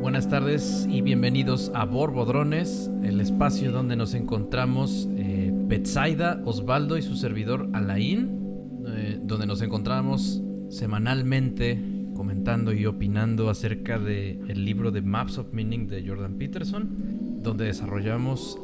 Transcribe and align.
buenas 0.00 0.28
tardes 0.28 0.86
y 0.90 1.00
bienvenidos 1.00 1.72
a 1.74 1.86
Borbodrones, 1.86 2.90
el 3.02 3.22
espacio 3.22 3.72
donde 3.72 3.96
nos 3.96 4.12
encontramos 4.12 5.08
eh, 5.16 5.50
Betsaida, 5.50 6.42
Osvaldo 6.44 6.98
y 6.98 7.02
su 7.02 7.16
servidor 7.16 7.70
Alain, 7.72 8.84
eh, 8.86 9.18
donde 9.22 9.46
nos 9.46 9.62
encontramos 9.62 10.42
semanalmente 10.68 11.82
comentando 12.14 12.74
y 12.74 12.84
opinando 12.84 13.48
acerca 13.48 13.98
del 13.98 14.50
el 14.50 14.64
libro 14.66 14.90
de 14.90 15.00
Maps 15.00 15.38
of 15.38 15.54
Meaning 15.54 15.88
de 15.88 16.06
Jordan 16.06 16.36
Peterson, 16.36 17.42
donde 17.42 17.64
desarrollamos 17.64 18.58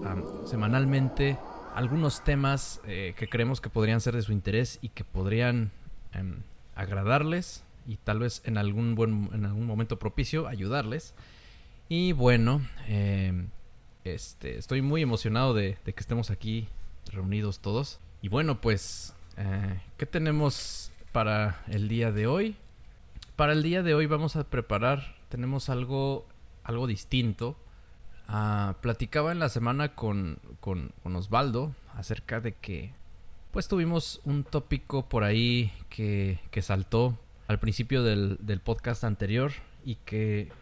semanalmente 0.45 1.39
algunos 1.75 2.23
temas 2.23 2.83
eh, 2.87 3.15
que 3.17 3.29
creemos 3.29 3.63
que 3.63 3.71
podrían 3.71 4.03
ser 4.03 4.15
de 4.15 4.21
su 4.21 4.33
interés 4.33 4.79
y 4.83 4.91
que 4.91 5.05
podrían 5.05 5.71
em, 6.13 6.43
agradarles 6.75 7.65
y 7.91 7.97
tal 7.97 8.21
vez 8.21 8.41
en 8.45 8.57
algún, 8.57 8.95
buen, 8.95 9.31
en 9.33 9.45
algún 9.45 9.67
momento 9.67 9.99
propicio 9.99 10.47
ayudarles. 10.47 11.13
Y 11.89 12.13
bueno, 12.13 12.63
em, 12.87 13.49
este, 14.05 14.59
estoy 14.59 14.81
muy 14.81 15.03
emocionado 15.03 15.55
de, 15.55 15.77
que 15.85 15.91
estemos 15.99 16.31
aquí 16.31 16.69
reunidos 17.11 17.59
todos. 17.59 17.99
Y 18.23 18.29
bueno, 18.29 18.61
pues, 18.61 19.13
eh, 19.37 19.81
¿qué 19.97 20.07
tenemos 20.07 20.93
para 21.11 21.65
el 21.67 21.89
día 21.89 22.13
de 22.13 22.29
hoy? 22.29 22.55
Para 23.35 23.55
el 23.55 23.65
día 23.65 23.83
de 23.83 23.95
hoy 23.95 24.07
vamos 24.07 24.37
a 24.37 24.45
preparar, 24.45 25.17
tenemos 25.29 25.69
algo, 25.69 26.29
algo 26.63 26.87
distinto. 26.87 27.57
Ah, 28.29 28.77
platicaba 28.83 29.33
en 29.33 29.41
la 29.41 29.49
semana 29.49 29.97
con, 29.97 30.39
con, 30.61 30.93
con 31.03 31.17
Osvaldo 31.17 31.75
acerca 31.97 32.41
de 32.41 32.53
que 32.53 32.93
pues 33.51 33.67
tuvimos 33.67 34.21
un 34.23 34.45
tópico 34.45 35.09
por 35.09 35.25
ahí 35.25 35.73
que, 35.89 36.39
que 36.53 36.63
saltó 36.63 37.19
al 37.51 37.59
principio 37.59 38.05
del, 38.05 38.61
podcast 38.63 39.03
anterior 39.03 39.51
y 39.85 39.97
que 39.97 40.53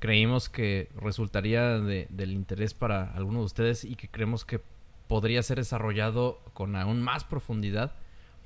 creímos 0.00 0.48
que 0.48 0.88
resultaría 0.96 1.78
de, 1.78 2.08
del 2.10 2.32
interés 2.32 2.74
para 2.74 3.12
algunos 3.12 3.42
de 3.42 3.44
ustedes 3.44 3.84
y 3.84 3.94
que 3.94 4.08
creemos 4.08 4.44
que 4.44 4.60
podría 5.06 5.40
ser 5.44 5.58
desarrollado 5.58 6.40
con 6.52 6.74
aún 6.74 7.00
más 7.00 7.22
profundidad 7.22 7.94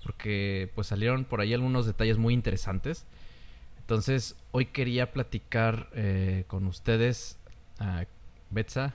porque 0.02 0.70
pues 0.74 0.89
salieron 0.89 1.24
por 1.24 1.41
ahí 1.41 1.55
algunos 1.55 1.86
detalles 1.86 2.19
muy 2.19 2.34
interesantes. 2.34 3.06
Entonces 3.78 4.36
hoy 4.50 4.67
quería 4.67 5.11
platicar 5.14 5.89
eh, 5.94 6.44
con 6.48 6.67
ustedes, 6.67 7.39
a 7.78 8.05
Betsa, 8.50 8.92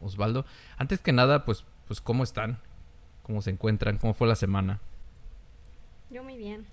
Osvaldo. 0.00 0.46
Antes 0.76 1.00
que 1.00 1.12
nada, 1.12 1.44
pues, 1.44 1.64
pues 1.88 2.00
cómo 2.00 2.22
están, 2.22 2.60
cómo 3.24 3.42
se 3.42 3.50
encuentran, 3.50 3.98
cómo 3.98 4.14
fue 4.14 4.28
la 4.28 4.36
semana. 4.36 4.80
Yo 6.08 6.22
muy 6.22 6.36
bien, 6.36 6.66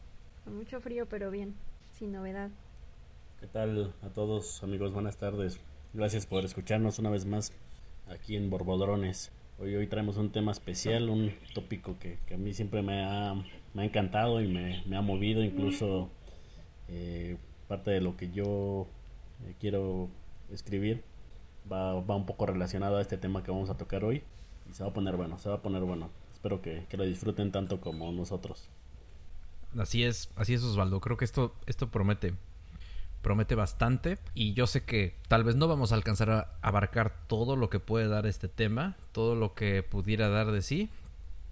con 0.44 0.56
mucho 0.56 0.80
frío 0.80 1.08
pero 1.10 1.32
bien 1.32 1.56
novedad. 2.08 2.50
¿Qué 3.40 3.48
tal 3.48 3.94
a 4.02 4.10
todos 4.10 4.64
amigos? 4.64 4.94
Buenas 4.94 5.18
tardes. 5.18 5.60
Gracias 5.94 6.26
por 6.26 6.46
escucharnos 6.46 7.00
una 7.00 7.10
vez 7.10 7.26
más 7.26 7.52
aquí 8.08 8.36
en 8.36 8.50
Borbodrones. 8.50 9.32
Hoy, 9.60 9.76
hoy 9.76 9.88
traemos 9.88 10.18
un 10.18 10.32
tema 10.32 10.52
especial, 10.52 11.10
un 11.10 11.34
tópico 11.54 11.98
que, 12.00 12.18
a 12.34 12.38
mí 12.38 12.54
siempre 12.54 12.82
me 12.82 13.04
ha, 13.04 13.36
me 13.74 13.84
ha 13.84 13.86
encantado 13.86 14.42
y 14.42 14.48
me, 14.48 14.84
ha 14.96 15.02
movido, 15.02 15.44
incluso 15.44 16.10
eh, 16.88 17.38
parte 17.68 17.92
de 17.92 18.02
lo 18.02 18.18
que 18.18 18.32
yo 18.32 18.88
eh, 19.46 19.56
quiero 19.60 20.10
escribir 20.52 21.04
va, 21.72 22.02
va 22.02 22.16
un 22.16 22.26
poco 22.26 22.46
relacionado 22.46 22.98
a 22.98 23.02
este 23.02 23.18
tema 23.18 23.44
que 23.44 23.52
vamos 23.52 23.70
a 23.70 23.78
tocar 23.78 24.04
hoy 24.04 24.24
y 24.70 24.74
se 24.74 24.84
va 24.84 24.90
a 24.90 24.94
poner 24.94 25.16
bueno, 25.18 25.38
se 25.38 25.50
va 25.50 25.56
a 25.56 25.62
poner 25.62 25.84
bueno. 25.84 26.10
Espero 26.34 26.62
que, 26.62 26.86
que 26.90 26.98
lo 26.98 27.06
disfruten 27.06 27.52
tanto 27.52 27.80
como 27.80 28.12
nosotros. 28.12 28.70
Así 29.78 30.04
es, 30.04 30.30
así 30.36 30.54
es 30.54 30.64
Osvaldo. 30.64 31.00
Creo 31.00 31.18
que 31.18 31.26
esto, 31.26 31.56
esto 31.66 31.90
promete. 31.90 32.34
Promete 33.22 33.56
bastante. 33.56 34.18
Y 34.34 34.54
yo 34.54 34.68
sé 34.68 34.84
que 34.84 35.16
tal 35.28 35.44
vez 35.44 35.56
no 35.56 35.68
vamos 35.68 35.92
a 35.92 35.96
alcanzar 35.96 36.30
a 36.32 36.48
abarcar 36.62 37.28
todo 37.28 37.56
lo 37.56 37.70
que 37.70 37.80
puede 37.80 38.08
dar 38.08 38.26
este 38.26 38.48
tema, 38.48 38.98
todo 39.12 39.36
lo 39.36 39.54
que 39.54 39.84
pudiera 39.84 40.30
dar 40.30 40.52
de 40.52 40.62
sí. 40.62 40.90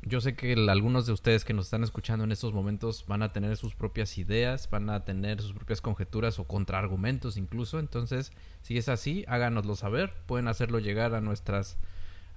Yo 0.01 0.21
sé 0.21 0.33
que 0.33 0.53
algunos 0.53 1.05
de 1.05 1.11
ustedes 1.11 1.43
que 1.43 1.53
nos 1.53 1.65
están 1.65 1.83
escuchando 1.83 2.23
en 2.23 2.31
estos 2.31 2.53
momentos 2.53 3.05
van 3.07 3.21
a 3.21 3.33
tener 3.33 3.57
sus 3.57 3.75
propias 3.75 4.17
ideas, 4.17 4.69
van 4.69 4.89
a 4.89 5.03
tener 5.03 5.41
sus 5.41 5.51
propias 5.51 5.81
conjeturas 5.81 6.39
o 6.39 6.45
contraargumentos 6.45 7.35
incluso. 7.35 7.79
Entonces, 7.79 8.31
si 8.61 8.77
es 8.77 8.87
así, 8.87 9.25
háganoslo 9.27 9.75
saber. 9.75 10.13
Pueden 10.25 10.47
hacerlo 10.47 10.79
llegar 10.79 11.13
a 11.15 11.21
nuestras, 11.21 11.77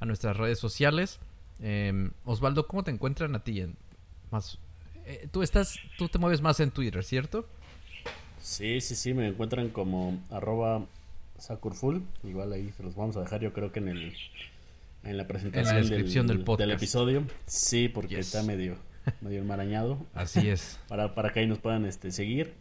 a 0.00 0.06
nuestras 0.06 0.36
redes 0.36 0.58
sociales. 0.58 1.20
Em, 1.60 2.10
Osvaldo, 2.24 2.66
¿cómo 2.66 2.82
te 2.82 2.90
encuentran 2.90 3.36
a 3.36 3.44
ti? 3.44 3.60
En, 3.60 3.76
más, 4.32 4.58
eh, 5.06 5.28
tú 5.30 5.42
estás, 5.42 5.78
tú 5.98 6.08
te 6.08 6.18
mueves 6.18 6.40
más 6.40 6.60
en 6.60 6.70
Twitter, 6.70 7.02
¿cierto? 7.04 7.46
Sí, 8.40 8.80
sí, 8.80 8.94
sí, 8.94 9.14
me 9.14 9.28
encuentran 9.28 9.68
como 9.68 10.20
arroba 10.30 10.84
Sakurful. 11.38 12.02
Igual 12.24 12.52
ahí 12.52 12.72
se 12.76 12.82
los 12.82 12.94
vamos 12.94 13.16
a 13.16 13.20
dejar, 13.20 13.40
yo 13.40 13.52
creo 13.52 13.72
que 13.72 13.80
en 13.80 13.88
el 13.88 14.14
en 15.04 15.16
la 15.16 15.26
presentación 15.26 15.76
en 15.76 15.82
la 15.82 15.88
descripción 15.88 16.26
del, 16.26 16.44
podcast. 16.44 16.60
del 16.60 16.76
episodio. 16.76 17.24
Sí, 17.46 17.88
porque 17.88 18.18
está 18.18 18.42
medio, 18.42 18.76
medio 19.20 19.40
enmarañado. 19.40 19.98
Así 20.14 20.48
es. 20.48 20.78
para, 20.88 21.14
para 21.14 21.32
que 21.32 21.40
ahí 21.40 21.46
nos 21.46 21.58
puedan 21.58 21.84
este, 21.86 22.10
seguir. 22.12 22.54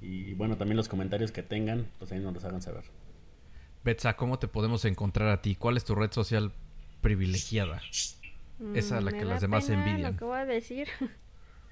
Y 0.00 0.34
bueno, 0.34 0.56
también 0.56 0.76
los 0.76 0.88
comentarios 0.88 1.32
que 1.32 1.42
tengan, 1.42 1.86
pues 1.98 2.12
ahí 2.12 2.20
nos 2.20 2.34
los 2.34 2.44
hagan 2.44 2.62
saber. 2.62 2.84
Betsa, 3.84 4.16
¿cómo 4.16 4.38
te 4.38 4.48
podemos 4.48 4.84
encontrar 4.84 5.28
a 5.28 5.42
ti? 5.42 5.54
¿Cuál 5.54 5.76
es 5.76 5.84
tu 5.84 5.94
red 5.94 6.10
social 6.12 6.52
privilegiada? 7.00 7.82
Esa 8.74 8.98
a 8.98 9.00
la 9.00 9.10
mm, 9.10 9.18
que 9.18 9.24
las 9.24 9.40
demás 9.40 9.68
envidian. 9.68 10.12
Lo 10.12 10.18
que 10.18 10.24
voy 10.24 10.38
a 10.38 10.46
decir. 10.46 10.88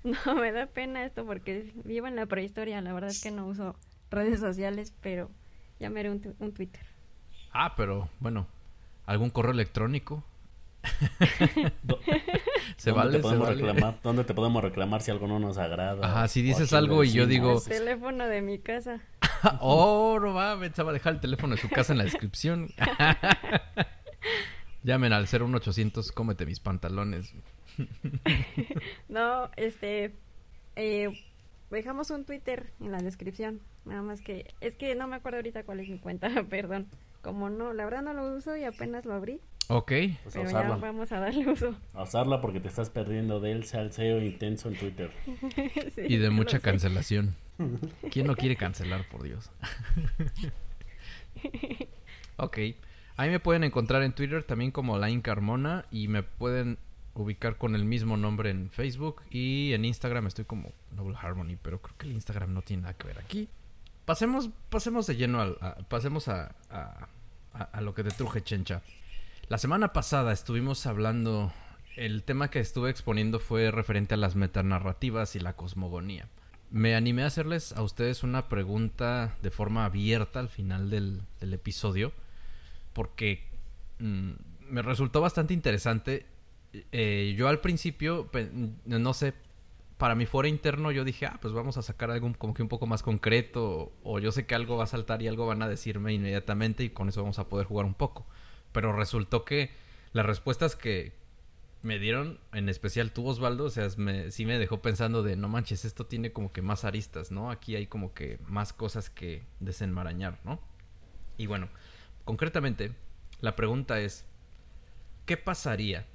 No, 0.27 0.35
me 0.35 0.51
da 0.51 0.67
pena 0.67 1.05
esto 1.05 1.25
porque 1.25 1.73
vivo 1.85 2.07
en 2.09 2.17
la 2.17 2.27
prehistoria. 2.27 2.81
La 2.81 2.93
verdad 2.93 3.11
es 3.11 3.23
que 3.23 3.31
no 3.31 3.47
uso 3.47 3.77
redes 4.11 4.41
sociales, 4.41 4.93
pero 5.01 5.31
ya 5.79 5.91
me 5.91 6.01
haré 6.01 6.11
un, 6.11 6.35
un 6.39 6.53
Twitter. 6.53 6.85
Ah, 7.53 7.75
pero 7.77 8.09
bueno, 8.19 8.47
¿algún 9.07 9.31
correo 9.31 9.53
electrónico? 9.53 10.25
¿Se 12.77 12.91
¿Dónde, 12.91 13.19
te 13.19 13.23
podemos 13.23 13.49
reclamar, 13.49 13.95
¿Dónde 14.03 14.25
te 14.25 14.35
podemos 14.35 14.63
reclamar 14.63 15.03
si 15.03 15.13
algo 15.13 15.29
no 15.29 15.39
nos 15.39 15.59
agrada? 15.59 16.05
Ajá, 16.05 16.29
si 16.29 16.43
dices 16.43 16.73
algo 16.73 17.05
y 17.05 17.13
yo 17.13 17.27
digo... 17.27 17.59
El 17.59 17.63
teléfono 17.63 18.27
de 18.27 18.43
mi 18.43 18.59
casa. 18.59 19.01
oh, 19.61 20.19
no 20.21 20.35
va, 20.35 20.57
va 20.57 20.67
a 20.67 20.93
dejar 20.93 21.15
el 21.15 21.21
teléfono 21.21 21.55
de 21.55 21.61
su 21.61 21.69
casa 21.69 21.93
en 21.93 21.99
la 21.99 22.05
descripción. 22.05 22.71
Llamen 24.83 25.13
al 25.13 25.29
01800, 25.29 26.11
cómete 26.11 26.45
mis 26.47 26.59
pantalones. 26.59 27.33
no, 29.09 29.51
este, 29.57 30.13
eh, 30.77 31.11
dejamos 31.71 32.11
un 32.11 32.25
Twitter 32.25 32.73
en 32.81 32.93
la 32.93 32.99
descripción. 32.99 33.61
Nada 33.85 34.03
más 34.03 34.21
que, 34.21 34.55
es 34.61 34.77
que 34.77 34.95
no 34.95 35.09
me 35.09 35.17
acuerdo 35.17 35.39
ahorita 35.39 35.65
cuál 35.65 35.81
es 35.81 35.89
mi 35.89 35.99
cuenta, 35.99 36.29
perdón. 36.51 36.89
Como 37.23 37.51
no, 37.51 37.73
la 37.73 37.85
verdad 37.85 38.03
no 38.03 38.15
lo 38.15 38.37
uso 38.37 38.57
y 38.57 38.65
apenas 38.65 39.05
lo 39.05 39.15
abrí. 39.15 39.41
Ok. 39.69 39.93
Pues 40.25 40.35
pero 40.35 40.51
ya 40.51 40.63
vamos 40.77 41.13
a 41.13 41.21
darle 41.21 41.47
uso. 41.47 41.75
A 41.95 42.03
usarla 42.03 42.41
porque 42.41 42.59
te 42.59 42.67
estás 42.67 42.91
perdiendo 42.91 43.39
del 43.39 43.65
salseo 43.65 44.21
intenso 44.21 44.69
en 44.69 44.77
Twitter. 44.77 45.13
y 45.97 46.17
de 46.17 46.31
mucha 46.31 46.59
cancelación. 46.59 47.37
¿Quién 48.11 48.27
no 48.27 48.35
quiere 48.35 48.57
cancelar, 48.57 49.07
por 49.09 49.23
Dios? 49.23 49.51
ok. 52.37 52.59
Ahí 53.17 53.31
me 53.31 53.39
pueden 53.39 53.63
encontrar 53.63 54.03
en 54.03 54.15
Twitter 54.15 54.43
también 54.43 54.73
como 54.73 54.99
Line 54.99 55.23
Carmona 55.23 55.85
y 55.93 56.09
me 56.09 56.25
pueden 56.25 56.79
ubicar 57.15 57.57
con 57.57 57.75
el 57.75 57.85
mismo 57.85 58.17
nombre 58.17 58.51
en 58.51 58.71
Facebook 58.71 59.23
y 59.31 59.73
en 59.73 59.85
Instagram 59.85 60.27
estoy 60.27 60.45
como 60.45 60.73
Noble 60.93 61.17
Harmony, 61.21 61.57
pero 61.61 61.81
creo 61.81 61.97
que 61.99 62.07
el 62.07 62.13
Instagram 62.13 62.55
no 62.55 62.63
tiene 62.63 62.83
nada 62.83 62.95
que 62.95 63.07
ver 63.07 63.19
aquí. 63.19 63.49
Pasemos, 64.05 64.51
pasemos 64.71 65.07
de 65.07 65.17
lleno 65.17 65.41
al, 65.41 65.59
a, 65.61 65.77
pasemos 65.89 66.29
a, 66.29 66.55
a, 66.71 67.81
lo 67.81 67.95
que 67.95 68.05
te 68.05 68.11
truje 68.11 68.43
Chencha. 68.43 68.83
La 69.49 69.59
semana 69.59 69.93
pasada 69.93 70.33
estuvimos 70.33 70.87
hablando, 70.87 71.53
el 71.97 72.23
tema 72.23 72.51
que 72.51 72.61
estuve 72.61 72.91
exponiendo 72.91 73.39
fue 73.39 73.71
referente 73.71 74.15
a 74.15 74.17
las 74.19 74.35
metanarrativas 74.35 75.37
y 75.37 75.41
la 75.41 75.55
cosmogonía. 75.55 76.29
Me 76.71 76.97
animé 76.97 77.23
a 77.23 77.27
hacerles 77.27 77.73
a 77.73 77.83
ustedes 77.83 78.23
una 78.23 78.49
pregunta 78.49 79.37
de 79.43 79.51
forma 79.51 79.85
abierta 79.85 80.41
al 80.41 80.49
final 80.49 80.89
del, 80.89 81.21
del 81.39 81.53
episodio, 81.53 82.13
porque 82.95 83.45
mm, 83.99 84.31
me 84.71 84.81
resultó 84.81 85.21
bastante 85.21 85.53
interesante 85.53 86.27
eh, 86.73 87.35
yo 87.37 87.49
al 87.49 87.61
principio, 87.61 88.31
no 88.87 89.15
sé, 89.15 89.35
para 89.99 90.15
mi 90.15 90.27
foro 90.27 90.49
interno 90.49 90.91
yo 90.91 91.05
dije, 91.05 91.27
ah, 91.27 91.39
pues 91.41 91.55
vamos 91.55 91.77
a 91.77 91.83
sacar 91.83 92.11
algo 92.11 92.33
como 92.37 92.55
que 92.55 92.63
un 92.63 92.69
poco 92.69 92.87
más 92.87 93.03
concreto, 93.03 93.93
o, 94.03 94.19
yo 94.19 94.33
sé 94.33 94.47
que 94.47 94.55
algo 94.55 94.77
va 94.77 94.85
a 94.85 94.89
saltar 94.89 95.23
y 95.23 95.29
algo 95.29 95.47
van 95.47 95.63
a 95.63 95.69
decirme 95.69 96.13
inmediatamente 96.13 96.83
y 96.83 96.91
con 96.91 97.09
eso 97.09 97.23
vamos 97.23 97.39
a 97.39 97.49
poder 97.49 97.67
jugar 97.67 97.87
un 97.87 97.95
poco. 97.95 98.27
Pero 98.73 98.93
resultó 98.93 99.45
que 99.45 99.71
las 100.13 100.27
respuestas 100.27 100.77
que 100.77 101.13
me 101.83 101.99
dieron, 101.99 102.41
en 102.53 102.69
especial 102.69 103.13
tú 103.13 103.27
Osvaldo, 103.27 103.65
o 103.65 103.71
sea, 103.71 103.89
me, 103.97 104.31
sí 104.31 104.47
me 104.47 104.59
dejó 104.59 104.83
pensando 104.83 105.23
de, 105.23 105.37
no 105.37 105.49
manches, 105.49 105.85
esto 105.85 106.07
tiene 106.07 106.33
como 106.33 106.53
que 106.53 106.63
más 106.63 106.85
aristas, 106.85 107.31
¿no? 107.31 107.51
Aquí 107.51 107.77
hay 107.77 107.87
como 107.87 108.15
que 108.15 108.39
más 108.47 108.73
cosas 108.73 109.11
que 109.11 109.45
desenmarañar, 109.61 110.41
¿no? 110.45 110.61
Y 111.37 111.47
bueno, 111.47 111.69
concretamente, 112.25 112.93
la 113.41 113.57
pregunta 113.57 114.01
es, 114.01 114.25
¿qué 115.27 115.37
pasaría 115.37 116.07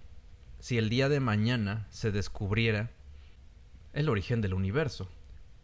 si 0.59 0.77
el 0.77 0.89
día 0.89 1.09
de 1.09 1.19
mañana 1.19 1.88
se 1.89 2.12
descubriera 2.12 2.92
el 3.94 4.09
origen 4.09 4.42
del 4.42 4.54
universo? 4.54 5.09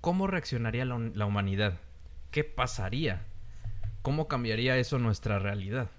¿Cómo 0.01 0.28
reaccionaría 0.28 0.86
la, 0.86 1.25
humanidad? 1.25 1.80
¿Qué 2.31 2.44
pasaría? 2.44 3.25
¿cómo 4.04 4.28
cambiaría 4.28 4.78
eso 4.78 5.00
nuestra 5.00 5.40
realidad? 5.40 5.90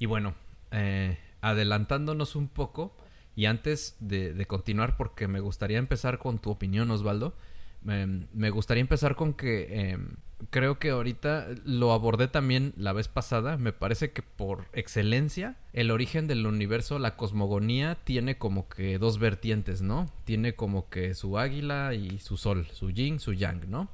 Y 0.00 0.06
bueno, 0.06 0.34
eh, 0.72 1.18
adelantándonos 1.42 2.34
un 2.34 2.48
poco, 2.48 2.96
y 3.36 3.44
antes 3.44 3.96
de, 4.00 4.44
continuar, 4.46 4.96
porque 4.96 5.28
me 5.28 5.38
gustaría 5.38 5.78
empezar 5.78 6.18
con 6.18 6.40
tu 6.40 6.50
opinión, 6.50 6.90
Osvaldo, 6.90 7.36
me 7.82 8.50
gustaría 8.50 8.80
empezar 8.80 9.14
con 9.16 9.34
que 9.34 9.90
em, 9.90 10.16
creo 10.50 10.78
que 10.78 10.90
ahorita 10.90 11.48
lo 11.64 11.92
abordé 11.92 12.28
también 12.28 12.72
la 12.76 12.92
vez 12.92 13.08
pasada. 13.08 13.56
Me 13.56 13.72
parece 13.72 14.12
que 14.12 14.22
por 14.22 14.66
excelencia, 14.72 15.56
el 15.72 15.90
origen 15.90 16.26
del 16.26 16.46
universo, 16.46 16.98
la 16.98 17.16
cosmogonía, 17.16 17.96
tiene 18.04 18.38
como 18.38 18.68
que 18.68 18.98
dos 18.98 19.18
vertientes, 19.18 19.82
¿no? 19.82 20.10
Tiene 20.24 20.54
como 20.54 20.88
que 20.88 21.14
su 21.14 21.38
águila 21.38 21.94
y 21.94 22.18
su 22.18 22.36
sol, 22.36 22.66
su 22.72 22.90
yin, 22.90 23.20
su 23.20 23.32
yang, 23.32 23.68
¿no? 23.70 23.88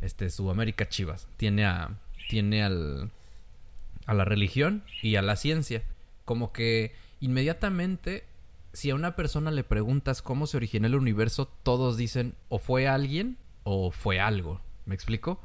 Este, 0.00 0.30
su 0.30 0.50
América 0.50 0.88
Chivas. 0.88 1.28
Tiene 1.36 1.64
a. 1.64 1.90
Tiene 2.28 2.62
al. 2.62 3.10
a 4.06 4.14
la 4.14 4.24
religión 4.24 4.84
y 5.02 5.16
a 5.16 5.22
la 5.22 5.36
ciencia. 5.36 5.82
Como 6.24 6.52
que 6.52 6.92
inmediatamente 7.20 8.24
si 8.74 8.90
a 8.90 8.94
una 8.96 9.14
persona 9.14 9.50
le 9.50 9.64
preguntas 9.64 10.20
cómo 10.20 10.46
se 10.46 10.56
originó 10.56 10.88
el 10.88 10.96
universo, 10.96 11.48
todos 11.62 11.96
dicen 11.96 12.34
o 12.48 12.58
fue 12.58 12.88
alguien 12.88 13.38
o 13.62 13.90
fue 13.92 14.20
algo. 14.20 14.60
¿Me 14.84 14.94
explico? 14.94 15.40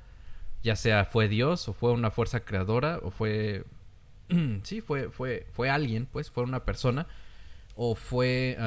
Ya 0.63 0.75
sea 0.75 1.05
fue 1.05 1.27
Dios 1.27 1.67
o 1.69 1.73
fue 1.73 1.91
una 1.91 2.11
fuerza 2.11 2.41
creadora 2.41 2.99
o 3.01 3.11
fue 3.11 3.63
sí, 4.63 4.81
fue 4.81 5.09
fue 5.09 5.47
fue 5.51 5.69
alguien, 5.69 6.05
pues 6.05 6.29
fue 6.31 6.43
una 6.43 6.65
persona 6.65 7.07
o 7.75 7.95
fue 7.95 8.57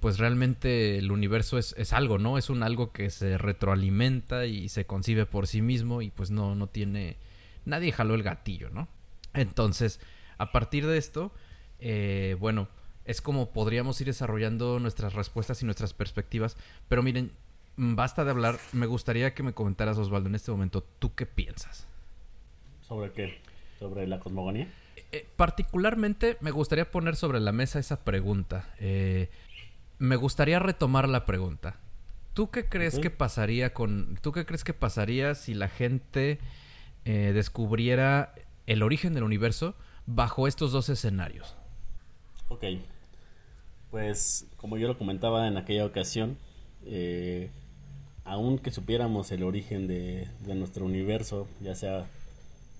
pues 0.00 0.18
realmente 0.18 0.98
el 0.98 1.12
universo 1.12 1.56
es, 1.56 1.74
es, 1.78 1.92
algo, 1.92 2.18
¿no? 2.18 2.36
Es 2.36 2.50
un 2.50 2.64
algo 2.64 2.92
que 2.92 3.10
se 3.10 3.38
retroalimenta 3.38 4.44
y 4.46 4.68
se 4.68 4.84
concibe 4.84 5.24
por 5.24 5.46
sí 5.46 5.62
mismo 5.62 6.02
y 6.02 6.10
pues 6.10 6.30
no 6.30 6.54
no 6.54 6.66
tiene 6.66 7.16
nadie 7.64 7.92
jaló 7.92 8.14
el 8.14 8.22
gatillo, 8.22 8.70
¿no? 8.70 8.88
Entonces, 9.34 10.00
a 10.38 10.52
partir 10.52 10.86
de 10.86 10.98
esto, 10.98 11.32
eh, 11.78 12.36
bueno, 12.40 12.68
es 13.04 13.20
como 13.20 13.52
podríamos 13.52 14.00
ir 14.00 14.08
desarrollando 14.08 14.80
nuestras 14.80 15.14
respuestas 15.14 15.62
y 15.62 15.64
nuestras 15.64 15.94
perspectivas. 15.94 16.56
Pero 16.88 17.02
miren, 17.02 17.32
basta 17.78 18.24
de 18.24 18.30
hablar. 18.30 18.58
Me 18.72 18.86
gustaría 18.86 19.32
que 19.32 19.42
me 19.42 19.54
comentaras, 19.54 19.96
Osvaldo, 19.96 20.28
en 20.28 20.34
este 20.34 20.50
momento, 20.50 20.84
¿tú 20.98 21.14
qué 21.14 21.24
piensas? 21.24 21.86
¿Sobre 22.86 23.12
qué? 23.12 23.38
¿Sobre 23.78 24.06
la 24.06 24.18
cosmogonía? 24.18 24.68
Eh, 25.12 25.26
particularmente 25.36 26.36
me 26.40 26.50
gustaría 26.50 26.90
poner 26.90 27.16
sobre 27.16 27.40
la 27.40 27.52
mesa 27.52 27.78
esa 27.78 28.04
pregunta. 28.04 28.68
Eh, 28.80 29.30
me 29.98 30.16
gustaría 30.16 30.58
retomar 30.58 31.08
la 31.08 31.24
pregunta. 31.24 31.76
¿Tú 32.34 32.50
qué 32.50 32.66
crees 32.66 32.98
que 32.98 33.10
pasaría 33.10 33.72
con. 33.72 34.18
¿Tú 34.22 34.32
qué 34.32 34.44
crees 34.46 34.62
que 34.62 34.74
pasaría 34.74 35.34
si 35.34 35.54
la 35.54 35.68
gente 35.68 36.38
eh, 37.04 37.32
descubriera 37.34 38.34
el 38.66 38.82
origen 38.82 39.14
del 39.14 39.24
universo 39.24 39.74
bajo 40.06 40.46
estos 40.46 40.72
dos 40.72 40.88
escenarios? 40.88 41.56
Ok. 42.48 42.64
Pues 43.90 44.46
como 44.56 44.76
yo 44.76 44.86
lo 44.86 44.98
comentaba 44.98 45.48
en 45.48 45.56
aquella 45.56 45.84
ocasión, 45.84 46.36
eh, 46.84 47.50
aun 48.28 48.58
que 48.58 48.70
supiéramos 48.70 49.32
el 49.32 49.42
origen 49.42 49.86
de, 49.86 50.28
nuestro 50.46 50.84
universo, 50.84 51.48
ya 51.60 51.74
sea 51.74 52.06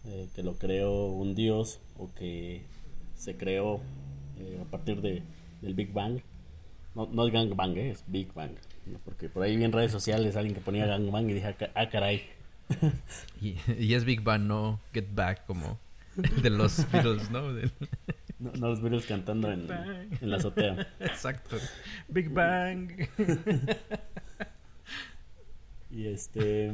eh, 0.07 0.29
que 0.35 0.43
lo 0.43 0.55
creó 0.55 1.07
un 1.07 1.35
dios 1.35 1.81
o 1.97 2.13
que 2.15 2.63
se 3.17 3.37
creó 3.37 3.81
eh, 4.39 4.59
a 4.61 4.71
partir 4.71 5.01
de, 5.01 5.23
del 5.63 5.75
Big 5.75 5.93
Bang, 5.93 6.21
no, 6.95 7.07
no 7.07 7.27
es 7.27 7.33
Gang 7.33 7.55
Bang, 7.57 7.77
es 7.79 8.05
Big 8.07 8.33
Bang, 8.35 8.53
porque 9.05 9.29
por 9.29 9.43
ahí 9.43 9.57
vi 9.57 9.65
en 9.65 9.73
redes 9.73 9.91
sociales 9.91 10.37
alguien 10.37 10.55
que 10.55 10.61
ponía 10.61 10.87
Gang 10.87 11.11
Bang 11.11 11.31
y 11.31 11.35
dije, 11.35 11.47
ah, 11.47 11.71
ah 11.75 11.89
caray. 11.89 12.23
y, 13.41 13.57
y, 13.79 13.95
es 13.95 14.05
Big 14.05 14.23
Bang, 14.23 14.43
no 14.43 14.79
Get 14.93 15.15
Back 15.15 15.47
como 15.47 15.79
de 16.43 16.51
los 16.51 16.91
Beatles, 16.93 17.31
¿no? 17.33 17.53
No, 18.39 18.53
los 18.69 18.83
Beatles 18.83 19.07
cantando 19.07 19.51
en, 19.51 19.67
en, 20.21 20.31
la 20.31 20.37
azotea. 20.37 20.87
Exacto. 21.01 21.57
Big 22.09 22.29
Bang. 22.29 22.93
Y 25.91 26.07
este. 26.07 26.73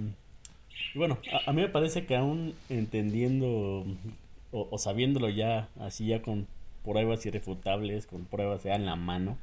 Y 0.94 0.99
bueno, 0.99 1.19
a, 1.46 1.52
mí 1.52 1.62
me 1.62 1.69
parece 1.69 2.06
que 2.06 2.16
aún 2.16 2.55
entendiendo 2.69 3.84
o, 4.52 4.78
sabiéndolo 4.78 5.28
ya, 5.28 5.69
así 5.81 6.06
ya 6.06 6.22
con 6.22 6.46
pruebas 6.84 7.25
irrefutables, 7.26 8.06
con 8.06 8.25
pruebas 8.25 8.64
ya 8.64 8.75
en 8.75 8.87
la 8.87 8.96
mano, 8.96 9.38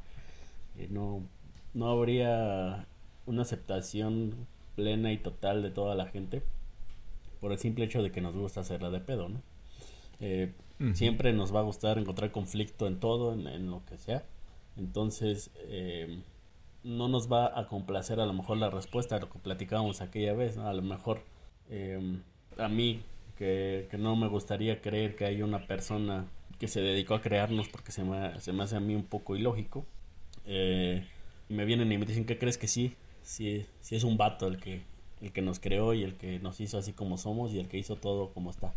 eh, 0.77 0.87
no, 0.89 1.21
no 1.73 1.89
habría 1.89 2.85
una 3.25 3.41
aceptación 3.41 4.35
plena 4.75 5.11
y 5.11 5.17
total 5.17 5.61
de 5.61 5.71
toda 5.71 5.95
la 5.95 6.07
gente 6.07 6.41
por 7.39 7.51
el 7.51 7.59
simple 7.59 7.85
hecho 7.85 8.03
de 8.03 8.11
que 8.11 8.21
nos 8.21 8.35
gusta 8.35 8.61
hacerla 8.61 8.89
de 8.89 8.99
pedo, 8.99 9.29
¿no? 9.29 9.41
Eh, 10.19 10.53
Siempre 10.93 11.31
nos 11.31 11.53
va 11.53 11.59
a 11.59 11.63
gustar 11.63 11.99
encontrar 11.99 12.31
conflicto 12.31 12.87
en 12.87 12.99
todo, 12.99 13.33
en, 13.33 13.69
lo 13.69 13.85
que 13.85 13.99
sea. 13.99 14.23
Entonces, 14.77 15.51
eh, 15.67 16.21
no 16.83 17.07
nos 17.07 17.31
va 17.31 17.57
a 17.59 17.67
complacer 17.67 18.19
a 18.19 18.25
lo 18.25 18.33
mejor 18.33 18.57
la 18.57 18.69
respuesta 18.69 19.15
a 19.15 19.19
lo 19.19 19.29
que 19.29 19.39
platicábamos 19.39 20.01
aquella 20.01 20.33
vez. 20.33 20.57
A 20.57 20.73
lo 20.73 20.81
mejor 20.81 21.23
em, 21.69 22.21
a 22.57 22.67
mí, 22.67 23.01
que, 23.37 23.87
no 23.97 24.15
me 24.15 24.27
gustaría 24.27 24.81
creer 24.81 25.15
que 25.15 25.25
hay 25.25 25.41
una 25.41 25.67
persona 25.67 26.25
que 26.59 26.67
se 26.67 26.81
dedicó 26.81 27.15
a 27.15 27.21
crearnos 27.21 27.69
porque 27.69 27.91
se 27.91 28.03
me, 28.03 28.39
se 28.39 28.53
me 28.53 28.63
hace 28.63 28.75
a 28.75 28.79
mí 28.79 28.95
un 28.95 29.05
poco 29.05 29.35
ilógico. 29.35 29.85
Eh, 30.45 31.07
me 31.49 31.65
vienen 31.65 31.91
y 31.91 31.97
me 31.97 32.05
dicen 32.05 32.25
que 32.25 32.37
crees 32.37 32.57
que 32.57 32.67
sí, 32.67 32.95
sí, 33.23 33.65
sí 33.81 33.95
es 33.95 34.03
un 34.03 34.17
vato 34.17 34.47
el 34.47 34.59
que, 34.59 34.83
el 35.21 35.31
que 35.31 35.41
nos 35.41 35.59
creó 35.59 35.93
y 35.93 36.03
el 36.03 36.15
que 36.15 36.39
nos 36.39 36.59
hizo 36.59 36.77
así 36.77 36.93
como 36.93 37.17
somos 37.17 37.53
y 37.53 37.59
el 37.59 37.67
que 37.67 37.77
hizo 37.77 37.95
todo 37.95 38.33
como 38.33 38.51
está. 38.51 38.73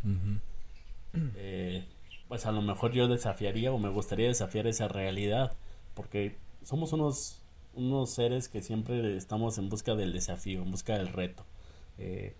Eh, 1.36 1.84
pues 2.28 2.46
a 2.46 2.52
lo 2.52 2.62
mejor 2.62 2.92
yo 2.92 3.06
desafiaría 3.06 3.72
o 3.72 3.78
me 3.78 3.88
gustaría 3.88 4.28
desafiar 4.28 4.66
esa 4.66 4.88
realidad, 4.88 5.52
porque 5.94 6.36
somos 6.62 6.92
unos, 6.92 7.43
unos 7.76 8.10
seres 8.10 8.48
que 8.48 8.62
siempre 8.62 9.16
estamos 9.16 9.58
en 9.58 9.68
busca 9.68 9.94
del 9.94 10.12
desafío, 10.12 10.62
en 10.62 10.70
busca 10.70 10.96
del 10.96 11.08
reto. 11.08 11.44
Eh, 11.98 12.34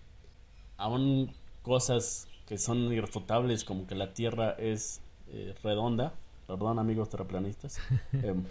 aún 0.77 1.31
cosas 1.61 2.27
que 2.47 2.57
son 2.57 2.91
irrefutables 2.93 3.63
como 3.63 3.87
que 3.87 3.95
la 3.95 4.13
Tierra 4.13 4.51
es 4.57 5.01
eh, 5.29 5.55
redonda, 5.63 6.13
perdón 6.47 6.79
amigos 6.79 7.09
terraplanistas, 7.09 7.79
em, 8.13 8.43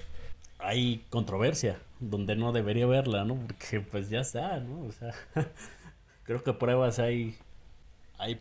hay 0.59 1.05
controversia 1.11 1.79
donde 2.01 2.37
no 2.37 2.53
debería 2.53 2.85
haberla, 2.85 3.25
¿no? 3.25 3.37
Porque 3.37 3.81
pues 3.81 4.11
ya 4.11 4.21
está, 4.21 4.59
¿no? 4.61 4.87
O 4.87 4.93
sea, 4.93 5.13
creo 6.25 6.43
que 6.43 6.53
pruebas 6.53 6.99
hay, 6.99 7.37
hay 8.19 8.41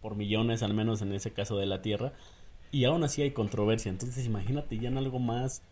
por 0.00 0.14
millones, 0.16 0.62
al 0.62 0.74
menos 0.74 1.02
en 1.02 1.12
ese 1.12 1.32
caso 1.32 1.56
de 1.56 1.66
la 1.66 1.82
Tierra, 1.82 2.12
y 2.70 2.84
aún 2.84 3.02
así 3.04 3.22
hay 3.22 3.30
controversia. 3.30 3.90
Entonces 3.90 4.26
imagínate 4.26 4.78
ya 4.78 4.88
en 4.88 4.98
algo 4.98 5.18
más, 5.18 5.62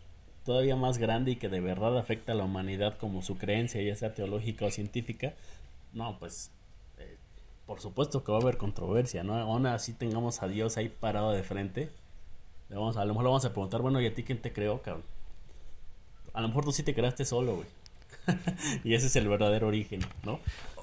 todavía 0.47 0.77
más 0.77 0.97
grande 0.97 1.31
y 1.31 1.35
que 1.35 1.49
de 1.49 1.59
verdad 1.59 1.97
afecta 1.97 2.31
a 2.31 2.35
la 2.35 2.45
humanidad 2.45 2.97
como 2.97 3.21
su 3.21 3.37
creencia, 3.37 3.81
ya 3.81 3.97
sea 3.97 4.13
teológica 4.13 4.65
o 4.65 4.71
científica, 4.71 5.33
no, 5.91 6.17
pues 6.19 6.51
eh, 6.99 7.17
por 7.65 7.81
supuesto 7.81 8.23
que 8.23 8.31
va 8.31 8.37
a 8.37 8.41
haber 8.41 8.55
controversia, 8.55 9.25
¿no? 9.25 9.35
Aún 9.35 9.65
así 9.65 9.91
tengamos 9.91 10.41
a 10.41 10.47
Dios 10.47 10.77
ahí 10.77 10.87
parado 10.87 11.33
de 11.33 11.43
frente, 11.43 11.89
vamos, 12.69 12.95
a 12.95 13.03
lo 13.03 13.09
mejor 13.09 13.25
le 13.25 13.27
vamos 13.27 13.43
a 13.43 13.51
preguntar, 13.51 13.81
bueno, 13.81 13.99
¿y 13.99 14.07
a 14.07 14.15
ti 14.15 14.23
quién 14.23 14.41
te 14.41 14.53
creó, 14.53 14.81
cabrón? 14.81 15.03
A 16.31 16.39
lo 16.39 16.47
mejor 16.47 16.63
tú 16.63 16.71
sí 16.71 16.81
te 16.83 16.95
creaste 16.95 17.25
solo, 17.25 17.57
güey. 17.57 17.67
y 18.85 18.93
ese 18.93 19.07
es 19.07 19.15
el 19.17 19.27
verdadero 19.27 19.67
origen, 19.67 19.99
¿no? 20.23 20.39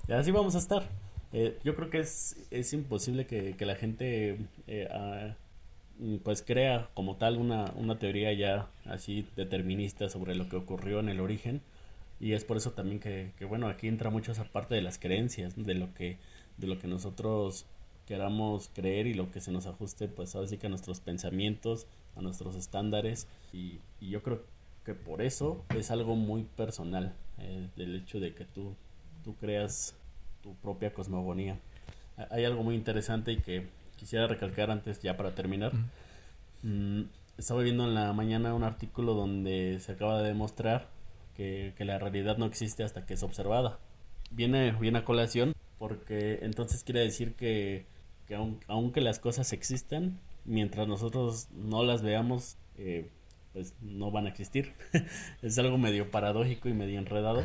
Y 0.07 0.13
así 0.13 0.31
vamos 0.31 0.57
a 0.57 0.59
estar. 0.59 0.87
Eh, 1.33 1.59
yo 1.65 1.75
creo 1.75 1.89
que 1.89 2.01
es, 2.01 2.37
es 2.51 2.71
imposible 2.75 3.27
que, 3.27 3.57
la 3.65 3.77
gente 3.77 4.39
eh, 4.67 5.35
pues 6.23 6.43
crea 6.43 6.89
como 6.95 7.17
tal 7.17 7.37
una, 7.37 7.73
una 7.77 7.99
teoría 7.99 8.33
ya 8.33 8.69
así 8.85 9.27
determinista 9.37 10.09
sobre 10.09 10.35
lo 10.35 10.49
que 10.49 10.57
ocurrió 10.57 11.01
en 11.01 11.09
el 11.09 11.21
origen. 11.21 11.63
Y 12.21 12.33
es 12.33 12.45
por 12.45 12.57
eso 12.57 12.73
también 12.73 13.01
que, 13.01 13.33
bueno 13.49 13.69
aquí 13.69 13.89
entra 13.89 14.11
mucho 14.11 14.33
esa 14.33 14.45
parte 14.45 14.75
de 14.75 14.83
las 14.83 14.99
creencias 14.99 15.55
de 15.57 15.75
lo 15.75 15.93
que 15.95 16.19
de 16.57 16.69
lo 16.69 16.79
que 16.79 16.87
nosotros 16.87 17.67
queramos 18.07 18.71
creer 18.73 19.07
y 19.07 19.15
lo 19.15 19.33
que 19.33 19.41
se 19.41 19.51
nos 19.51 19.67
ajuste 19.67 20.07
pues 20.09 20.37
así 20.37 20.57
que 20.57 20.67
a 20.67 20.71
nuestros 20.71 21.01
pensamientos 21.01 21.87
a 22.17 22.23
nuestros 22.23 22.55
estándares. 22.55 23.27
Y, 23.53 23.81
yo 24.01 24.23
creo 24.23 24.43
que 24.85 24.95
por 24.95 25.23
eso 25.23 25.65
es 25.75 25.91
algo 25.91 26.15
muy 26.15 26.45
personal 26.45 27.15
eh, 27.39 27.69
del 27.77 27.97
hecho 27.97 28.21
de 28.21 28.35
que 28.35 28.45
tú 28.45 28.77
tú 29.25 29.35
creas 29.37 29.97
tu 30.43 30.55
propia 30.57 30.93
cosmogonía. 30.93 31.59
Hay 32.31 32.45
algo 32.45 32.63
muy 32.63 32.77
interesante 32.77 33.33
y 33.33 33.39
que 33.39 33.67
quisiera 34.05 34.27
recalcar 34.27 34.71
antes 34.71 35.01
ya 35.01 35.17
para 35.17 35.35
terminar. 35.35 35.73
Mm, 36.63 37.05
estaba 37.39 37.63
viendo 37.63 37.85
en 37.85 37.95
la 37.95 38.13
mañana 38.13 38.53
un 38.53 38.63
artículo 38.63 39.15
donde 39.15 39.81
se 39.81 39.93
acaba 39.93 40.21
de 40.21 40.29
demostrar 40.29 40.89
que, 41.35 41.73
la 41.79 41.99
realidad 41.99 42.37
no 42.37 42.45
existe 42.45 42.85
hasta 42.85 43.07
que 43.07 43.15
es 43.15 43.23
observada. 43.23 43.79
Viene, 44.31 44.73
viene 44.73 44.99
a 44.99 45.05
colación 45.07 45.55
porque 45.79 46.41
entonces 46.43 46.85
quiere 46.85 47.01
decir 47.01 47.35
que, 47.35 47.87
que 48.29 48.39
aunque 48.69 49.01
las 49.01 49.21
cosas 49.21 49.55
existan, 49.55 50.21
mientras 50.45 50.87
nosotros 50.87 51.49
no 51.53 51.83
las 51.83 52.03
veamos, 52.03 52.59
eh, 52.77 53.09
pues 53.55 53.75
no 53.81 54.11
van 54.11 54.27
a 54.27 54.29
existir. 54.29 54.75
es 55.41 55.59
algo 55.59 55.79
medio 55.79 56.11
paradójico 56.11 56.69
y 56.69 56.75
medio 56.75 56.99
enredado. 56.99 57.43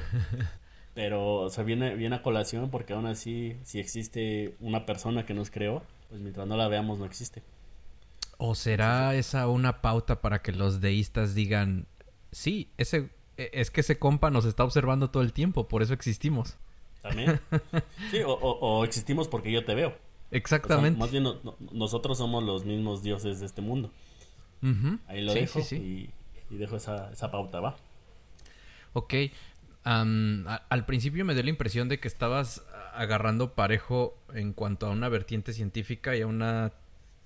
Pero, 0.94 1.36
o 1.36 1.50
sea, 1.50 1.64
viene, 1.64 1.96
viene 1.96 2.18
a 2.18 2.22
colación 2.22 2.70
porque 2.70 2.92
aún 2.92 3.06
así, 3.06 3.56
si 3.64 3.80
existe 3.80 4.56
una 4.60 4.86
persona 4.86 5.26
que 5.26 5.34
nos 5.34 5.52
creó, 5.52 5.84
pues 6.10 6.22
mientras 6.22 6.48
no 6.48 6.58
la 6.58 6.68
veamos 6.68 7.00
no 7.00 7.06
existe. 7.06 7.44
¿O 8.38 8.56
será 8.56 9.16
esa 9.16 9.48
una 9.48 9.82
pauta 9.82 10.22
para 10.22 10.42
que 10.42 10.52
los 10.52 10.82
deístas 10.82 11.36
digan, 11.36 11.88
sí, 12.32 12.72
ese, 12.78 13.10
e, 13.38 13.52
es 13.54 13.70
que 13.70 13.82
ese 13.82 14.00
compa 14.00 14.32
nos 14.32 14.46
está 14.46 14.64
observando 14.64 15.10
todo 15.10 15.24
el 15.24 15.34
tiempo, 15.34 15.68
por 15.68 15.82
eso 15.82 15.94
existimos? 15.94 16.58
También. 17.02 17.40
Sí, 18.12 18.20
o, 18.26 18.84
existimos 18.84 19.28
porque 19.28 19.52
yo 19.52 19.64
te 19.64 19.76
veo. 19.76 19.96
Exactamente. 20.32 21.00
más 21.00 21.12
bien 21.12 21.26
nosotros 21.72 22.18
somos 22.18 22.44
los 22.44 22.66
mismos 22.66 23.02
dioses 23.04 23.40
de 23.40 23.46
este 23.46 23.62
mundo. 23.62 23.92
Ahí 25.08 25.22
lo 25.22 25.34
dejo 25.34 25.60
Y, 25.72 26.10
dejo 26.50 26.76
esa, 26.76 27.12
esa 27.12 27.32
pauta, 27.32 27.60
¿va? 27.60 27.78
Ok. 28.94 29.14
al 29.84 30.86
principio 30.86 31.24
me 31.26 31.34
dio 31.34 31.44
la 31.44 31.50
impresión 31.50 31.88
de 31.90 32.00
que 32.00 32.08
estabas 32.08 32.64
agarrando 32.94 33.54
parejo 33.54 34.18
en 34.34 34.54
cuanto 34.54 34.88
a 34.88 34.92
una 34.92 35.10
vertiente 35.10 35.54
científica 35.54 36.16
y 36.16 36.22
a 36.22 36.28
una 36.28 36.74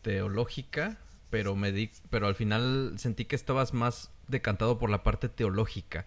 teológica, 0.02 0.98
pero 1.30 1.56
me 1.56 1.72
di, 1.72 1.92
pero 2.10 2.28
al 2.28 2.36
final 2.36 2.94
sentí 2.98 3.26
que 3.26 3.36
estabas 3.36 3.74
más 3.74 4.12
decantado 4.28 4.78
por 4.78 4.90
la 4.90 5.04
parte 5.04 5.30
teológica. 5.30 6.06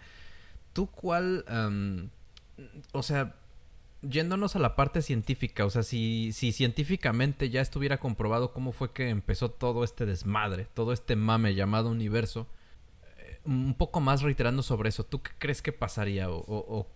¿Tú 0.73 0.87
cuál, 0.89 1.45
o 2.93 3.03
sea, 3.03 3.35
yéndonos 4.03 4.57
a 4.57 4.59
la 4.59 4.77
parte 4.77 5.03
científica, 5.03 5.65
o 5.65 5.71
sea, 5.71 5.83
si, 5.83 6.33
si 6.33 6.53
científicamente 6.53 7.51
ya 7.51 7.61
estuviera 7.61 7.99
comprobado 7.99 8.53
cómo 8.53 8.73
fue 8.73 8.93
que 8.93 9.09
empezó 9.09 9.51
todo 9.51 9.85
este 9.85 10.07
desmadre, 10.07 10.67
todo 10.75 10.93
este 10.93 11.17
mame 11.17 11.55
llamado 11.55 11.91
universo, 11.91 12.47
eh, 13.19 13.41
un 13.45 13.75
poco 13.75 14.01
más 14.01 14.23
reiterando 14.23 14.63
sobre 14.63 14.91
eso, 14.91 15.05
¿tú 15.05 15.23
qué 15.23 15.33
crees 15.39 15.63
que 15.63 15.73
pasaría 15.73 16.31
o, 16.31 16.87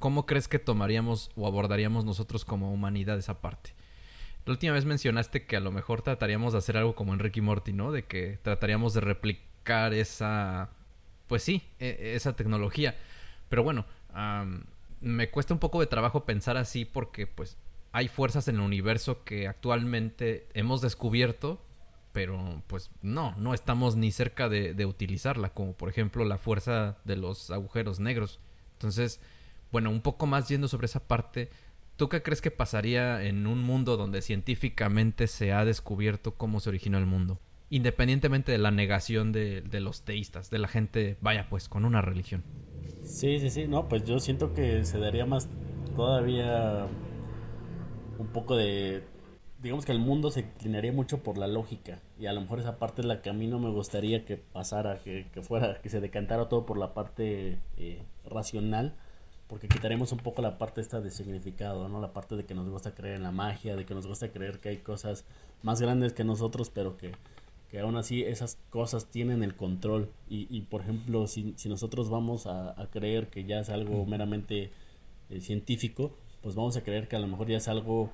cómo 0.00 0.26
crees 0.26 0.48
que 0.48 0.58
tomaríamos 0.58 1.30
o 1.36 1.46
abordaríamos 1.46 2.04
nosotros 2.04 2.44
como 2.44 2.72
humanidad 2.72 3.18
esa 3.18 3.40
parte? 3.40 3.74
La 4.46 4.52
última 4.52 4.72
vez 4.72 4.86
mencionaste 4.86 5.46
que 5.46 5.56
a 5.56 5.60
lo 5.60 5.70
mejor 5.70 6.02
trataríamos 6.02 6.52
de 6.52 6.58
hacer 6.58 6.76
algo 6.76 6.96
como 6.96 7.12
en 7.12 7.20
Ricky 7.20 7.42
Morty, 7.42 7.72
¿no? 7.72 7.92
De 7.92 8.06
que 8.06 8.38
trataríamos 8.42 8.94
de 8.94 9.02
replicar 9.02 9.92
esa, 9.92 10.70
pues 11.28 11.42
sí, 11.42 11.62
e, 11.78 12.14
esa 12.16 12.34
tecnología. 12.34 12.96
Pero 13.50 13.62
bueno, 13.62 13.84
me 15.00 15.30
cuesta 15.30 15.54
un 15.54 15.60
poco 15.60 15.80
de 15.80 15.86
trabajo 15.86 16.24
pensar 16.24 16.56
así 16.56 16.86
porque 16.86 17.26
pues 17.26 17.58
hay 17.92 18.08
fuerzas 18.08 18.48
en 18.48 18.56
el 18.56 18.62
universo 18.62 19.22
que 19.24 19.46
actualmente 19.46 20.48
hemos 20.54 20.80
descubierto, 20.80 21.62
pero 22.12 22.62
pues 22.66 22.90
no, 23.02 23.34
no 23.36 23.52
estamos 23.52 23.96
ni 23.96 24.10
cerca 24.12 24.48
de, 24.48 24.72
de 24.72 24.86
utilizarla, 24.86 25.50
como 25.50 25.74
por 25.74 25.90
ejemplo 25.90 26.24
la 26.24 26.38
fuerza 26.38 26.96
de 27.04 27.16
los 27.16 27.50
agujeros 27.50 28.00
negros. 28.00 28.40
Entonces, 28.72 29.20
bueno, 29.72 29.90
un 29.90 30.00
poco 30.00 30.26
más 30.26 30.48
yendo 30.48 30.68
sobre 30.68 30.86
esa 30.86 31.00
parte, 31.00 31.50
¿tú 31.96 32.08
qué 32.08 32.22
crees 32.22 32.40
que 32.40 32.50
pasaría 32.50 33.22
en 33.22 33.46
un 33.46 33.62
mundo 33.62 33.96
donde 33.96 34.22
científicamente 34.22 35.26
se 35.26 35.52
ha 35.52 35.64
descubierto 35.64 36.34
cómo 36.34 36.60
se 36.60 36.70
originó 36.70 36.98
el 36.98 37.06
mundo? 37.06 37.38
Independientemente 37.70 38.50
de 38.50 38.58
la 38.58 38.70
negación 38.70 39.32
de, 39.32 39.62
los 39.80 40.02
teístas, 40.02 40.50
de 40.50 40.58
la 40.58 40.68
gente, 40.68 41.16
vaya 41.20 41.48
pues, 41.48 41.68
con 41.68 41.84
una 41.84 42.02
religión. 42.02 42.42
Sí, 43.04 43.38
sí, 43.38 43.50
sí, 43.50 43.66
no, 43.68 43.88
pues 43.88 44.04
yo 44.04 44.18
siento 44.18 44.52
que 44.54 44.84
se 44.84 44.98
daría 44.98 45.24
más 45.24 45.48
todavía 45.94 46.86
un 48.18 48.26
poco 48.28 48.56
de 48.56 49.02
digamos 49.62 49.84
que 49.84 49.92
el 49.92 49.98
mundo 49.98 50.30
se 50.30 50.40
inclinaría 50.40 50.92
mucho 50.92 51.22
por 51.22 51.36
la 51.36 51.46
lógica 51.46 52.00
y 52.18 52.26
a 52.26 52.32
lo 52.32 52.40
mejor 52.40 52.60
esa 52.60 52.78
parte 52.78 53.02
es 53.02 53.06
la 53.06 53.20
que 53.20 53.30
a 53.30 53.32
mí 53.32 53.46
no 53.46 53.58
me 53.58 53.70
gustaría 53.70 54.24
que 54.24 54.36
pasara, 54.36 55.00
que, 55.00 55.26
fuera, 55.42 55.80
que 55.80 55.88
se 55.88 56.00
decantara 56.00 56.48
todo 56.48 56.64
por 56.64 56.78
la 56.78 56.94
parte 56.94 57.58
eh, 57.76 58.02
racional, 58.24 58.96
porque 59.50 59.68
quitaremos 59.68 60.12
un 60.12 60.18
poco 60.18 60.40
la 60.40 60.56
parte 60.56 60.80
esta 60.80 61.00
de 61.00 61.10
significado, 61.10 61.88
¿no? 61.88 62.00
La 62.00 62.12
parte 62.12 62.36
de 62.36 62.46
que 62.46 62.54
nos 62.54 62.68
gusta 62.70 62.94
creer 62.94 63.16
en 63.16 63.24
la 63.24 63.32
magia, 63.32 63.76
de 63.76 63.84
que 63.84 63.94
nos 63.94 64.06
gusta 64.06 64.30
creer 64.30 64.60
que 64.60 64.70
hay 64.70 64.78
cosas 64.78 65.24
más 65.62 65.82
grandes 65.82 66.12
que 66.12 66.24
nosotros, 66.24 66.70
pero 66.70 66.96
que 66.96 67.12
que 67.70 67.78
aún 67.78 67.96
así 67.96 68.22
esas 68.22 68.58
cosas 68.68 69.06
tienen 69.06 69.42
el 69.42 69.54
control. 69.54 70.10
Y, 70.28 70.46
y 70.50 70.62
por 70.62 70.82
ejemplo 70.82 71.26
si, 71.26 71.54
si 71.56 71.68
nosotros 71.68 72.10
vamos 72.10 72.46
a, 72.46 72.74
creer 72.90 73.28
que 73.28 73.44
ya 73.44 73.60
es 73.60 73.70
algo 73.70 74.04
meramente 74.06 74.72
eh, 75.30 75.40
científico 75.40 76.12
pues 76.42 76.54
vamos 76.54 76.76
a 76.76 76.82
creer 76.82 77.06
que 77.06 77.16
a 77.16 77.20
lo 77.20 77.26
mejor 77.26 77.48
ya 77.48 77.58
es 77.58 77.68
algo 77.68 78.10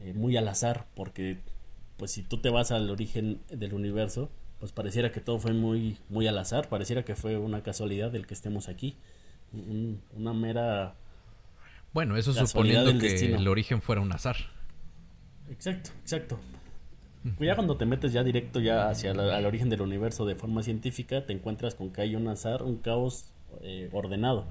eh, 0.00 0.12
muy 0.12 0.36
al 0.36 0.48
azar 0.48 0.86
porque 0.94 1.38
pues 1.96 2.10
si 2.10 2.22
tú 2.22 2.38
te 2.38 2.50
vas 2.50 2.72
al 2.72 2.90
origen 2.90 3.40
del 3.48 3.72
universo 3.72 4.28
pues 4.58 4.72
pareciera 4.72 5.12
que 5.12 5.20
todo 5.20 5.38
fue 5.38 5.52
muy 5.52 5.96
muy 6.08 6.26
al 6.26 6.36
azar 6.36 6.68
pareciera 6.68 7.04
que 7.04 7.14
fue 7.14 7.38
una 7.38 7.62
casualidad 7.62 8.14
el 8.14 8.26
que 8.26 8.34
estemos 8.34 8.68
aquí 8.68 8.96
una 9.52 10.32
mera 10.32 10.94
bueno 11.92 12.16
eso 12.16 12.32
suponiendo 12.32 12.98
que 12.98 13.34
el 13.34 13.48
origen 13.48 13.80
fuera 13.80 14.00
un 14.00 14.12
azar. 14.12 14.36
Exacto 15.50 15.90
exacto. 16.02 16.38
Ya 17.40 17.54
cuando 17.54 17.76
te 17.76 17.84
metes 17.84 18.12
ya 18.12 18.22
directo 18.22 18.60
ya 18.60 18.88
hacia 18.88 19.10
el 19.10 19.46
origen 19.46 19.68
del 19.68 19.82
universo 19.82 20.24
de 20.24 20.34
forma 20.34 20.62
científica, 20.62 21.26
te 21.26 21.32
encuentras 21.32 21.74
con 21.74 21.90
que 21.90 22.00
hay 22.00 22.16
un 22.16 22.28
azar, 22.28 22.62
un 22.62 22.76
caos 22.76 23.26
eh, 23.62 23.88
ordenado. 23.92 24.46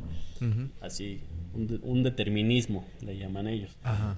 Así, 0.81 1.21
un, 1.53 2.03
determinismo, 2.03 2.85
le 3.01 3.17
llaman 3.17 3.47
ellos. 3.47 3.75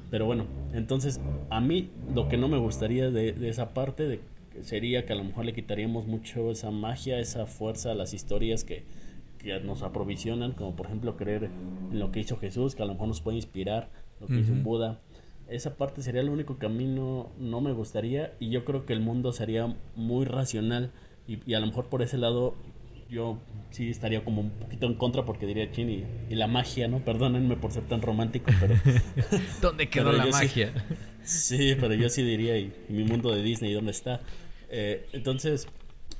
Pero 0.10 0.26
bueno, 0.26 0.46
entonces 0.74 1.20
a 1.50 1.62
mí 1.62 1.90
lo 2.14 2.28
que 2.28 2.38
no 2.38 2.48
me 2.48 2.58
gustaría 2.58 3.10
de, 3.12 3.36
esa 3.48 3.74
parte 3.74 4.08
de, 4.08 4.20
sería 4.62 5.06
que 5.06 5.14
a 5.14 5.16
lo 5.16 5.24
mejor 5.24 5.46
le 5.46 5.54
quitaríamos 5.54 6.08
mucho 6.08 6.52
esa 6.52 6.72
magia, 6.72 7.20
esa 7.20 7.46
fuerza 7.46 7.92
a 7.92 7.96
las 7.96 8.14
historias 8.14 8.64
que, 8.64 8.84
que 9.40 9.60
nos 9.62 9.82
aprovisionan, 9.82 10.52
como 10.52 10.76
por 10.76 10.86
ejemplo 10.86 11.18
creer 11.18 11.46
en 11.92 12.00
lo 12.00 12.12
que 12.12 12.20
hizo 12.20 12.38
Jesús, 12.38 12.76
que 12.76 12.84
a 12.84 12.86
lo 12.86 12.94
mejor 12.94 13.08
nos 13.08 13.22
puede 13.22 13.38
inspirar, 13.38 13.90
lo 14.20 14.28
que 14.28 14.40
hizo 14.40 14.52
un 14.52 14.64
Buda 14.64 15.00
esa 15.50 15.76
parte 15.76 16.02
sería 16.02 16.24
lo 16.24 16.32
único 16.32 16.58
mí 16.70 16.86
no, 16.86 17.62
me 17.62 17.72
gustaría 17.72 18.34
y 18.40 18.50
yo 18.50 18.66
creo 18.66 18.86
que 18.86 18.94
el 18.94 19.00
mundo 19.00 19.32
sería 19.34 19.76
muy 19.96 20.26
racional 20.26 20.92
y, 21.28 21.54
a 21.54 21.60
lo 21.60 21.68
mejor 21.68 21.88
por 21.88 22.02
ese 22.02 22.18
lado 22.18 22.56
yo 23.10 23.40
sí 23.72 23.90
estaría 23.90 24.24
como 24.24 24.42
un 24.42 24.52
poquito 24.52 24.86
en 24.86 24.94
contra 24.94 25.26
porque 25.26 25.48
diría 25.48 25.72
chin 25.72 26.06
y, 26.30 26.36
la 26.36 26.48
magia, 26.48 26.88
¿no? 26.88 27.04
Perdónenme 27.04 27.56
por 27.56 27.72
ser 27.72 27.84
tan 27.88 28.04
romántico, 28.04 28.52
pero... 28.60 28.76
¿Dónde 29.62 29.90
quedó 29.90 30.12
la 30.12 30.28
magia? 30.28 30.72
Sí, 31.24 31.76
pero 31.80 31.96
yo 31.96 32.10
sí 32.10 32.22
diría, 32.22 32.58
¿y, 32.58 32.72
mi 32.90 33.04
mundo 33.04 33.34
de 33.34 33.42
Disney 33.42 33.74
dónde 33.74 33.92
está? 33.92 34.22
Eh, 34.70 35.08
entonces, 35.14 35.68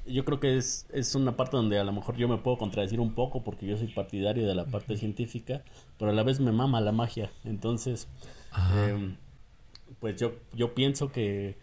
yo 0.10 0.26
creo 0.26 0.40
que 0.40 0.58
es, 0.58 0.88
es 0.92 1.16
una 1.16 1.38
parte 1.38 1.58
donde 1.58 1.80
a 1.80 1.84
lo 1.84 1.92
mejor 1.92 2.16
yo 2.18 2.28
me 2.28 2.38
puedo 2.38 2.58
contradecir 2.58 3.00
un 3.00 3.14
poco 3.14 3.44
porque 3.44 3.66
yo 3.66 3.78
soy 3.78 3.88
partidario 3.88 4.48
de 4.48 4.56
la 4.56 4.66
parte 4.66 4.98
científica, 4.98 5.64
pero 5.98 6.12
a 6.12 6.14
la 6.14 6.24
vez 6.24 6.40
me 6.40 6.52
mama 6.52 6.82
la 6.82 6.92
magia. 6.92 7.32
Entonces, 7.46 8.08
Em, 8.76 9.16
pues 10.00 10.20
yo, 10.20 10.34
yo 10.54 10.74
pienso 10.74 11.12
que, 11.12 11.58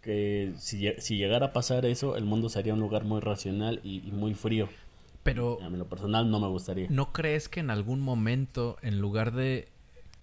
que 0.00 0.52
si, 0.58 0.92
si, 0.98 1.16
llegara 1.16 1.46
a 1.46 1.52
pasar 1.52 1.84
eso, 1.86 2.16
el 2.16 2.24
mundo 2.24 2.48
sería 2.48 2.74
un 2.74 2.80
lugar 2.80 3.04
muy 3.04 3.20
racional 3.20 3.80
y, 3.82 4.00
muy 4.12 4.34
frío. 4.34 4.68
Pero... 5.22 5.58
A 5.62 5.70
mí 5.70 5.78
lo 5.78 5.88
personal 5.88 6.30
no 6.30 6.40
me 6.40 6.48
gustaría. 6.48 6.88
¿No 6.90 7.12
crees 7.12 7.48
que 7.48 7.60
en 7.60 7.70
algún 7.70 8.00
momento, 8.00 8.76
en 8.82 9.00
lugar 9.00 9.32
de... 9.32 9.68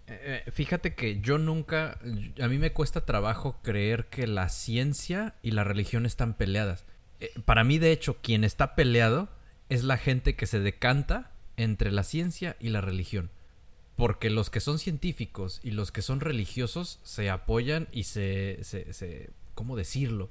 Eh, 0.07 0.43
eh, 0.45 0.51
fíjate 0.51 0.93
que 0.95 1.21
yo 1.21 1.37
nunca... 1.37 1.99
A 2.41 2.47
mí 2.47 2.57
me 2.57 2.73
cuesta 2.73 3.05
trabajo 3.05 3.57
creer 3.61 4.07
que 4.07 4.27
la 4.27 4.49
ciencia 4.49 5.35
y 5.41 5.51
la 5.51 5.63
religión 5.63 6.05
están 6.05 6.33
peleadas. 6.33 6.85
Eh, 7.19 7.33
para 7.45 7.63
mí, 7.63 7.77
de 7.79 7.91
hecho, 7.91 8.17
quien 8.21 8.43
está 8.43 8.75
peleado 8.75 9.29
es 9.69 9.83
la 9.83 9.97
gente 9.97 10.35
que 10.35 10.47
se 10.47 10.59
decanta 10.59 11.31
entre 11.57 11.91
la 11.91 12.03
ciencia 12.03 12.55
y 12.59 12.69
la 12.69 12.81
religión 12.81 13.29
porque 13.99 14.29
los 14.29 14.49
que 14.49 14.61
son 14.61 14.79
científicos 14.79 15.59
y 15.61 15.71
los 15.71 15.91
que 15.91 16.01
son 16.01 16.21
religiosos 16.21 16.99
se 17.03 17.29
apoyan 17.29 17.89
y 17.91 18.03
se, 18.03 18.59
se, 18.63 19.29
¿cómo 19.55 19.75
decirlo? 19.75 20.29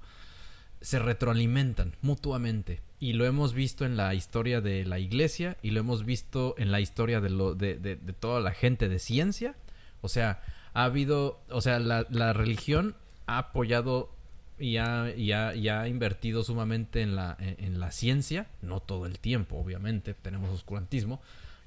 Se 0.80 0.98
retroalimentan 0.98 1.94
mutuamente. 2.00 2.80
Y 2.98 3.12
lo 3.12 3.26
hemos 3.26 3.52
visto 3.52 3.84
en 3.84 3.98
la 3.98 4.14
historia 4.14 4.62
de 4.62 4.86
la 4.86 4.98
iglesia 4.98 5.58
y 5.60 5.72
lo 5.72 5.80
hemos 5.80 6.06
visto 6.06 6.54
en 6.56 6.72
la 6.72 6.80
historia 6.80 7.20
de, 7.20 7.28
lo, 7.28 7.54
de, 7.54 7.76
de, 7.76 7.96
toda 8.14 8.40
la 8.40 8.52
gente 8.52 8.88
de 8.88 8.98
ciencia. 8.98 9.54
O 10.00 10.08
sea, 10.08 10.40
ha 10.72 10.84
habido, 10.84 11.42
o 11.50 11.60
sea, 11.60 11.78
la 11.78 12.32
religión 12.32 12.96
ha 13.26 13.36
apoyado 13.36 14.10
y 14.58 14.76
ha, 14.76 15.12
y 15.14 15.32
ha, 15.32 15.54
y 15.54 15.68
ha 15.68 15.88
invertido 15.88 16.42
sumamente 16.42 17.02
en 17.02 17.16
la, 17.16 17.36
en 17.38 17.80
la 17.80 17.90
ciencia, 17.90 18.46
no 18.62 18.80
todo 18.80 19.06
el 19.06 19.18
tiempo, 19.18 19.56
obviamente, 19.56 20.14
tenemos 20.14 20.50
oscurantismo, 20.50 21.20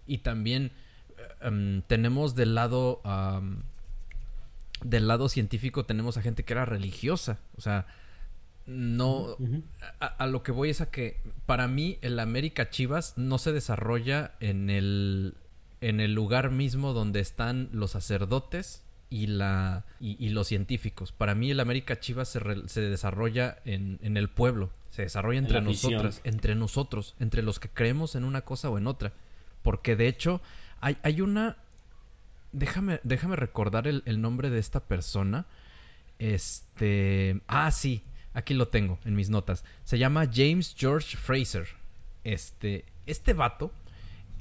y 0.07 0.19
también 0.19 0.71
Em, 1.41 1.81
tenemos 1.83 2.35
del 2.35 2.55
lado 2.55 3.01
del 4.83 5.07
lado 5.07 5.29
científico 5.29 5.85
tenemos 5.85 6.17
a 6.17 6.21
gente 6.21 6.43
que 6.43 6.53
era 6.53 6.65
religiosa, 6.65 7.39
o 7.55 7.61
sea, 7.61 7.85
no 8.65 9.37
a, 9.99 10.27
lo 10.27 10.43
que 10.43 10.51
voy 10.51 10.69
es 10.69 10.81
a 10.81 10.89
que 10.89 11.19
para 11.45 11.67
mí 11.67 11.97
el 12.01 12.19
América 12.19 12.69
Chivas 12.69 13.17
no 13.17 13.37
se 13.37 13.51
desarrolla 13.51 14.33
en 14.39 14.69
el 14.69 15.35
en 15.81 15.99
el 15.99 16.13
lugar 16.13 16.51
mismo 16.51 16.93
donde 16.93 17.19
están 17.19 17.69
los 17.71 17.91
sacerdotes 17.91 18.83
y 19.11 19.27
la 19.27 19.85
y, 19.99 20.29
los 20.29 20.47
científicos. 20.47 21.11
Para 21.11 21.35
mí 21.35 21.51
el 21.51 21.59
América 21.59 21.99
Chivas 21.99 22.29
se, 22.29 22.39
se 22.67 22.81
desarrolla 22.81 23.59
en, 23.65 23.99
en, 24.01 24.17
el 24.17 24.29
pueblo, 24.29 24.71
se 24.89 25.03
desarrolla 25.03 25.37
entre 25.37 25.61
nosotras, 25.61 26.21
entre 26.23 26.55
nosotros, 26.55 27.15
entre 27.19 27.43
los 27.43 27.59
que 27.59 27.69
creemos 27.69 28.15
en 28.15 28.23
una 28.23 28.41
cosa 28.41 28.69
o 28.69 28.79
en 28.79 28.87
otra, 28.87 29.13
porque 29.61 29.95
de 29.95 30.07
hecho 30.07 30.41
hay, 30.79 30.97
hay 31.03 31.21
una 31.21 31.57
déjame, 32.53 32.99
déjame 33.03 33.35
recordar 33.35 33.87
el, 33.87 34.01
el 34.05 34.21
nombre 34.21 34.49
de 34.49 34.59
esta 34.59 34.79
persona. 34.79 35.45
Este. 36.17 37.41
Ah, 37.47 37.69
sí. 37.71 38.03
Aquí 38.33 38.53
lo 38.53 38.69
tengo 38.69 38.97
en 39.03 39.15
mis 39.15 39.29
notas. 39.29 39.65
Se 39.83 39.97
llama 39.97 40.29
James 40.31 40.73
George 40.77 41.17
Fraser. 41.17 41.67
Este. 42.23 42.85
Este 43.05 43.33
vato 43.33 43.73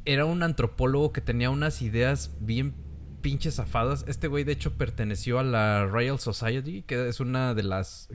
era 0.05 0.27
un 0.27 0.43
antropólogo 0.43 1.13
que 1.13 1.21
tenía 1.21 1.51
unas 1.51 1.83
ideas 1.83 2.31
bien 2.41 2.75
pinches 3.21 3.57
zafadas. 3.57 4.05
Este 4.09 4.29
güey, 4.29 4.45
de 4.45 4.53
hecho, 4.53 4.73
perteneció 4.75 5.39
a 5.39 5.43
la 5.43 5.87
Royal 5.87 6.19
Society, 6.19 6.83
que 6.83 7.09
es 7.09 7.21
una 7.21 7.55
de 7.55 7.63
las. 7.63 8.09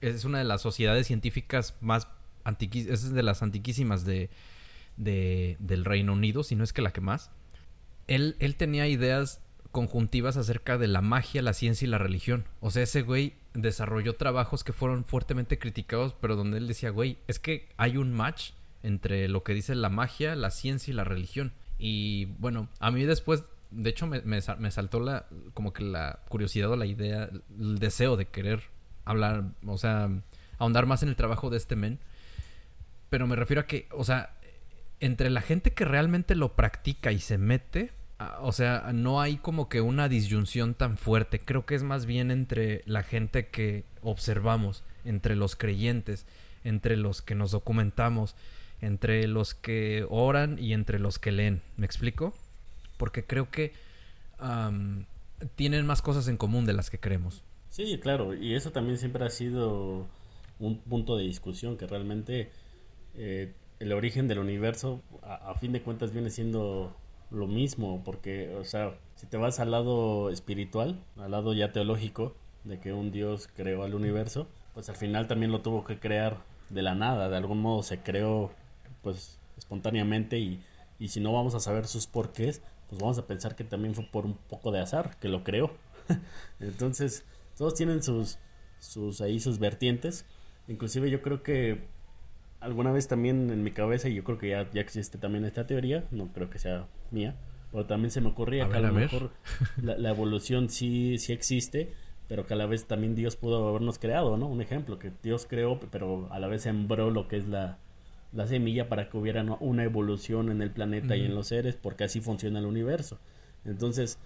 Es 0.00 0.24
una 0.24 0.38
de 0.38 0.44
las 0.44 0.62
sociedades 0.62 1.06
científicas 1.06 1.74
más 1.80 2.08
antiquísimas. 2.44 3.04
Es 3.04 3.12
de 3.12 3.22
las 3.22 3.42
antiquísimas 3.42 4.04
de, 4.04 4.30
de, 4.96 5.56
del 5.58 5.84
Reino 5.84 6.12
Unido, 6.12 6.42
si 6.42 6.56
no 6.56 6.64
es 6.64 6.72
que 6.72 6.82
la 6.82 6.92
que 6.92 7.00
más. 7.00 7.30
Él, 8.06 8.36
él 8.38 8.56
tenía 8.56 8.86
ideas 8.88 9.40
conjuntivas 9.72 10.36
acerca 10.36 10.78
de 10.78 10.88
la 10.88 11.02
magia, 11.02 11.42
la 11.42 11.52
ciencia 11.52 11.86
y 11.86 11.90
la 11.90 11.98
religión. 11.98 12.44
O 12.60 12.70
sea, 12.70 12.82
ese 12.82 13.02
güey 13.02 13.34
desarrolló 13.52 14.16
trabajos 14.16 14.64
que 14.64 14.72
fueron 14.72 15.04
fuertemente 15.04 15.58
criticados, 15.58 16.14
pero 16.20 16.36
donde 16.36 16.58
él 16.58 16.66
decía, 16.66 16.90
güey, 16.90 17.18
es 17.26 17.38
que 17.38 17.68
hay 17.76 17.96
un 17.96 18.12
match 18.14 18.52
entre 18.82 19.28
lo 19.28 19.42
que 19.42 19.52
dice 19.52 19.74
la 19.74 19.90
magia, 19.90 20.34
la 20.34 20.50
ciencia 20.50 20.92
y 20.92 20.94
la 20.94 21.04
religión. 21.04 21.52
Y 21.78 22.26
bueno, 22.38 22.68
a 22.78 22.90
mí 22.90 23.04
después, 23.04 23.44
de 23.70 23.90
hecho, 23.90 24.06
me, 24.06 24.20
me, 24.22 24.40
saltó 24.40 25.00
la, 25.00 25.26
como 25.54 25.72
que 25.72 25.82
la 25.82 26.20
curiosidad 26.28 26.70
o 26.70 26.76
la 26.76 26.86
idea, 26.86 27.28
el 27.58 27.78
deseo 27.78 28.16
de 28.16 28.26
querer 28.26 28.62
hablar, 29.04 29.44
o 29.66 29.78
sea, 29.78 30.10
ahondar 30.58 30.86
más 30.86 31.02
en 31.02 31.08
el 31.08 31.16
trabajo 31.16 31.50
de 31.50 31.56
este 31.56 31.76
men. 31.76 31.98
Pero 33.10 33.26
me 33.26 33.36
refiero 33.36 33.62
a 33.62 33.66
que, 33.66 33.88
o 33.92 34.04
sea, 34.04 34.36
entre 35.00 35.30
la 35.30 35.40
gente 35.40 35.72
que 35.72 35.84
realmente 35.84 36.34
lo 36.34 36.54
practica 36.54 37.12
y 37.12 37.18
se 37.18 37.38
mete, 37.38 37.92
o 38.40 38.52
sea, 38.52 38.90
no 38.94 39.20
hay 39.20 39.36
como 39.36 39.68
que 39.68 39.80
una 39.80 40.08
disyunción 40.08 40.74
tan 40.74 40.96
fuerte. 40.96 41.38
Creo 41.38 41.66
que 41.66 41.74
es 41.74 41.82
más 41.82 42.06
bien 42.06 42.30
entre 42.30 42.82
la 42.86 43.02
gente 43.02 43.48
que 43.48 43.84
observamos, 44.02 44.84
entre 45.04 45.36
los 45.36 45.54
creyentes, 45.54 46.26
entre 46.64 46.96
los 46.96 47.20
que 47.22 47.34
nos 47.34 47.50
documentamos, 47.50 48.34
entre 48.80 49.26
los 49.26 49.54
que 49.54 50.06
oran 50.08 50.58
y 50.58 50.72
entre 50.72 50.98
los 50.98 51.18
que 51.18 51.32
leen. 51.32 51.62
¿Me 51.76 51.86
explico? 51.86 52.34
Porque 52.96 53.24
creo 53.24 53.50
que 53.50 53.72
tienen 55.54 55.86
más 55.86 56.02
cosas 56.02 56.28
en 56.28 56.36
común 56.36 56.66
de 56.66 56.72
las 56.72 56.90
que 56.90 56.98
creemos. 56.98 57.42
Sí, 57.70 57.98
claro, 57.98 58.34
y 58.34 58.54
eso 58.54 58.70
también 58.72 58.98
siempre 58.98 59.24
ha 59.24 59.30
sido 59.30 60.06
un 60.58 60.78
punto 60.78 61.16
de 61.16 61.24
discusión 61.24 61.76
que 61.76 61.86
realmente 61.86 62.50
eh, 63.14 63.52
el 63.80 63.92
origen 63.92 64.28
del 64.28 64.38
universo 64.38 65.02
a, 65.22 65.50
a, 65.50 65.54
fin 65.56 65.72
de 65.72 65.82
cuentas 65.82 66.12
viene 66.12 66.30
siendo 66.30 66.94
lo 67.30 67.46
mismo, 67.46 68.02
porque, 68.04 68.54
o 68.54 68.64
sea, 68.64 68.94
si 69.16 69.26
te 69.26 69.36
vas 69.36 69.60
al 69.60 69.72
lado 69.72 70.30
espiritual, 70.30 71.02
al 71.18 71.32
lado 71.32 71.52
ya 71.52 71.72
teológico, 71.72 72.34
de 72.64 72.78
que 72.80 72.92
un 72.92 73.10
Dios 73.10 73.48
creó 73.54 73.84
al 73.84 73.94
universo, 73.94 74.48
pues 74.74 74.88
al 74.88 74.96
final 74.96 75.26
también 75.26 75.52
lo 75.52 75.60
tuvo 75.60 75.84
que 75.84 75.98
crear 75.98 76.38
de 76.70 76.82
la 76.82 76.94
nada, 76.94 77.28
de 77.28 77.36
algún 77.36 77.60
modo 77.60 77.82
se 77.82 78.00
creó 78.00 78.50
pues 79.02 79.38
espontáneamente 79.56 80.38
y, 80.38 80.62
y 80.98 81.08
si 81.08 81.20
no 81.20 81.32
vamos 81.32 81.54
a 81.54 81.60
saber 81.60 81.86
sus 81.86 82.06
porqués, 82.06 82.62
pues 82.88 83.00
vamos 83.00 83.18
a 83.18 83.26
pensar 83.26 83.56
que 83.56 83.64
también 83.64 83.94
fue 83.94 84.04
por 84.04 84.26
un 84.26 84.34
poco 84.34 84.70
de 84.72 84.80
azar 84.80 85.16
que 85.18 85.28
lo 85.28 85.44
creó. 85.44 85.72
Entonces, 86.60 87.24
todos 87.56 87.74
tienen 87.74 88.02
sus, 88.02 88.38
sus 88.78 89.20
ahí 89.20 89.40
sus 89.40 89.58
vertientes. 89.58 90.24
Inclusive 90.68 91.10
yo 91.10 91.22
creo 91.22 91.42
que 91.42 91.88
alguna 92.60 92.92
vez 92.92 93.08
también 93.08 93.50
en 93.50 93.62
mi 93.62 93.70
cabeza, 93.70 94.08
y 94.08 94.14
yo 94.14 94.24
creo 94.24 94.38
que 94.38 94.50
ya, 94.50 94.70
ya 94.70 94.80
existe 94.80 95.18
también 95.18 95.44
esta 95.44 95.66
teoría, 95.66 96.04
no 96.10 96.32
creo 96.32 96.50
que 96.50 96.58
sea 96.58 96.86
mía, 97.10 97.36
pero 97.70 97.86
también 97.86 98.10
se 98.10 98.20
me 98.20 98.28
ocurría 98.28 98.64
A 98.64 98.68
que 98.68 98.74
ver, 98.74 98.84
a 98.84 98.88
lo 98.88 98.94
mejor 98.94 99.30
la, 99.82 99.96
la 99.96 100.10
evolución 100.10 100.68
sí, 100.68 101.18
sí 101.18 101.32
existe, 101.32 101.92
pero 102.28 102.46
que 102.46 102.54
a 102.54 102.56
la 102.56 102.66
vez 102.66 102.86
también 102.86 103.14
Dios 103.14 103.36
pudo 103.36 103.68
habernos 103.68 103.98
creado, 103.98 104.36
¿no? 104.36 104.46
Un 104.48 104.60
ejemplo, 104.60 104.98
que 104.98 105.12
Dios 105.22 105.46
creó, 105.48 105.78
pero 105.78 106.28
a 106.32 106.40
la 106.40 106.48
vez 106.48 106.62
sembró 106.62 107.10
lo 107.10 107.28
que 107.28 107.36
es 107.36 107.46
la, 107.46 107.78
la 108.32 108.46
semilla 108.46 108.88
para 108.88 109.08
que 109.08 109.16
hubiera 109.16 109.42
una 109.60 109.84
evolución 109.84 110.50
en 110.50 110.62
el 110.62 110.70
planeta 110.70 111.16
y 111.16 111.24
en 111.24 111.34
los 111.34 111.48
seres, 111.48 111.76
porque 111.76 112.04
así 112.04 112.20
funciona 112.20 112.58
el 112.58 112.66
universo. 112.66 113.18
Entonces, 113.64 114.18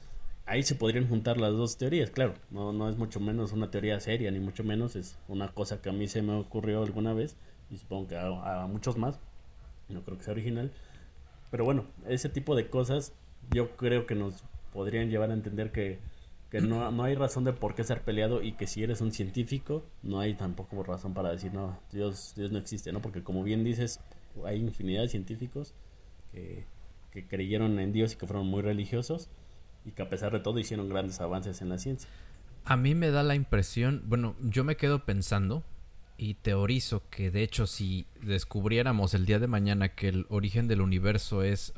ahí 0.47 0.63
se 0.63 0.75
podrían 0.75 1.09
juntar 1.09 1.39
las 1.39 1.53
dos 1.53 1.77
teorías, 1.77 2.11
claro, 2.11 2.35
no, 2.51 2.73
no 2.73 2.89
es 2.89 2.97
mucho 2.97 3.21
menos 3.21 3.53
una 3.53 3.71
teoría 3.71 4.01
seria, 4.01 4.31
ni 4.31 4.41
mucho 4.41 4.65
menos 4.65 4.97
es 4.97 5.17
una 5.29 5.49
cosa 5.49 5.81
que 5.81 5.91
a 5.91 5.93
mí 5.93 6.09
se 6.09 6.23
me 6.23 6.35
ocurrió 6.35 6.83
alguna 6.83 7.15
vez, 7.15 7.37
y 7.71 7.77
supongo 7.77 8.09
que 8.09 8.17
a, 8.17 8.63
a 8.63 8.67
muchos 8.67 8.97
más, 8.97 9.21
no 9.89 10.03
creo 10.03 10.19
que 10.19 10.25
sea 10.25 10.33
original, 10.33 10.73
pero 11.51 11.65
bueno, 11.65 11.85
ese 12.09 12.29
tipo 12.29 12.57
de 12.57 12.69
cosas 12.69 13.13
yo 13.53 13.77
creo 13.77 14.07
que 14.07 14.15
nos 14.15 14.43
podrían 14.73 15.09
llevar 15.09 15.31
a 15.31 15.35
entender 15.35 15.73
que, 15.73 15.99
que 16.51 16.61
no, 16.61 16.91
no 16.91 17.05
hay 17.05 17.15
razón 17.15 17.45
de 17.45 17.53
por 17.53 17.75
qué 17.75 17.85
ser 17.85 18.03
peleado 18.03 18.43
y 18.43 18.53
que 18.53 18.67
si 18.67 18.83
eres 18.83 19.01
un 19.01 19.13
científico 19.13 19.85
no 20.03 20.19
hay 20.19 20.35
tampoco 20.35 20.83
razón 20.83 21.15
para 21.15 21.31
decir 21.31 21.55
no, 21.55 21.79
Dios, 21.93 22.33
Dios 22.37 22.51
no 22.51 22.59
existe, 22.59 22.93
¿no? 22.93 23.01
Porque 23.01 23.23
como 23.23 23.45
bien 23.45 23.63
dices, 23.63 24.01
hay 24.45 24.59
infinidad 24.59 25.03
de 25.03 25.09
científicos 25.09 25.75
que, 26.33 26.65
que 27.13 27.27
creyeron 27.27 27.79
en 27.79 27.93
Dios 27.93 28.15
y 28.15 28.17
que 28.17 28.27
fueron 28.27 28.49
muy 28.49 28.63
religiosos 28.63 29.29
y 29.85 29.93
que 29.93 30.03
a 30.03 30.11
pesar 30.11 30.33
de 30.33 30.41
todo 30.41 30.59
hicieron 30.59 30.89
grandes 30.89 31.21
avances 31.21 31.63
en 31.63 31.69
la 31.69 31.79
ciencia. 31.79 32.11
A 32.65 32.77
mí 32.77 32.95
me 32.95 33.11
da 33.11 33.23
la 33.23 33.37
impresión, 33.37 34.03
bueno, 34.07 34.35
yo 34.41 34.65
me 34.65 34.77
quedo 34.77 35.05
pensando 35.05 35.63
y 36.19 36.35
teorizo 36.35 37.03
que 37.11 37.31
de 37.31 37.43
hecho 37.45 37.67
si 37.67 38.07
descubriéramos 38.21 39.15
el 39.15 39.25
día 39.25 39.39
de 39.39 39.47
mañana 39.47 39.95
que 39.95 40.09
el 40.09 40.27
origen 40.29 40.67
del 40.67 40.81
universo 40.81 41.45
es 41.45 41.73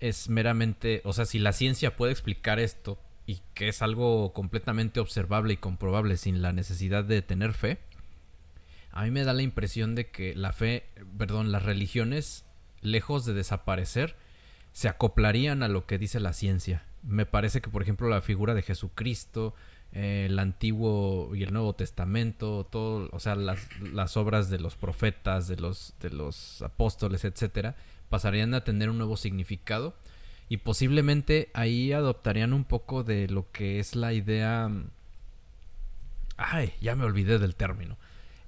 es 0.00 0.28
meramente, 0.28 1.00
o 1.04 1.12
sea, 1.12 1.24
si 1.24 1.38
la 1.38 1.52
ciencia 1.52 1.96
puede 1.96 2.12
explicar 2.12 2.58
esto 2.58 2.98
y 3.26 3.40
que 3.54 3.68
es 3.68 3.82
algo 3.82 4.32
completamente 4.32 5.00
observable 5.00 5.54
y 5.54 5.56
comprobable 5.56 6.16
sin 6.16 6.42
la 6.42 6.52
necesidad 6.52 7.04
de 7.04 7.22
tener 7.22 7.54
fe, 7.54 7.78
a 8.90 9.04
mí 9.04 9.10
me 9.10 9.24
da 9.24 9.32
la 9.32 9.42
impresión 9.42 9.94
de 9.94 10.08
que 10.08 10.34
la 10.34 10.52
fe, 10.52 10.84
perdón, 11.18 11.50
las 11.50 11.64
religiones, 11.64 12.44
lejos 12.80 13.24
de 13.24 13.34
desaparecer, 13.34 14.16
se 14.72 14.88
acoplarían 14.88 15.62
a 15.62 15.68
lo 15.68 15.86
que 15.86 15.98
dice 15.98 16.20
la 16.20 16.32
ciencia. 16.32 16.84
Me 17.02 17.26
parece 17.26 17.60
que, 17.60 17.70
por 17.70 17.82
ejemplo, 17.82 18.08
la 18.08 18.20
figura 18.20 18.54
de 18.54 18.62
Jesucristo, 18.62 19.54
el 19.92 20.38
Antiguo 20.38 21.34
y 21.34 21.42
el 21.42 21.52
Nuevo 21.52 21.74
Testamento, 21.74 22.66
todo, 22.70 23.08
o 23.12 23.20
sea, 23.20 23.36
las, 23.36 23.60
las 23.80 24.16
obras 24.16 24.50
de 24.50 24.58
los 24.58 24.76
profetas, 24.76 25.48
de 25.48 25.56
los, 25.56 25.94
de 26.00 26.10
los 26.10 26.62
apóstoles, 26.62 27.24
etcétera, 27.24 27.76
pasarían 28.10 28.54
a 28.54 28.64
tener 28.64 28.90
un 28.90 28.98
nuevo 28.98 29.16
significado 29.16 29.94
y 30.48 30.58
posiblemente 30.58 31.50
ahí 31.54 31.92
adoptarían 31.92 32.52
un 32.52 32.64
poco 32.64 33.02
de 33.02 33.28
lo 33.28 33.50
que 33.50 33.78
es 33.78 33.96
la 33.96 34.12
idea. 34.12 34.70
Ay, 36.36 36.72
ya 36.80 36.94
me 36.96 37.04
olvidé 37.04 37.38
del 37.38 37.54
término. 37.54 37.96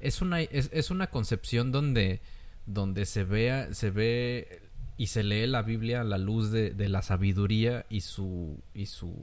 Es 0.00 0.20
una, 0.20 0.40
es, 0.40 0.70
es 0.72 0.90
una 0.90 1.08
concepción 1.08 1.72
donde, 1.72 2.20
donde 2.66 3.06
se 3.06 3.24
vea, 3.24 3.72
se 3.72 3.90
ve 3.90 4.62
y 4.98 5.08
se 5.08 5.22
lee 5.22 5.46
la 5.46 5.62
Biblia 5.62 6.02
a 6.02 6.04
la 6.04 6.18
luz 6.18 6.50
de, 6.50 6.70
de 6.70 6.88
la 6.88 7.02
sabiduría 7.02 7.86
y 7.88 8.00
su, 8.00 8.58
y 8.74 8.86
su 8.86 9.14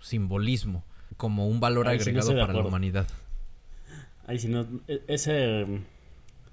simbolismo 0.00 0.84
como 1.16 1.46
un 1.46 1.60
valor 1.60 1.88
Ahí 1.88 2.00
sí 2.00 2.12
no 2.12 2.20
agregado 2.20 2.40
para 2.40 2.52
la 2.52 2.66
humanidad. 2.66 3.06
Ay, 4.26 4.38
si 4.38 4.48
no, 4.48 4.66
e- 4.88 5.02
ese, 5.08 5.66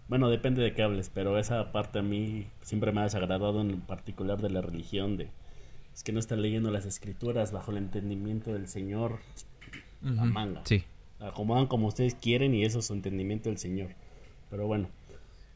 bueno, 0.07 0.29
depende 0.29 0.61
de 0.61 0.73
qué 0.73 0.83
hables, 0.83 1.09
pero 1.13 1.37
esa 1.37 1.71
parte 1.71 1.99
a 1.99 2.01
mí 2.01 2.47
siempre 2.61 2.91
me 2.91 3.01
ha 3.01 3.03
desagradado 3.03 3.61
en 3.61 3.81
particular 3.81 4.41
de 4.41 4.49
la 4.49 4.61
religión, 4.61 5.17
de, 5.17 5.29
es 5.99 6.03
que 6.05 6.13
no 6.13 6.19
están 6.21 6.41
leyendo 6.41 6.71
las 6.71 6.85
escrituras 6.85 7.51
bajo 7.51 7.71
el 7.71 7.77
entendimiento 7.77 8.53
del 8.53 8.69
Señor, 8.69 9.19
la 10.01 10.23
manga. 10.23 10.61
Sí. 10.63 10.85
acomodan 11.19 11.67
como 11.67 11.87
ustedes 11.87 12.15
quieren 12.15 12.53
y 12.55 12.63
eso 12.63 12.79
es 12.79 12.85
su 12.85 12.93
entendimiento 12.93 13.49
del 13.49 13.57
Señor. 13.57 13.89
Pero 14.49 14.65
bueno, 14.65 14.87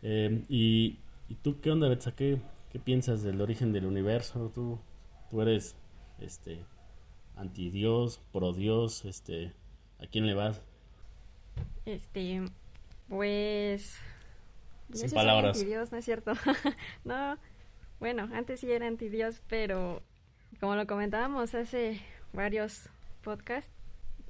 eh, 0.01 0.43
y, 0.49 0.97
¿y 1.29 1.35
tú 1.35 1.61
qué 1.61 1.71
onda, 1.71 1.87
Betsa? 1.87 2.13
¿Qué, 2.13 2.41
¿Qué 2.73 2.79
piensas 2.79 3.23
del 3.23 3.39
origen 3.39 3.71
del 3.71 3.85
universo? 3.85 4.51
¿Tú, 4.53 4.79
tú 5.31 5.41
eres 5.41 5.77
este 6.19 6.59
anti 7.37 7.69
Dios, 7.69 8.19
pro 8.33 8.51
Dios, 8.51 9.05
este, 9.05 9.53
¿a 9.99 10.07
quién 10.07 10.27
le 10.27 10.33
vas? 10.33 10.61
Este, 11.85 12.43
pues... 13.07 13.95
yo 14.89 14.97
Sin 14.97 15.11
palabras. 15.11 15.55
antidios, 15.57 15.93
¿no 15.93 15.99
es 15.99 16.03
cierto? 16.03 16.33
no, 17.05 17.37
bueno, 18.01 18.29
antes 18.33 18.59
sí 18.59 18.69
era 18.69 18.87
antidios, 18.87 19.41
pero 19.47 20.03
como 20.63 20.77
lo 20.77 20.87
comentábamos 20.87 21.53
hace 21.55 21.99
varios 22.31 22.87
podcasts, 23.21 23.69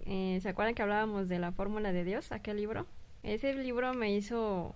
eh, 0.08 0.40
¿se 0.42 0.50
acuerdan 0.50 0.74
que 0.74 0.82
hablábamos 0.82 1.30
de 1.30 1.38
la 1.38 1.52
fórmula 1.52 1.94
de 1.94 2.04
Dios, 2.04 2.32
aquel 2.32 2.58
libro? 2.58 2.88
Ese 3.22 3.54
libro 3.54 3.94
me 3.94 4.16
hizo 4.16 4.74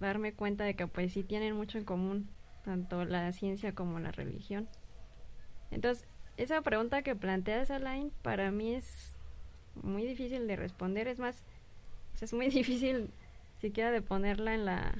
darme 0.00 0.32
cuenta 0.32 0.64
de 0.64 0.74
que 0.74 0.86
pues 0.86 1.12
sí 1.12 1.22
tienen 1.22 1.54
mucho 1.54 1.76
en 1.76 1.84
común, 1.84 2.30
tanto 2.64 3.04
la 3.04 3.30
ciencia 3.32 3.74
como 3.74 4.00
la 4.00 4.10
religión. 4.10 4.70
Entonces, 5.70 6.08
esa 6.38 6.62
pregunta 6.62 7.02
que 7.02 7.14
planteas, 7.14 7.70
Alain, 7.70 8.10
para 8.22 8.50
mí 8.50 8.72
es 8.72 9.14
muy 9.74 10.06
difícil 10.06 10.46
de 10.46 10.56
responder, 10.56 11.08
es 11.08 11.18
más, 11.18 11.42
es 12.18 12.32
muy 12.32 12.48
difícil 12.48 13.10
siquiera 13.60 13.90
de 13.90 14.00
ponerla 14.00 14.54
en 14.54 14.64
la... 14.64 14.94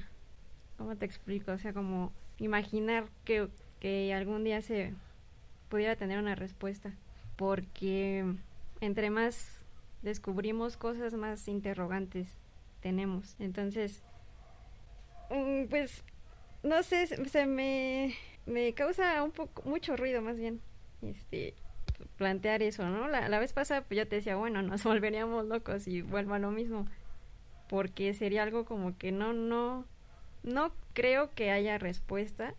¿Cómo 0.77 0.95
te 0.95 1.07
explico? 1.07 1.53
O 1.53 1.57
sea, 1.57 1.73
como 1.73 2.13
imaginar 2.37 3.05
que, 3.25 3.49
que 3.79 4.13
algún 4.13 4.43
día 4.43 4.61
se 4.61 4.93
pudiera 5.69 5.95
tener 5.95 6.19
una 6.19 6.35
respuesta. 6.35 6.93
porque 7.35 8.25
entre 8.81 9.09
más 9.11 9.59
descubrimos 10.01 10.77
cosas, 10.77 11.13
más 11.13 11.47
interrogantes 11.47 12.27
tenemos. 12.81 13.35
Entonces, 13.39 14.01
mm, 15.29 15.65
pues, 15.69 16.03
no 16.63 16.83
sé, 16.83 17.07
se 17.07 17.45
me, 17.45 18.15
me 18.45 18.73
causa 18.73 19.21
un 19.23 19.31
poco, 19.31 19.61
mucho 19.63 19.95
ruido 19.97 20.21
más 20.21 20.37
bien, 20.37 20.61
este, 21.01 21.53
plantear 22.17 22.63
eso, 22.63 22.87
¿no? 22.89 23.07
La, 23.07 23.29
la 23.29 23.39
vez 23.39 23.53
pasada 23.53 23.81
pues 23.81 23.97
yo 23.97 24.07
te 24.07 24.17
decía, 24.17 24.35
bueno, 24.35 24.61
nos 24.61 24.83
volveríamos 24.83 25.45
locos 25.45 25.87
y 25.87 26.01
vuelvo 26.01 26.33
a 26.33 26.39
lo 26.39 26.51
mismo, 26.51 26.87
porque 27.69 28.13
sería 28.13 28.43
algo 28.43 28.65
como 28.65 28.97
que 28.97 29.11
no, 29.11 29.33
no, 29.33 29.85
no 30.43 30.71
creo 30.93 31.33
que 31.33 31.51
haya 31.51 31.77
respuesta, 31.77 32.53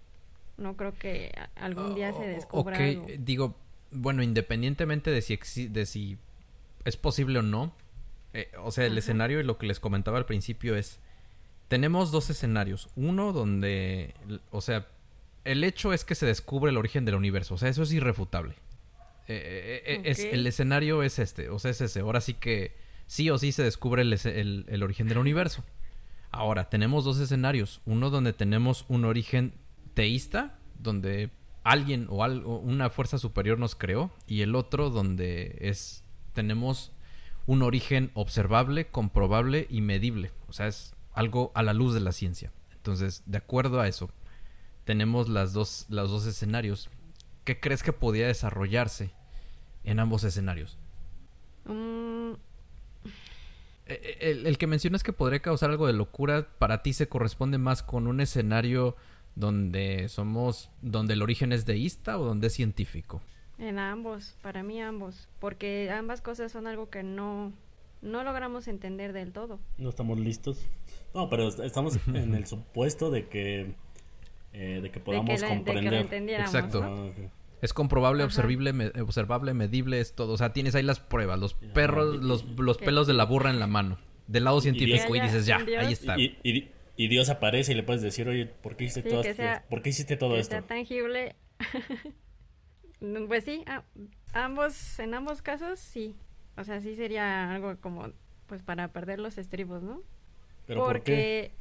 no 0.58 0.76
creo 0.76 0.92
que 0.94 1.32
algún 1.56 1.94
día 1.94 2.12
se 2.12 2.26
descubra 2.26 2.76
algo. 2.76 3.06
digo, 3.18 3.56
bueno, 3.90 4.22
independientemente 4.22 5.10
de 5.10 5.22
si, 5.22 5.68
de 5.68 5.86
si 5.86 6.18
es 6.84 6.96
posible 6.96 7.38
o 7.38 7.42
no, 7.42 7.72
eh, 8.34 8.50
o 8.62 8.70
sea, 8.70 8.84
el 8.86 8.98
escenario 8.98 9.40
y 9.40 9.44
lo 9.44 9.56
que 9.56 9.66
les 9.66 9.80
comentaba 9.80 10.18
al 10.18 10.26
principio 10.26 10.76
es, 10.76 11.00
tenemos 11.68 12.10
dos 12.10 12.28
escenarios, 12.28 12.90
uno 12.96 13.32
donde, 13.32 14.14
o 14.50 14.60
sea, 14.60 14.88
el 15.44 15.64
hecho 15.64 15.92
es 15.92 16.04
que 16.04 16.14
se 16.14 16.26
descubre 16.26 16.70
el 16.70 16.76
origen 16.76 17.04
del 17.04 17.14
universo, 17.14 17.54
o 17.54 17.58
sea, 17.58 17.68
eso 17.68 17.82
es 17.82 17.92
irrefutable. 17.92 18.54
Eh, 19.28 19.82
eh, 19.84 20.02
es, 20.04 20.20
el 20.20 20.46
escenario 20.46 21.02
es 21.02 21.18
este, 21.18 21.50
o 21.50 21.58
sea, 21.58 21.70
es 21.70 21.80
ese. 21.82 22.00
Ahora 22.00 22.22
sí 22.22 22.32
que 22.32 22.74
sí 23.06 23.28
o 23.28 23.36
sí 23.36 23.52
se 23.52 23.62
descubre 23.62 24.00
el, 24.00 24.64
el 24.66 24.82
origen 24.82 25.06
del 25.06 25.18
universo. 25.18 25.64
Ahora, 26.30 26.70
tenemos 26.70 27.04
dos 27.04 27.18
escenarios. 27.20 27.82
Uno 27.84 28.08
donde 28.08 28.32
tenemos 28.32 28.86
un 28.88 29.04
origen 29.04 29.52
teísta, 29.98 30.56
donde 30.78 31.32
alguien 31.64 32.06
o 32.08 32.22
algo, 32.22 32.60
una 32.60 32.88
fuerza 32.88 33.18
superior 33.18 33.58
nos 33.58 33.74
creó, 33.74 34.12
y 34.28 34.42
el 34.42 34.54
otro 34.54 34.90
donde 34.90 35.58
es 35.58 36.04
tenemos 36.34 36.92
un 37.46 37.62
origen 37.64 38.12
observable, 38.14 38.86
comprobable 38.86 39.66
y 39.68 39.80
medible. 39.80 40.30
O 40.46 40.52
sea, 40.52 40.68
es 40.68 40.94
algo 41.14 41.50
a 41.56 41.64
la 41.64 41.72
luz 41.72 41.94
de 41.94 42.00
la 42.00 42.12
ciencia. 42.12 42.52
Entonces, 42.76 43.24
de 43.26 43.38
acuerdo 43.38 43.80
a 43.80 43.88
eso, 43.88 44.08
tenemos 44.84 45.28
las 45.28 45.52
dos, 45.52 45.86
los 45.88 46.12
dos 46.12 46.26
escenarios. 46.26 46.90
¿Qué 47.42 47.58
crees 47.58 47.82
que 47.82 47.92
podía 47.92 48.28
desarrollarse 48.28 49.10
en 49.82 49.98
ambos 49.98 50.22
escenarios? 50.22 50.78
Mm. 51.64 52.34
E, 53.86 53.94
e, 53.94 54.30
el, 54.30 54.46
el, 54.46 54.58
que 54.58 54.68
mencionas 54.68 55.02
que 55.02 55.12
podría 55.12 55.40
causar 55.40 55.70
algo 55.70 55.88
de 55.88 55.92
locura, 55.92 56.46
para 56.60 56.82
ti 56.84 56.92
se 56.92 57.08
corresponde 57.08 57.58
más 57.58 57.82
con 57.82 58.06
un 58.06 58.20
escenario 58.20 58.94
donde 59.38 60.08
somos, 60.08 60.70
donde 60.82 61.14
el 61.14 61.22
origen 61.22 61.52
es 61.52 61.64
deísta 61.64 62.18
o 62.18 62.24
donde 62.24 62.48
es 62.48 62.52
científico. 62.54 63.22
En 63.58 63.78
ambos, 63.78 64.36
para 64.42 64.62
mí 64.62 64.80
ambos, 64.80 65.28
porque 65.38 65.90
ambas 65.90 66.20
cosas 66.20 66.52
son 66.52 66.66
algo 66.66 66.90
que 66.90 67.02
no, 67.02 67.52
no 68.02 68.24
logramos 68.24 68.68
entender 68.68 69.12
del 69.12 69.32
todo. 69.32 69.58
No 69.76 69.88
estamos 69.88 70.18
listos. 70.18 70.60
No, 71.14 71.28
pero 71.28 71.48
estamos 71.48 71.98
en 72.08 72.34
el 72.34 72.46
supuesto 72.46 73.10
de 73.10 73.28
que, 73.28 73.74
eh, 74.52 74.80
de 74.82 74.90
que 74.90 75.00
podamos 75.00 75.42
comprender. 75.42 76.06
Exacto. 76.40 76.82
Ah, 76.82 77.10
es 77.60 77.72
comprobable, 77.72 78.22
observable, 78.22 78.92
observable, 79.00 79.54
medible, 79.54 80.00
es 80.00 80.14
todo. 80.14 80.32
O 80.32 80.36
sea, 80.36 80.52
tienes 80.52 80.74
ahí 80.76 80.84
las 80.84 81.00
pruebas, 81.00 81.38
los 81.40 81.54
perros, 81.54 82.22
los, 82.22 82.44
los 82.56 82.78
pelos 82.78 83.06
de 83.08 83.14
la 83.14 83.24
burra 83.24 83.50
en 83.50 83.58
la 83.58 83.66
mano. 83.66 83.98
Del 84.28 84.44
lado 84.44 84.60
científico 84.60 85.16
y, 85.16 85.20
dices, 85.20 85.46
ya, 85.46 85.56
ahí 85.56 85.92
está. 85.92 86.18
Y, 86.18 86.36
y, 86.44 86.68
Dios 87.06 87.28
aparece 87.28 87.72
y 87.72 87.74
le 87.76 87.84
puedes 87.84 88.02
decir, 88.02 88.28
oye, 88.28 88.46
¿por 88.46 88.76
qué 88.76 88.86
hiciste, 88.86 89.08
todo, 89.08 89.22
esto? 89.22 89.42
¿por 89.70 89.82
qué 89.82 89.90
hiciste 89.90 90.16
todo 90.16 90.36
esto? 90.36 90.50
Sea 90.50 90.62
tangible. 90.62 91.36
Pues 93.28 93.44
sí, 93.44 93.64
ambos, 94.32 94.98
en 94.98 95.14
ambos 95.14 95.40
casos 95.40 95.78
sí. 95.78 96.16
O 96.56 96.64
sea, 96.64 96.80
sí 96.80 96.96
sería 96.96 97.52
algo 97.52 97.76
como, 97.80 98.10
pues 98.48 98.62
para 98.62 98.88
perder 98.88 99.20
los 99.20 99.38
estribos, 99.38 99.84
¿no? 99.84 100.02
¿Pero 100.66 100.84
porque, 100.84 101.52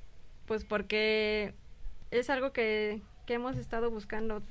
Pues 0.47 0.65
porque 0.65 1.53
es 2.09 2.31
algo 2.31 2.53
que, 2.53 3.01
que 3.27 3.35
hemos 3.35 3.57
estado 3.57 3.91
buscando 3.91 4.41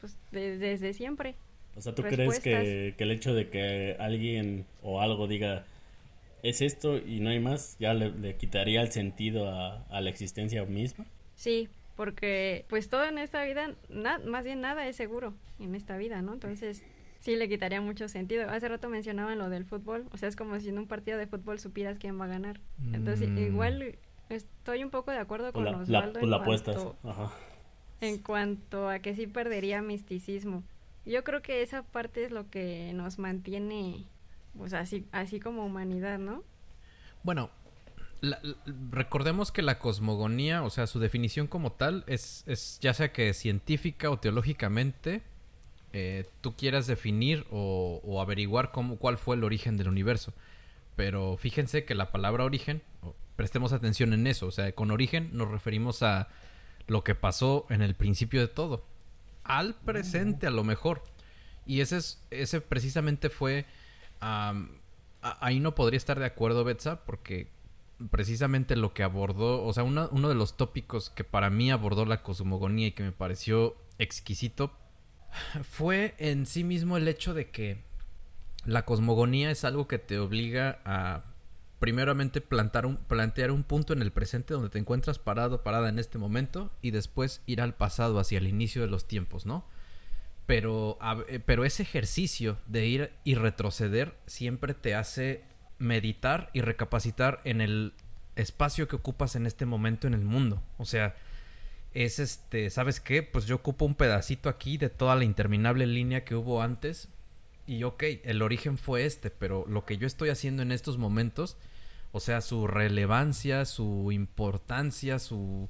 pues 0.00 0.16
desde 0.32 0.94
siempre. 0.94 1.36
O 1.76 1.82
sea, 1.82 1.94
¿tú 1.94 2.02
crees 2.02 2.40
que, 2.40 2.94
que, 2.96 3.04
el 3.04 3.10
hecho 3.10 3.34
de 3.34 3.50
que 3.50 3.96
alguien 4.00 4.64
o 4.82 5.02
algo 5.02 5.28
diga 5.28 5.66
es 6.42 6.60
esto 6.60 6.98
y 6.98 7.20
no 7.20 7.30
hay 7.30 7.40
más, 7.40 7.76
ya 7.78 7.94
le, 7.94 8.36
quitaría 8.36 8.82
el 8.82 8.92
sentido 8.92 9.48
a, 9.48 9.84
a, 9.84 10.00
la 10.00 10.10
existencia 10.10 10.64
misma? 10.64 11.06
Sí, 11.34 11.68
porque 11.96 12.64
pues 12.68 12.88
todo 12.88 13.04
en 13.04 13.18
esta 13.18 13.44
vida, 13.44 13.74
más 14.26 14.44
bien 14.44 14.60
nada 14.60 14.86
es 14.86 14.96
seguro 14.96 15.34
en 15.58 15.74
esta 15.74 15.96
vida, 15.96 16.22
¿no? 16.22 16.34
Entonces 16.34 16.82
sí 17.20 17.36
le 17.36 17.48
quitaría 17.48 17.80
mucho 17.80 18.08
sentido. 18.08 18.48
Hace 18.48 18.68
rato 18.68 18.88
mencionaban 18.88 19.38
lo 19.38 19.48
del 19.48 19.64
fútbol, 19.64 20.06
o 20.12 20.16
sea, 20.16 20.28
es 20.28 20.36
como 20.36 20.58
si 20.58 20.70
en 20.70 20.78
un 20.78 20.86
partido 20.86 21.18
de 21.18 21.26
fútbol 21.26 21.58
supieras 21.58 21.98
quién 21.98 22.18
va 22.20 22.24
a 22.24 22.28
ganar. 22.28 22.60
Entonces, 22.92 23.28
mm. 23.28 23.38
igual 23.38 23.98
estoy 24.28 24.82
un 24.82 24.90
poco 24.90 25.10
de 25.10 25.18
acuerdo 25.18 25.52
con 25.52 25.64
los 25.64 25.88
la, 25.88 26.12
pues 26.12 26.24
la 26.24 26.36
apuestas. 26.36 26.78
Ajá. 27.04 27.30
En 28.00 28.18
cuanto 28.18 28.88
a 28.88 29.00
que 29.00 29.14
sí 29.14 29.26
perdería 29.26 29.82
misticismo. 29.82 30.64
Yo 31.04 31.24
creo 31.24 31.42
que 31.42 31.62
esa 31.62 31.82
parte 31.82 32.24
es 32.24 32.30
lo 32.30 32.48
que 32.50 32.92
nos 32.94 33.18
mantiene, 33.18 34.04
pues 34.56 34.72
así, 34.72 35.06
así 35.12 35.40
como 35.40 35.64
humanidad, 35.64 36.18
¿no? 36.18 36.42
Bueno, 37.22 37.50
recordemos 38.90 39.50
que 39.52 39.62
la 39.62 39.78
cosmogonía, 39.78 40.62
o 40.62 40.70
sea, 40.70 40.86
su 40.86 40.98
definición 40.98 41.46
como 41.46 41.72
tal, 41.72 42.04
es, 42.06 42.44
es 42.46 42.78
ya 42.80 42.94
sea 42.94 43.12
que 43.12 43.32
científica 43.34 44.10
o 44.10 44.18
teológicamente, 44.18 45.22
eh, 45.92 46.28
tú 46.40 46.54
quieras 46.54 46.86
definir 46.86 47.46
o, 47.50 48.20
averiguar 48.20 48.70
cómo, 48.70 48.96
cuál 48.96 49.18
fue 49.18 49.36
el 49.36 49.44
origen 49.44 49.76
del 49.76 49.88
universo. 49.88 50.32
Pero 50.96 51.36
fíjense 51.36 51.84
que 51.84 51.94
la 51.94 52.12
palabra 52.12 52.44
origen, 52.44 52.82
prestemos 53.36 53.72
atención 53.72 54.12
en 54.12 54.26
eso, 54.26 54.46
o 54.46 54.50
sea, 54.50 54.72
con 54.72 54.90
origen 54.90 55.30
nos 55.32 55.50
referimos 55.50 56.02
a 56.02 56.28
lo 56.86 57.04
que 57.04 57.14
pasó 57.14 57.66
en 57.70 57.82
el 57.82 57.94
principio 57.94 58.40
de 58.40 58.48
todo, 58.48 58.84
al 59.44 59.74
presente 59.74 60.46
a 60.46 60.50
lo 60.50 60.64
mejor. 60.64 61.02
Y 61.66 61.80
ese, 61.80 61.98
es, 61.98 62.22
ese 62.30 62.60
precisamente 62.60 63.30
fue... 63.30 63.66
ahí 64.20 65.60
no 65.60 65.74
podría 65.74 65.98
estar 65.98 66.18
de 66.18 66.26
acuerdo, 66.26 66.64
Betsa, 66.64 67.04
porque 67.04 67.48
precisamente 68.10 68.76
lo 68.76 68.94
que 68.94 69.02
abordó, 69.02 69.64
o 69.64 69.72
sea, 69.72 69.84
uno 69.84 70.28
de 70.28 70.34
los 70.34 70.56
tópicos 70.56 71.10
que 71.10 71.24
para 71.24 71.50
mí 71.50 71.70
abordó 71.70 72.06
la 72.06 72.22
cosmogonía 72.22 72.88
y 72.88 72.92
que 72.92 73.02
me 73.02 73.12
pareció 73.12 73.76
exquisito 73.98 74.72
fue 75.62 76.14
en 76.18 76.46
sí 76.46 76.64
mismo 76.64 76.96
el 76.96 77.08
hecho 77.08 77.34
de 77.34 77.50
que 77.50 77.84
la 78.64 78.84
cosmogonía 78.84 79.50
es 79.50 79.64
algo 79.64 79.88
que 79.88 79.98
te 79.98 80.18
obliga 80.18 80.80
a 80.84 81.24
primeramente 81.78 82.42
plantar 82.42 82.84
un, 82.84 82.96
plantear 82.96 83.50
un 83.50 83.62
punto 83.62 83.92
en 83.92 84.02
el 84.02 84.12
presente 84.12 84.52
donde 84.52 84.68
te 84.68 84.78
encuentras 84.78 85.18
parado, 85.18 85.62
parada 85.62 85.88
en 85.88 85.98
este 85.98 86.18
momento 86.18 86.70
y 86.82 86.90
después 86.90 87.42
ir 87.46 87.62
al 87.62 87.74
pasado, 87.74 88.18
hacia 88.18 88.38
el 88.38 88.46
inicio 88.46 88.82
de 88.82 88.88
los 88.88 89.08
tiempos, 89.08 89.46
¿no? 89.46 89.64
Pero, 90.50 90.98
eh, 91.28 91.38
pero 91.38 91.64
ese 91.64 91.84
ejercicio 91.84 92.58
de 92.66 92.84
ir 92.84 93.12
y 93.22 93.36
retroceder 93.36 94.16
siempre 94.26 94.74
te 94.74 94.96
hace 94.96 95.44
meditar 95.78 96.50
y 96.52 96.60
recapacitar 96.60 97.40
en 97.44 97.60
el 97.60 97.92
espacio 98.34 98.88
que 98.88 98.96
ocupas 98.96 99.36
en 99.36 99.46
este 99.46 99.64
momento 99.64 100.08
en 100.08 100.14
el 100.14 100.24
mundo. 100.24 100.60
O 100.76 100.86
sea, 100.86 101.14
es 101.94 102.18
este, 102.18 102.68
¿sabes 102.70 102.98
qué? 102.98 103.22
Pues 103.22 103.46
yo 103.46 103.54
ocupo 103.54 103.84
un 103.84 103.94
pedacito 103.94 104.48
aquí 104.48 104.76
de 104.76 104.88
toda 104.88 105.14
la 105.14 105.22
interminable 105.22 105.86
línea 105.86 106.24
que 106.24 106.34
hubo 106.34 106.62
antes. 106.62 107.08
Y 107.68 107.84
ok, 107.84 108.02
el 108.24 108.42
origen 108.42 108.76
fue 108.76 109.06
este, 109.06 109.30
pero 109.30 109.64
lo 109.68 109.84
que 109.84 109.98
yo 109.98 110.08
estoy 110.08 110.30
haciendo 110.30 110.62
en 110.64 110.72
estos 110.72 110.98
momentos, 110.98 111.58
o 112.10 112.18
sea, 112.18 112.40
su 112.40 112.66
relevancia, 112.66 113.64
su 113.66 114.10
importancia, 114.10 115.20
su... 115.20 115.68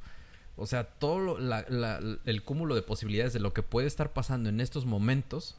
O 0.60 0.66
sea, 0.66 0.84
todo 0.84 1.38
el 1.38 2.42
cúmulo 2.44 2.74
de 2.74 2.82
posibilidades 2.82 3.32
de 3.32 3.40
lo 3.40 3.54
que 3.54 3.62
puede 3.62 3.86
estar 3.86 4.12
pasando 4.12 4.50
en 4.50 4.60
estos 4.60 4.84
momentos, 4.84 5.56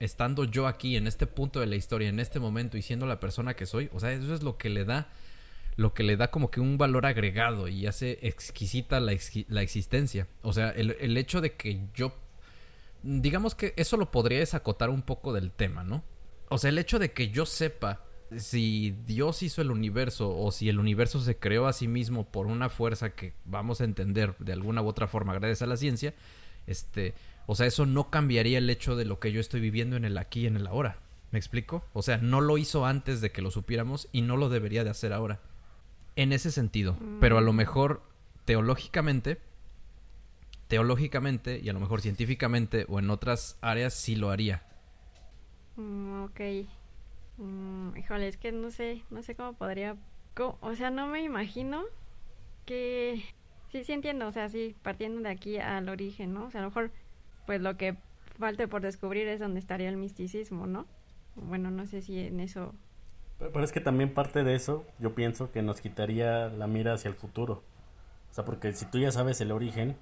estando 0.00 0.44
yo 0.44 0.66
aquí, 0.66 0.96
en 0.96 1.06
este 1.06 1.28
punto 1.28 1.60
de 1.60 1.66
la 1.66 1.76
historia, 1.76 2.08
en 2.08 2.18
este 2.18 2.40
momento, 2.40 2.76
y 2.76 2.82
siendo 2.82 3.06
la 3.06 3.20
persona 3.20 3.54
que 3.54 3.66
soy, 3.66 3.88
o 3.92 4.00
sea, 4.00 4.10
eso 4.10 4.34
es 4.34 4.42
lo 4.42 4.58
que 4.58 4.68
le 4.68 4.84
da, 4.84 5.12
lo 5.76 5.94
que 5.94 6.02
le 6.02 6.16
da 6.16 6.32
como 6.32 6.50
que 6.50 6.60
un 6.60 6.76
valor 6.76 7.06
agregado 7.06 7.68
y 7.68 7.86
hace 7.86 8.18
exquisita 8.22 8.98
la, 8.98 9.16
la 9.48 9.62
existencia. 9.62 10.26
O 10.42 10.52
sea, 10.52 10.70
el, 10.70 10.96
el, 10.98 11.16
hecho 11.16 11.40
de 11.40 11.54
que 11.54 11.80
yo, 11.94 12.12
digamos 13.04 13.54
que 13.54 13.74
eso 13.76 13.96
lo 13.96 14.10
podría 14.10 14.40
desacotar 14.40 14.90
un 14.90 15.02
poco 15.02 15.32
del 15.32 15.52
tema, 15.52 15.84
¿no? 15.84 16.02
O 16.48 16.58
sea, 16.58 16.70
el 16.70 16.78
hecho 16.78 16.98
de 16.98 17.12
que 17.12 17.30
yo 17.30 17.46
sepa 17.46 18.02
si 18.38 18.96
Dios 19.06 19.42
hizo 19.42 19.62
el 19.62 19.70
universo 19.70 20.36
o 20.36 20.50
si 20.50 20.68
el 20.68 20.78
universo 20.78 21.20
se 21.20 21.36
creó 21.36 21.66
a 21.66 21.72
sí 21.72 21.88
mismo 21.88 22.24
por 22.24 22.46
una 22.46 22.68
fuerza 22.68 23.10
que 23.10 23.34
vamos 23.44 23.80
a 23.80 23.84
entender 23.84 24.36
de 24.38 24.52
alguna 24.52 24.82
u 24.82 24.86
otra 24.86 25.06
forma 25.06 25.34
gracias 25.34 25.62
a 25.62 25.66
la 25.66 25.76
ciencia, 25.76 26.14
este, 26.66 27.14
o 27.46 27.54
sea, 27.54 27.66
eso 27.66 27.86
no 27.86 28.10
cambiaría 28.10 28.58
el 28.58 28.70
hecho 28.70 28.96
de 28.96 29.04
lo 29.04 29.18
que 29.18 29.32
yo 29.32 29.40
estoy 29.40 29.60
viviendo 29.60 29.96
en 29.96 30.04
el 30.04 30.18
aquí 30.18 30.40
y 30.40 30.46
en 30.46 30.56
el 30.56 30.66
ahora. 30.66 30.98
¿Me 31.30 31.38
explico? 31.38 31.84
O 31.94 32.02
sea, 32.02 32.18
no 32.18 32.40
lo 32.40 32.58
hizo 32.58 32.84
antes 32.84 33.20
de 33.20 33.32
que 33.32 33.42
lo 33.42 33.50
supiéramos 33.50 34.08
y 34.12 34.20
no 34.20 34.36
lo 34.36 34.48
debería 34.50 34.84
de 34.84 34.90
hacer 34.90 35.12
ahora. 35.12 35.40
En 36.14 36.32
ese 36.32 36.50
sentido. 36.50 36.96
Pero 37.20 37.38
a 37.38 37.40
lo 37.40 37.54
mm. 37.54 37.56
mejor 37.56 38.02
teológicamente, 38.44 39.40
teológicamente 40.68 41.58
y 41.58 41.70
a 41.70 41.72
lo 41.72 41.80
mejor 41.80 42.02
científicamente 42.02 42.84
o 42.88 42.98
en 42.98 43.08
otras 43.08 43.56
áreas 43.62 43.94
sí 43.94 44.14
lo 44.14 44.30
haría. 44.30 44.62
Mm, 45.76 46.24
ok. 46.24 46.40
Mm, 47.38 47.96
híjole, 47.96 48.28
es 48.28 48.36
que 48.36 48.52
no 48.52 48.70
sé, 48.70 49.02
no 49.10 49.22
sé 49.22 49.34
cómo 49.34 49.54
podría... 49.54 49.96
o 50.36 50.74
sea, 50.74 50.90
no 50.90 51.06
me 51.06 51.22
imagino 51.22 51.82
que... 52.66 53.24
Sí, 53.70 53.84
sí 53.84 53.92
entiendo, 53.92 54.28
o 54.28 54.32
sea, 54.32 54.48
sí, 54.48 54.76
partiendo 54.82 55.20
de 55.22 55.30
aquí 55.30 55.58
al 55.58 55.88
origen, 55.88 56.34
¿no? 56.34 56.44
O 56.44 56.50
sea, 56.50 56.60
a 56.60 56.64
lo 56.64 56.68
mejor, 56.68 56.90
pues 57.46 57.60
lo 57.60 57.76
que 57.76 57.96
falte 58.38 58.68
por 58.68 58.82
descubrir 58.82 59.26
es 59.28 59.40
donde 59.40 59.60
estaría 59.60 59.88
el 59.88 59.96
misticismo, 59.96 60.66
¿no? 60.66 60.86
Bueno, 61.36 61.70
no 61.70 61.86
sé 61.86 62.02
si 62.02 62.18
en 62.18 62.40
eso... 62.40 62.74
Pero, 63.38 63.64
es 63.64 63.72
que 63.72 63.80
también 63.80 64.12
parte 64.12 64.44
de 64.44 64.54
eso, 64.54 64.84
yo 64.98 65.14
pienso 65.14 65.50
que 65.50 65.62
nos 65.62 65.80
quitaría 65.80 66.48
la 66.48 66.66
mira 66.66 66.92
hacia 66.92 67.08
el 67.08 67.14
futuro. 67.14 67.62
O 68.30 68.34
sea, 68.34 68.44
porque 68.44 68.72
si 68.72 68.84
tú 68.86 68.98
ya 68.98 69.10
sabes 69.10 69.40
el 69.40 69.50
origen, 69.50 69.96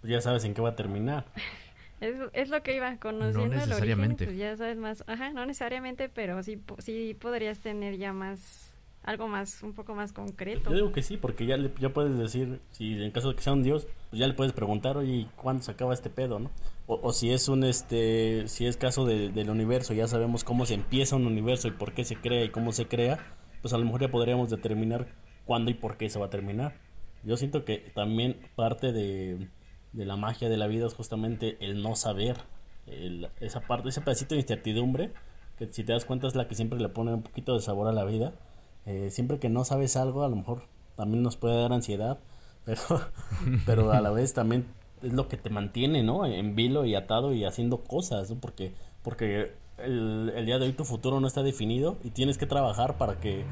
pues 0.00 0.12
ya 0.12 0.20
sabes 0.20 0.44
en 0.44 0.54
qué 0.54 0.62
va 0.62 0.70
a 0.70 0.76
terminar. 0.76 1.26
Es, 2.02 2.16
es 2.32 2.48
lo 2.48 2.62
que 2.62 2.76
iba 2.76 2.96
conociendo. 2.96 3.46
No 3.46 3.54
necesariamente. 3.54 4.24
El 4.24 4.30
origen, 4.30 4.36
pues 4.36 4.38
ya 4.38 4.56
sabes 4.56 4.76
más. 4.76 5.04
Ajá, 5.06 5.30
no 5.30 5.46
necesariamente, 5.46 6.08
pero 6.08 6.42
sí, 6.42 6.60
sí 6.78 7.14
podrías 7.14 7.60
tener 7.60 7.96
ya 7.96 8.12
más 8.12 8.72
algo 9.04 9.28
más, 9.28 9.62
un 9.62 9.72
poco 9.72 9.94
más 9.94 10.12
concreto. 10.12 10.70
Yo 10.70 10.76
digo 10.76 10.92
que 10.92 11.02
sí, 11.02 11.16
porque 11.16 11.46
ya, 11.46 11.56
le, 11.56 11.70
ya 11.80 11.90
puedes 11.90 12.16
decir, 12.16 12.60
si 12.70 13.02
en 13.02 13.10
caso 13.10 13.30
de 13.30 13.36
que 13.36 13.42
sea 13.42 13.52
un 13.52 13.62
dios, 13.62 13.86
pues 14.10 14.20
ya 14.20 14.26
le 14.26 14.34
puedes 14.34 14.52
preguntar, 14.52 14.96
oye, 14.96 15.26
¿cuándo 15.36 15.62
se 15.62 15.70
acaba 15.70 15.94
este 15.94 16.10
pedo, 16.10 16.38
no? 16.38 16.50
O, 16.86 17.00
o 17.02 17.12
si 17.12 17.32
es 17.32 17.48
un, 17.48 17.64
este, 17.64 18.46
si 18.46 18.66
es 18.66 18.76
caso 18.76 19.04
del 19.04 19.50
universo, 19.50 19.94
ya 19.94 20.06
sabemos 20.06 20.44
cómo 20.44 20.66
se 20.66 20.74
empieza 20.74 21.16
un 21.16 21.26
universo 21.26 21.68
y 21.68 21.72
por 21.72 21.92
qué 21.92 22.04
se 22.04 22.16
crea 22.16 22.44
y 22.44 22.50
cómo 22.50 22.72
se 22.72 22.86
crea, 22.86 23.18
pues 23.60 23.74
a 23.74 23.78
lo 23.78 23.84
mejor 23.84 24.02
ya 24.02 24.10
podríamos 24.10 24.50
determinar 24.50 25.08
cuándo 25.46 25.70
y 25.70 25.74
por 25.74 25.96
qué 25.96 26.08
se 26.08 26.18
va 26.18 26.26
a 26.26 26.30
terminar. 26.30 26.74
Yo 27.24 27.36
siento 27.36 27.64
que 27.64 27.78
también 27.94 28.36
parte 28.56 28.92
de, 28.92 29.48
de 29.92 30.04
la 30.06 30.16
magia 30.16 30.48
de 30.48 30.56
la 30.56 30.66
vida 30.66 30.86
es 30.86 30.94
justamente 30.94 31.58
el 31.60 31.82
no 31.82 31.96
saber, 31.96 32.36
esa 33.40 33.60
parte, 33.60 33.88
ese 33.88 34.00
pedacito 34.00 34.34
de 34.34 34.40
incertidumbre, 34.40 35.12
que 35.58 35.72
si 35.72 35.84
te 35.84 35.92
das 35.92 36.04
cuenta 36.04 36.26
es 36.26 36.34
la 36.34 36.48
que 36.48 36.54
siempre 36.54 36.78
le 36.78 36.88
pone 36.88 37.14
un 37.14 37.22
poquito 37.22 37.54
de 37.54 37.60
sabor 37.60 37.86
a 37.88 37.92
la 37.92 38.04
vida 38.04 38.34
eh, 38.84 39.10
siempre 39.10 39.38
que 39.38 39.48
no 39.48 39.64
sabes 39.64 39.96
algo, 39.96 40.24
a 40.24 40.28
lo 40.28 40.36
mejor 40.36 40.62
también 40.96 41.22
nos 41.22 41.36
puede 41.36 41.60
dar 41.60 41.72
ansiedad, 41.72 42.18
pero, 42.64 42.80
pero 43.66 43.92
a 43.92 44.00
la 44.00 44.10
vez 44.10 44.34
también 44.34 44.66
es 45.02 45.12
lo 45.12 45.28
que 45.28 45.36
te 45.36 45.50
mantiene, 45.50 46.02
¿no? 46.02 46.26
En 46.26 46.54
vilo 46.54 46.84
y 46.84 46.94
atado 46.94 47.32
y 47.32 47.44
haciendo 47.44 47.84
cosas. 47.84 48.32
Porque, 48.40 48.74
porque 49.02 49.52
el, 49.78 50.32
el, 50.34 50.46
día 50.46 50.58
de 50.58 50.66
hoy 50.66 50.72
tu 50.72 50.84
futuro 50.84 51.20
no 51.20 51.26
está 51.26 51.42
definido 51.42 51.96
y 52.04 52.10
tienes 52.10 52.38
que 52.38 52.46
trabajar 52.46 52.98
para 52.98 53.18
que, 53.20 53.44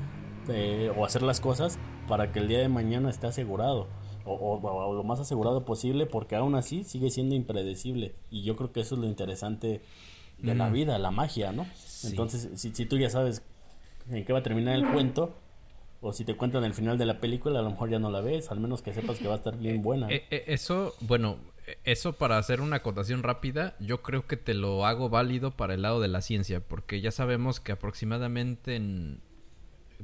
eh, 0.49 0.93
o 0.97 1.05
hacer 1.05 1.23
las 1.23 1.41
cosas 1.41 1.79
para 2.09 2.33
que 2.33 2.41
el 2.41 2.49
día 2.49 2.59
de 2.59 2.69
mañana 2.69 3.11
esté 3.11 3.27
asegurado. 3.27 3.89
O, 4.25 4.61
o, 4.63 4.95
lo 4.95 5.03
más 5.03 5.21
asegurado 5.21 5.65
posible 5.65 6.07
porque 6.07 6.37
aún 6.37 6.55
así 6.55 6.85
sigue 6.85 7.11
siendo 7.11 7.35
impredecible 7.35 8.15
y 8.31 8.43
yo 8.43 8.57
creo 8.57 8.73
que 8.73 8.81
eso 8.81 8.95
es 8.95 9.01
lo 9.01 9.07
interesante 9.07 9.81
de 10.39 10.55
la 10.55 10.71
vida, 10.71 10.99
la 10.99 11.11
magia, 11.11 11.53
¿no? 11.53 11.67
Entonces, 12.05 12.49
si, 12.55 12.75
si 12.75 12.87
tú 12.87 12.97
ya 12.97 13.11
sabes 13.11 13.43
en 14.11 14.25
qué 14.25 14.33
va 14.33 14.41
a 14.41 14.43
terminar 14.43 14.75
el 14.75 14.91
cuento. 14.91 15.35
O 16.03 16.15
si 16.15 16.25
te 16.25 16.35
cuentan 16.35 16.65
el 16.65 16.73
final 16.73 16.97
de 16.97 17.05
la 17.05 17.21
película, 17.21 17.61
a 17.61 17.63
lo 17.63 17.71
mejor 17.73 17.91
ya 17.91 17.99
no 17.99 18.11
la 18.11 18.23
ves, 18.23 18.51
al 18.51 18.59
menos 18.59 18.81
que 18.81 18.95
sepas 18.95 19.19
que 19.19 19.29
va 19.29 19.35
a 19.35 19.37
estar 19.37 19.59
bien 19.59 19.83
buena. 19.83 20.09
Eh, 20.09 20.25
eh, 20.31 20.45
eso, 20.47 20.95
bueno, 21.01 21.37
eso 21.85 22.15
para 22.15 22.39
hacer 22.39 22.63
una 22.63 22.77
acotación 22.77 23.23
rápida, 23.23 23.77
yo 23.81 24.01
creo 24.01 24.27
que 24.27 24.39
te 24.39 24.55
lo 24.55 24.87
hago 24.87 25.11
válido 25.11 25.51
para 25.51 25.75
el 25.75 25.83
lado 25.83 26.01
de 26.01 26.09
la 26.09 26.23
ciencia, 26.23 26.61
porque 26.61 27.03
ya 27.03 27.11
sabemos 27.11 27.61
que 27.61 27.73
aproximadamente 27.73 28.77
en... 28.77 29.21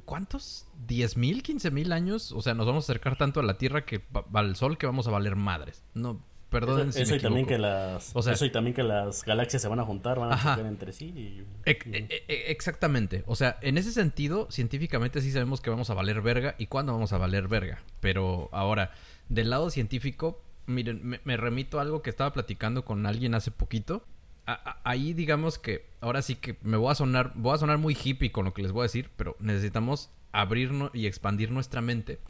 ¿Cuántos? 0.04 0.66
¿10 0.88 1.16
mil, 1.16 1.42
15 1.42 1.70
mil 1.70 1.92
años? 1.92 2.32
O 2.32 2.42
sea, 2.42 2.54
nos 2.54 2.66
vamos 2.66 2.84
a 2.84 2.86
acercar 2.86 3.16
tanto 3.16 3.40
a 3.40 3.42
la 3.42 3.58
Tierra 3.58 3.84
que 3.84 4.02
al 4.32 4.56
Sol 4.56 4.78
que 4.78 4.86
vamos 4.86 5.06
a 5.08 5.10
valer 5.10 5.36
madres. 5.36 5.82
No, 5.94 6.20
Perdón 6.48 6.90
eso, 6.90 7.16
y 7.16 7.20
también 7.20 7.44
que 7.44 7.58
las 7.58 8.14
eso 8.14 8.44
y 8.44 8.50
también 8.50 8.72
que 8.72 8.84
las 8.84 9.24
galaxias 9.24 9.60
se 9.60 9.68
van 9.68 9.80
a 9.80 9.84
juntar 9.84 10.20
van 10.20 10.32
a 10.32 10.36
chocar 10.36 10.60
entre 10.60 10.92
sí 10.92 11.44
e, 11.64 11.78
e, 11.86 12.24
e, 12.28 12.52
exactamente 12.52 13.24
o 13.26 13.34
sea 13.34 13.58
en 13.62 13.78
ese 13.78 13.90
sentido 13.90 14.46
científicamente 14.50 15.20
sí 15.20 15.32
sabemos 15.32 15.60
que 15.60 15.70
vamos 15.70 15.90
a 15.90 15.94
valer 15.94 16.22
verga 16.22 16.54
y 16.56 16.68
cuándo 16.68 16.92
vamos 16.92 17.12
a 17.12 17.18
valer 17.18 17.48
verga 17.48 17.82
pero 17.98 18.48
ahora 18.52 18.92
del 19.28 19.50
lado 19.50 19.70
científico 19.70 20.40
miren 20.66 21.20
me, 21.24 21.36
remito 21.36 21.80
a 21.80 21.82
algo 21.82 22.00
que 22.00 22.10
estaba 22.10 22.32
platicando 22.32 22.84
con 22.84 23.06
alguien 23.06 23.34
hace 23.34 23.50
poquito 23.50 24.04
ahí 24.46 25.12
digamos 25.12 25.58
que 25.58 25.86
ahora 26.00 26.22
sí 26.22 26.36
que 26.36 26.56
me 26.62 26.76
voy 26.76 26.92
a 26.92 26.94
sonar 26.94 27.32
voy 27.34 27.54
a 27.54 27.58
sonar 27.58 27.78
muy 27.78 27.96
hippie 28.00 28.30
con 28.30 28.44
lo 28.44 28.54
que 28.54 28.62
les 28.62 28.72
voy 28.72 28.82
a 28.82 28.84
decir 28.84 29.10
pero 29.16 29.36
necesitamos 29.40 30.10
abrirnos 30.32 30.90
y 30.94 31.06
expandir 31.06 31.50
nuestra 31.50 31.80
mente 31.80 32.20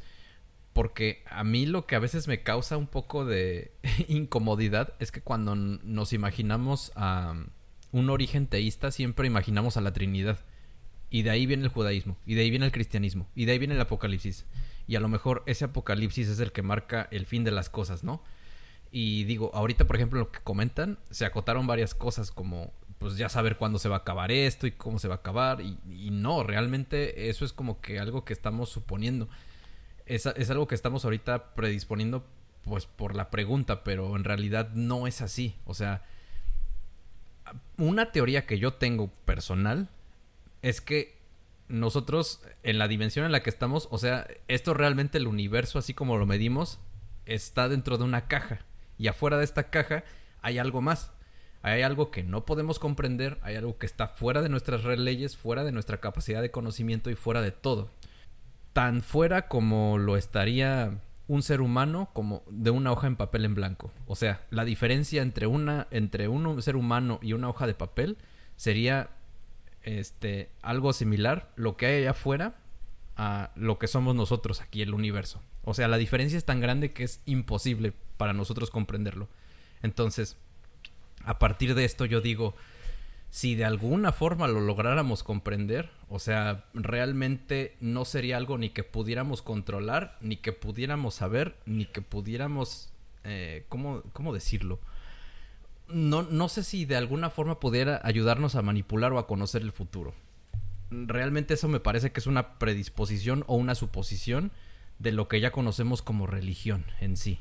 porque 0.77 1.23
a 1.31 1.43
mí 1.43 1.65
lo 1.65 1.87
que 1.87 1.97
a 1.97 2.01
veces 2.01 2.29
me 2.29 2.43
causa 2.43 2.77
un 2.77 2.87
poco 2.87 3.25
de 3.25 3.73
incomodidad 4.09 4.93
es 4.99 5.11
que 5.11 5.23
cuando 5.23 5.55
nos 5.57 6.13
imaginamos 6.13 6.93
a 6.97 7.35
un 7.93 8.11
origen 8.11 8.47
teísta 8.47 8.91
siempre 8.91 9.27
imaginamos 9.27 9.79
a 9.79 9.81
la 9.81 9.95
Trinidad. 9.95 10.39
Y 11.09 11.23
de 11.23 11.31
ahí 11.31 11.47
viene 11.47 11.63
el 11.63 11.71
judaísmo, 11.71 12.19
y 12.27 12.35
de 12.35 12.43
ahí 12.43 12.51
viene 12.51 12.67
el 12.67 12.73
cristianismo, 12.73 13.27
y 13.35 13.47
de 13.47 13.53
ahí 13.53 13.59
viene 13.59 13.75
el 13.75 13.81
apocalipsis. 13.81 14.45
Y 14.87 14.97
a 14.97 15.01
lo 15.01 15.09
mejor 15.09 15.45
ese 15.47 15.65
apocalipsis 15.65 16.29
es 16.29 16.41
el 16.41 16.53
que 16.53 16.61
marca 16.61 17.09
el 17.11 17.25
fin 17.25 17.43
de 17.43 17.53
las 17.53 17.71
cosas, 17.71 18.05
¿no? 18.05 18.23
Y 18.99 19.25
digo, 19.25 19.51
ahorita 19.53 19.87
por 19.87 19.97
ejemplo 19.97 20.21
lo 20.21 20.33
que 20.33 20.41
comentan, 20.41 20.99
se 21.11 21.27
acotaron 21.27 21.67
varias 21.67 21.95
cosas 21.95 22.31
como 22.31 22.73
pues 22.97 23.19
ya 23.19 23.29
saber 23.29 23.59
cuándo 23.59 23.79
se 23.79 23.91
va 23.91 23.97
a 23.97 23.99
acabar 23.99 24.33
esto 24.33 24.67
y 24.67 24.73
cómo 24.73 24.99
se 24.99 25.07
va 25.07 25.17
a 25.17 25.19
acabar. 25.19 25.61
Y, 25.61 26.09
no, 26.13 26.43
realmente 26.45 27.29
eso 27.29 27.45
es 27.45 27.53
como 27.53 27.83
que 27.83 27.99
algo 27.99 28.25
que 28.25 28.33
estamos 28.33 28.71
suponiendo 28.71 29.29
es, 30.07 30.25
algo 30.25 30.67
que 30.67 30.75
estamos 30.75 31.05
ahorita 31.05 31.55
predisponiendo 31.55 32.25
pues 32.65 32.87
por 32.87 33.17
la 33.17 33.29
pregunta, 33.29 33.85
pero 33.85 34.17
en 34.17 34.25
realidad 34.25 34.71
no 34.73 35.07
es 35.07 35.21
así. 35.21 35.57
O 35.67 35.75
sea, 35.75 36.03
una 37.77 38.13
teoría 38.13 38.47
que 38.47 38.59
yo 38.59 38.73
tengo 38.73 39.09
personal 39.27 39.91
es 40.63 40.81
que 40.81 41.19
nosotros 41.69 42.41
en 42.63 42.79
la 42.79 42.89
dimensión 42.89 43.27
en 43.27 43.33
la 43.33 43.43
que 43.43 43.51
estamos, 43.51 43.89
o 43.91 43.99
sea, 43.99 44.27
esto 44.49 44.73
realmente 44.73 45.19
el 45.19 45.27
universo, 45.27 45.79
así 45.79 45.93
como 45.93 46.17
lo 46.17 46.25
medimos, 46.25 46.79
está 47.27 47.69
dentro 47.69 47.99
de 47.99 48.05
una 48.05 48.27
caja. 48.27 48.61
Y 48.99 49.09
afuera 49.09 49.39
de 49.39 49.45
esta 49.45 49.71
caja 49.71 50.05
hay 50.43 50.59
algo 50.59 50.81
más. 50.81 51.13
Hay 51.63 51.83
algo 51.83 52.11
que 52.11 52.23
no 52.23 52.45
podemos 52.45 52.79
comprender, 52.79 53.39
hay 53.43 53.57
algo 53.57 53.77
que 53.77 53.87
está 53.87 54.09
fuera 54.09 54.41
de 54.41 54.49
nuestras 54.49 54.85
leyes, 54.85 55.37
fuera 55.37 55.65
de 55.65 55.73
nuestra 55.73 55.99
capacidad 55.99 56.41
de 56.41 56.53
conocimiento 56.53 57.11
y 57.11 57.17
fuera 57.17 57.43
de 57.43 57.51
todo 57.51 57.91
tan 58.77 59.01
fuera 59.01 59.49
como 59.49 59.97
lo 59.97 60.19
estaría 60.19 61.01
un 61.29 61.43
ser 61.43 61.63
humano 61.63 62.11
como 62.13 62.43
de 62.51 62.71
una 62.71 62.93
hoja 62.93 63.07
en 63.07 63.17
papel 63.17 63.47
en 63.47 63.55
blanco. 63.55 63.91
O 64.07 64.17
sea, 64.17 64.45
la 64.51 64.67
diferencia 64.67 65.23
entre 65.23 65.47
una 65.47 65.87
entre 65.91 66.29
un 66.29 66.61
ser 66.61 66.77
humano 66.77 67.19
y 67.23 67.33
una 67.33 67.49
hoja 67.49 67.67
de 67.67 67.73
papel 67.73 68.19
sería 68.57 69.09
este 69.83 70.51
algo 70.61 70.93
similar 70.93 71.51
lo 71.57 71.79
que 71.79 71.87
hay 71.87 72.03
allá 72.03 72.11
afuera 72.11 72.57
a 73.17 73.51
lo 73.57 73.79
que 73.79 73.87
somos 73.87 74.15
nosotros 74.15 74.61
aquí 74.61 74.83
el 74.83 74.93
universo. 74.93 75.41
O 75.67 75.75
sea, 75.75 75.89
la 75.89 75.99
diferencia 75.99 76.39
es 76.39 76.45
tan 76.45 76.61
grande 76.61 76.93
que 76.93 77.03
es 77.03 77.21
imposible 77.27 77.93
para 78.17 78.33
nosotros 78.33 78.71
comprenderlo. 78.71 79.29
Entonces, 79.83 80.37
a 81.25 81.41
partir 81.41 81.75
de 81.75 81.85
esto 81.85 82.05
yo 82.05 82.21
digo, 82.21 82.55
si 83.31 83.57
de 83.57 83.65
alguna 83.65 84.13
forma 84.13 84.47
lo 84.47 84.61
lográramos 84.61 85.25
comprender, 85.25 85.91
o 86.09 86.21
sea, 86.21 86.67
realmente 86.73 87.77
no 87.81 88.05
sería 88.05 88.37
algo 88.37 88.59
ni 88.59 88.71
que 88.71 88.85
pudiéramos 88.85 89.43
controlar, 89.43 90.17
ni 90.21 90.37
que 90.37 90.53
pudiéramos 90.53 91.17
saber, 91.17 91.57
ni 91.67 91.85
que 91.85 92.01
pudiéramos, 92.01 92.93
eh, 93.25 93.67
¿cómo, 93.69 94.03
¿cómo, 94.13 94.33
decirlo? 94.33 94.79
No, 95.89 96.23
no 96.23 96.49
sé 96.49 96.63
si 96.63 96.85
de 96.85 96.97
alguna 96.97 97.29
forma 97.29 97.59
pudiera 97.59 98.01
ayudarnos 98.05 98.55
a 98.55 98.63
manipular 98.63 99.13
o 99.13 99.19
a 99.19 99.27
conocer 99.27 99.63
el 99.63 99.73
futuro. 99.73 100.15
Realmente 100.91 101.55
eso 101.55 101.67
me 101.67 101.81
parece 101.81 102.13
que 102.13 102.21
es 102.21 102.29
una 102.29 102.61
predisposición 102.61 103.43
o 103.49 103.57
una 103.57 103.75
suposición 103.75 104.53
de 104.99 105.13
lo 105.13 105.29
que 105.29 105.41
ya 105.41 105.51
conocemos 105.51 106.03
como 106.03 106.27
religión 106.27 106.85
en 107.01 107.17
sí. 107.17 107.39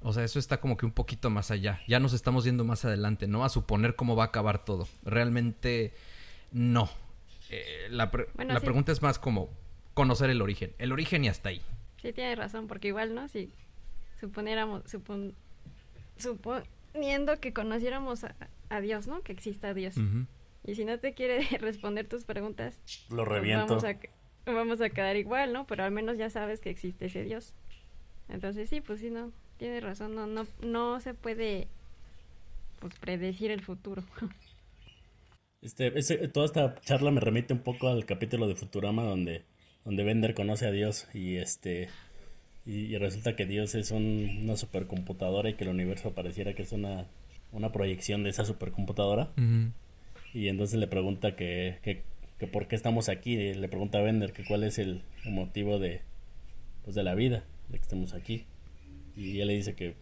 O 0.00 0.12
sea, 0.12 0.24
eso 0.24 0.38
está 0.38 0.60
como 0.60 0.76
que 0.76 0.86
un 0.86 0.92
poquito 0.92 1.28
más 1.30 1.50
allá. 1.50 1.80
Ya 1.88 1.98
nos 1.98 2.12
estamos 2.12 2.44
yendo 2.44 2.64
más 2.64 2.84
adelante, 2.84 3.26
¿no? 3.26 3.44
A 3.44 3.48
suponer 3.48 3.96
cómo 3.96 4.14
va 4.14 4.24
a 4.24 4.26
acabar 4.26 4.64
todo. 4.64 4.86
Realmente 5.04 5.92
no. 6.52 6.88
Eh, 7.50 7.88
la, 7.90 8.10
pregunta 8.10 8.92
es 8.92 9.02
más 9.02 9.18
como 9.18 9.50
conocer 9.94 10.30
el 10.30 10.40
origen. 10.40 10.72
El 10.78 10.92
origen 10.92 11.24
y 11.24 11.28
hasta 11.28 11.48
ahí. 11.48 11.62
Sí, 12.00 12.12
tiene 12.12 12.36
razón, 12.36 12.68
porque 12.68 12.88
igual, 12.88 13.14
¿no? 13.14 13.26
Si 13.28 13.50
suponiéramos, 14.20 14.84
suponiendo 16.18 17.40
que 17.40 17.52
conociéramos 17.52 18.24
a, 18.24 18.80
Dios, 18.80 19.08
¿no? 19.08 19.22
Que 19.22 19.32
exista 19.32 19.74
Dios. 19.74 19.96
Y 20.64 20.74
si 20.74 20.84
no 20.84 20.98
te 21.00 21.14
quiere 21.14 21.40
responder 21.60 22.06
tus 22.06 22.24
preguntas, 22.24 22.78
lo 23.10 23.24
pues 23.24 23.28
reviento. 23.28 23.66
vamos, 23.66 23.84
a, 23.84 23.98
vamos 24.54 24.80
a 24.80 24.90
quedar 24.90 25.16
igual, 25.16 25.52
¿no? 25.52 25.66
Pero 25.66 25.84
al 25.84 25.90
menos 25.90 26.18
ya 26.18 26.30
sabes 26.30 26.60
que 26.60 26.70
existe 26.70 27.06
ese 27.06 27.24
Dios. 27.24 27.54
Entonces 28.28 28.68
sí, 28.68 28.80
pues 28.80 29.00
sí, 29.00 29.10
no, 29.10 29.32
Tienes 29.58 29.82
razón, 29.82 30.14
no, 30.14 30.26
no, 30.28 30.46
no 30.62 31.00
se 31.00 31.14
puede 31.14 31.66
pues, 32.78 32.94
predecir 32.98 33.50
el 33.50 33.60
futuro. 33.60 34.02
Este, 35.60 35.90
toda 36.28 36.46
esta 36.46 36.76
charla 36.82 37.10
me 37.10 37.20
remite 37.20 37.52
un 37.52 37.58
poco 37.58 37.88
al 37.88 38.06
capítulo 38.06 38.46
de 38.46 38.54
Futurama 38.54 39.02
donde, 39.02 39.42
donde 39.84 40.04
Bender 40.04 40.32
conoce 40.32 40.68
a 40.68 40.70
Dios 40.70 41.08
y 41.12 41.38
este 41.38 41.88
y, 42.64 42.96
resulta 42.96 43.34
que 43.34 43.44
Dios 43.44 43.74
es 43.74 43.90
una 43.90 44.56
supercomputadora 44.56 45.50
y 45.50 45.54
que 45.54 45.64
el 45.64 45.70
universo 45.70 46.14
pareciera 46.14 46.54
que 46.54 46.62
es 46.62 46.70
una, 46.70 47.08
una 47.50 47.72
proyección 47.72 48.22
de 48.22 48.30
esa 48.30 48.44
supercomputadora. 48.44 49.32
y 50.32 50.46
entonces 50.46 50.78
le 50.78 50.86
pregunta 50.86 51.34
que, 51.34 51.78
que, 51.82 52.04
que 52.38 52.46
por 52.46 52.68
qué 52.68 52.76
estamos 52.76 53.08
aquí, 53.08 53.36
le 53.36 53.68
pregunta 53.68 53.98
a 53.98 54.02
Bender 54.02 54.32
que 54.32 54.44
cuál 54.44 54.64
es 54.64 54.78
el, 54.78 55.02
motivo 55.24 55.78
de, 55.78 56.02
pues 56.84 56.94
de 56.94 57.02
la 57.02 57.14
vida, 57.14 57.44
de 57.68 57.78
que 57.78 57.82
estemos 57.82 58.14
aquí. 58.14 58.46
Y 59.16 59.40
él 59.40 59.48
le 59.48 59.54
dice 59.54 59.74
que, 59.74 59.94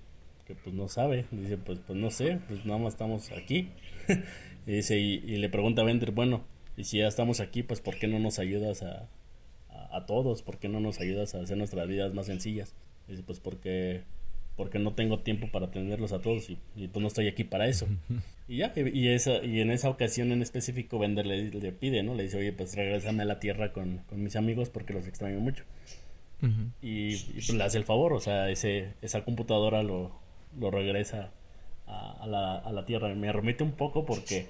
que 0.46 0.54
pues 0.54 0.74
no 0.74 0.88
sabe, 0.88 1.24
dice 1.30 1.56
pues, 1.56 1.78
pues 1.86 1.98
no 1.98 2.10
sé, 2.10 2.38
pues 2.46 2.64
nada 2.66 2.78
más 2.78 2.94
estamos 2.94 3.32
aquí. 3.32 3.70
y 4.66 4.72
dice, 4.72 4.98
y, 4.98 5.18
le 5.20 5.48
pregunta 5.48 5.82
a 5.82 5.84
Bender, 5.84 6.10
bueno, 6.10 6.44
y 6.76 6.84
si 6.84 6.98
ya 6.98 7.08
estamos 7.08 7.40
aquí, 7.40 7.62
pues 7.62 7.80
¿por 7.80 7.98
qué 7.98 8.06
no 8.06 8.18
nos 8.18 8.38
ayudas 8.38 8.82
a, 8.82 9.08
a, 9.70 9.96
a 9.96 10.06
todos? 10.06 10.42
¿Por 10.42 10.58
qué 10.58 10.68
no 10.68 10.80
nos 10.80 11.00
ayudas 11.00 11.34
a 11.34 11.40
hacer 11.40 11.56
nuestras 11.56 11.88
vidas 11.88 12.12
más 12.12 12.26
sencillas? 12.26 12.74
Dice, 13.08 13.22
pues 13.22 13.40
porque 13.40 14.02
porque 14.56 14.78
no 14.78 14.94
tengo 14.94 15.20
tiempo 15.20 15.48
para 15.48 15.66
atenderlos 15.66 16.12
a 16.12 16.20
todos 16.20 16.48
y, 16.48 16.56
pues 16.88 17.00
no 17.00 17.08
estoy 17.08 17.28
aquí 17.28 17.44
para 17.44 17.68
eso. 17.68 17.86
y 18.48 18.58
ya, 18.58 18.72
y, 18.74 19.08
esa, 19.08 19.44
y 19.44 19.60
en 19.60 19.70
esa 19.70 19.90
ocasión 19.90 20.32
en 20.32 20.42
específico 20.42 20.98
Bender 20.98 21.26
le, 21.26 21.50
le, 21.50 21.72
pide, 21.72 22.02
¿no? 22.02 22.14
Le 22.14 22.24
dice, 22.24 22.38
oye, 22.38 22.52
pues 22.52 22.74
regresame 22.74 23.22
a 23.22 23.26
la 23.26 23.38
tierra 23.38 23.72
con, 23.72 23.98
con 24.08 24.22
mis 24.22 24.34
amigos 24.34 24.70
porque 24.70 24.94
los 24.94 25.06
extraño 25.06 25.40
mucho. 25.40 25.64
y, 26.80 27.16
pues 27.16 27.52
le 27.52 27.62
hace 27.62 27.78
el 27.78 27.84
favor, 27.84 28.14
o 28.14 28.20
sea, 28.20 28.50
ese, 28.50 28.94
esa 29.02 29.24
computadora 29.24 29.82
lo, 29.82 30.12
lo 30.58 30.70
regresa 30.70 31.30
a, 31.86 32.26
la, 32.26 32.56
a 32.56 32.72
la 32.72 32.86
tierra. 32.86 33.14
Me 33.14 33.30
remite 33.32 33.62
un 33.62 33.72
poco 33.72 34.06
porque 34.06 34.48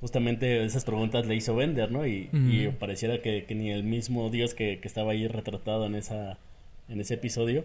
justamente 0.00 0.64
esas 0.64 0.84
preguntas 0.84 1.24
le 1.26 1.36
hizo 1.36 1.54
Bender, 1.54 1.92
¿no? 1.92 2.04
Y, 2.04 2.28
y 2.32 2.68
pareciera 2.78 3.22
que, 3.22 3.44
que, 3.44 3.54
ni 3.54 3.70
el 3.70 3.84
mismo 3.84 4.28
Dios 4.28 4.54
que, 4.54 4.80
que 4.80 4.88
estaba 4.88 5.12
ahí 5.12 5.28
retratado 5.28 5.86
en, 5.86 5.94
esa, 5.94 6.38
en 6.88 7.00
ese 7.00 7.14
episodio 7.14 7.64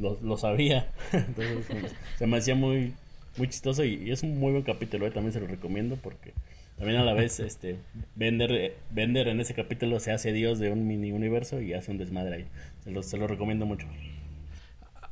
lo, 0.00 0.36
sabía. 0.36 0.90
Entonces 1.12 1.66
se 2.18 2.26
me 2.26 2.38
hacía 2.38 2.54
muy, 2.54 2.94
muy 3.36 3.48
chistoso 3.48 3.84
y, 3.84 4.10
es 4.10 4.22
un 4.22 4.38
muy 4.38 4.52
buen 4.52 4.64
capítulo, 4.64 5.06
¿eh? 5.06 5.10
también 5.10 5.32
se 5.32 5.40
lo 5.40 5.46
recomiendo 5.46 5.96
porque 5.96 6.32
también 6.76 6.98
a 6.98 7.04
la 7.04 7.12
vez 7.12 7.40
este 7.40 7.78
Bender, 8.14 8.76
Bender 8.90 9.28
en 9.28 9.40
ese 9.40 9.54
capítulo 9.54 10.00
se 10.00 10.12
hace 10.12 10.32
dios 10.32 10.58
de 10.58 10.70
un 10.70 10.86
mini 10.86 11.12
universo 11.12 11.60
y 11.60 11.74
hace 11.74 11.90
un 11.90 11.98
desmadre 11.98 12.36
ahí. 12.36 12.46
Se 12.84 12.90
lo, 12.90 13.02
se 13.02 13.18
lo 13.18 13.26
recomiendo 13.26 13.66
mucho. 13.66 13.86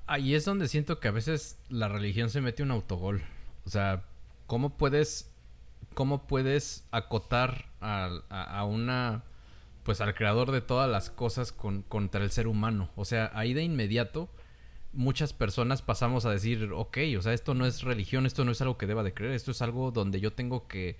Ahí 0.06 0.34
es 0.34 0.46
donde 0.46 0.68
siento 0.68 1.00
que 1.00 1.08
a 1.08 1.10
veces 1.10 1.58
la 1.68 1.88
religión 1.88 2.30
se 2.30 2.40
mete 2.40 2.62
un 2.62 2.70
autogol. 2.70 3.22
O 3.66 3.68
sea, 3.68 4.04
¿cómo 4.46 4.78
puedes, 4.78 5.30
cómo 5.92 6.26
puedes 6.26 6.86
acotar 6.90 7.66
a, 7.82 8.22
a, 8.30 8.64
una 8.64 9.24
pues 9.82 10.00
al 10.00 10.14
creador 10.14 10.50
de 10.52 10.62
todas 10.62 10.88
las 10.88 11.10
cosas 11.10 11.52
con, 11.52 11.82
contra 11.82 12.24
el 12.24 12.30
ser 12.30 12.46
humano? 12.46 12.88
O 12.96 13.04
sea, 13.04 13.30
ahí 13.34 13.52
de 13.52 13.62
inmediato 13.62 14.30
muchas 14.92 15.32
personas 15.32 15.82
pasamos 15.82 16.24
a 16.24 16.30
decir, 16.30 16.70
ok, 16.72 16.98
o 17.18 17.22
sea, 17.22 17.32
esto 17.32 17.54
no 17.54 17.66
es 17.66 17.82
religión, 17.82 18.26
esto 18.26 18.44
no 18.44 18.52
es 18.52 18.60
algo 18.60 18.78
que 18.78 18.86
deba 18.86 19.02
de 19.02 19.14
creer, 19.14 19.32
esto 19.32 19.50
es 19.50 19.62
algo 19.62 19.90
donde 19.90 20.20
yo 20.20 20.32
tengo 20.32 20.66
que... 20.66 20.96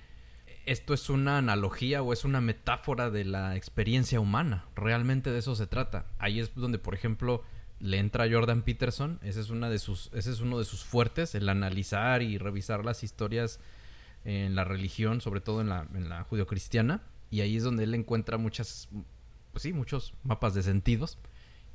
Esto 0.67 0.93
es 0.93 1.09
una 1.09 1.39
analogía 1.39 2.03
o 2.03 2.13
es 2.13 2.27
una 2.27 2.43
metáfora 2.43 3.11
de 3.11 3.25
la 3.25 3.57
experiencia 3.57 4.21
humana. 4.21 4.67
Realmente 4.77 5.31
de 5.31 5.39
eso 5.39 5.55
se 5.55 5.67
trata. 5.67 6.05
Ahí 6.19 6.41
es 6.41 6.55
donde, 6.55 6.79
por 6.79 6.95
ejemplo, 6.95 7.43
le 7.81 7.99
entra 7.99 8.29
Jordan 8.31 8.61
Peterson. 8.61 9.19
Ese 9.23 9.41
es, 9.41 9.49
una 9.49 9.71
de 9.71 9.79
sus, 9.79 10.11
ese 10.13 10.31
es 10.31 10.41
uno 10.41 10.59
de 10.59 10.67
sus 10.67 10.85
fuertes, 10.85 11.35
el 11.35 11.49
analizar 11.49 12.21
y 12.21 12.37
revisar 12.37 12.85
las 12.85 13.03
historias 13.03 13.61
en 14.27 14.55
la 14.55 14.65
religión, 14.65 15.23
sobre 15.23 15.41
todo 15.41 15.63
en 15.63 15.71
la, 15.71 15.87
en 15.95 16.11
la 16.11 16.25
judio-cristiana. 16.25 17.01
Y 17.31 17.41
ahí 17.41 17.57
es 17.57 17.63
donde 17.63 17.85
él 17.85 17.95
encuentra 17.95 18.37
muchas, 18.37 18.91
pues 19.53 19.63
sí, 19.63 19.73
muchos 19.73 20.13
mapas 20.23 20.53
de 20.53 20.63
sentidos 20.63 21.17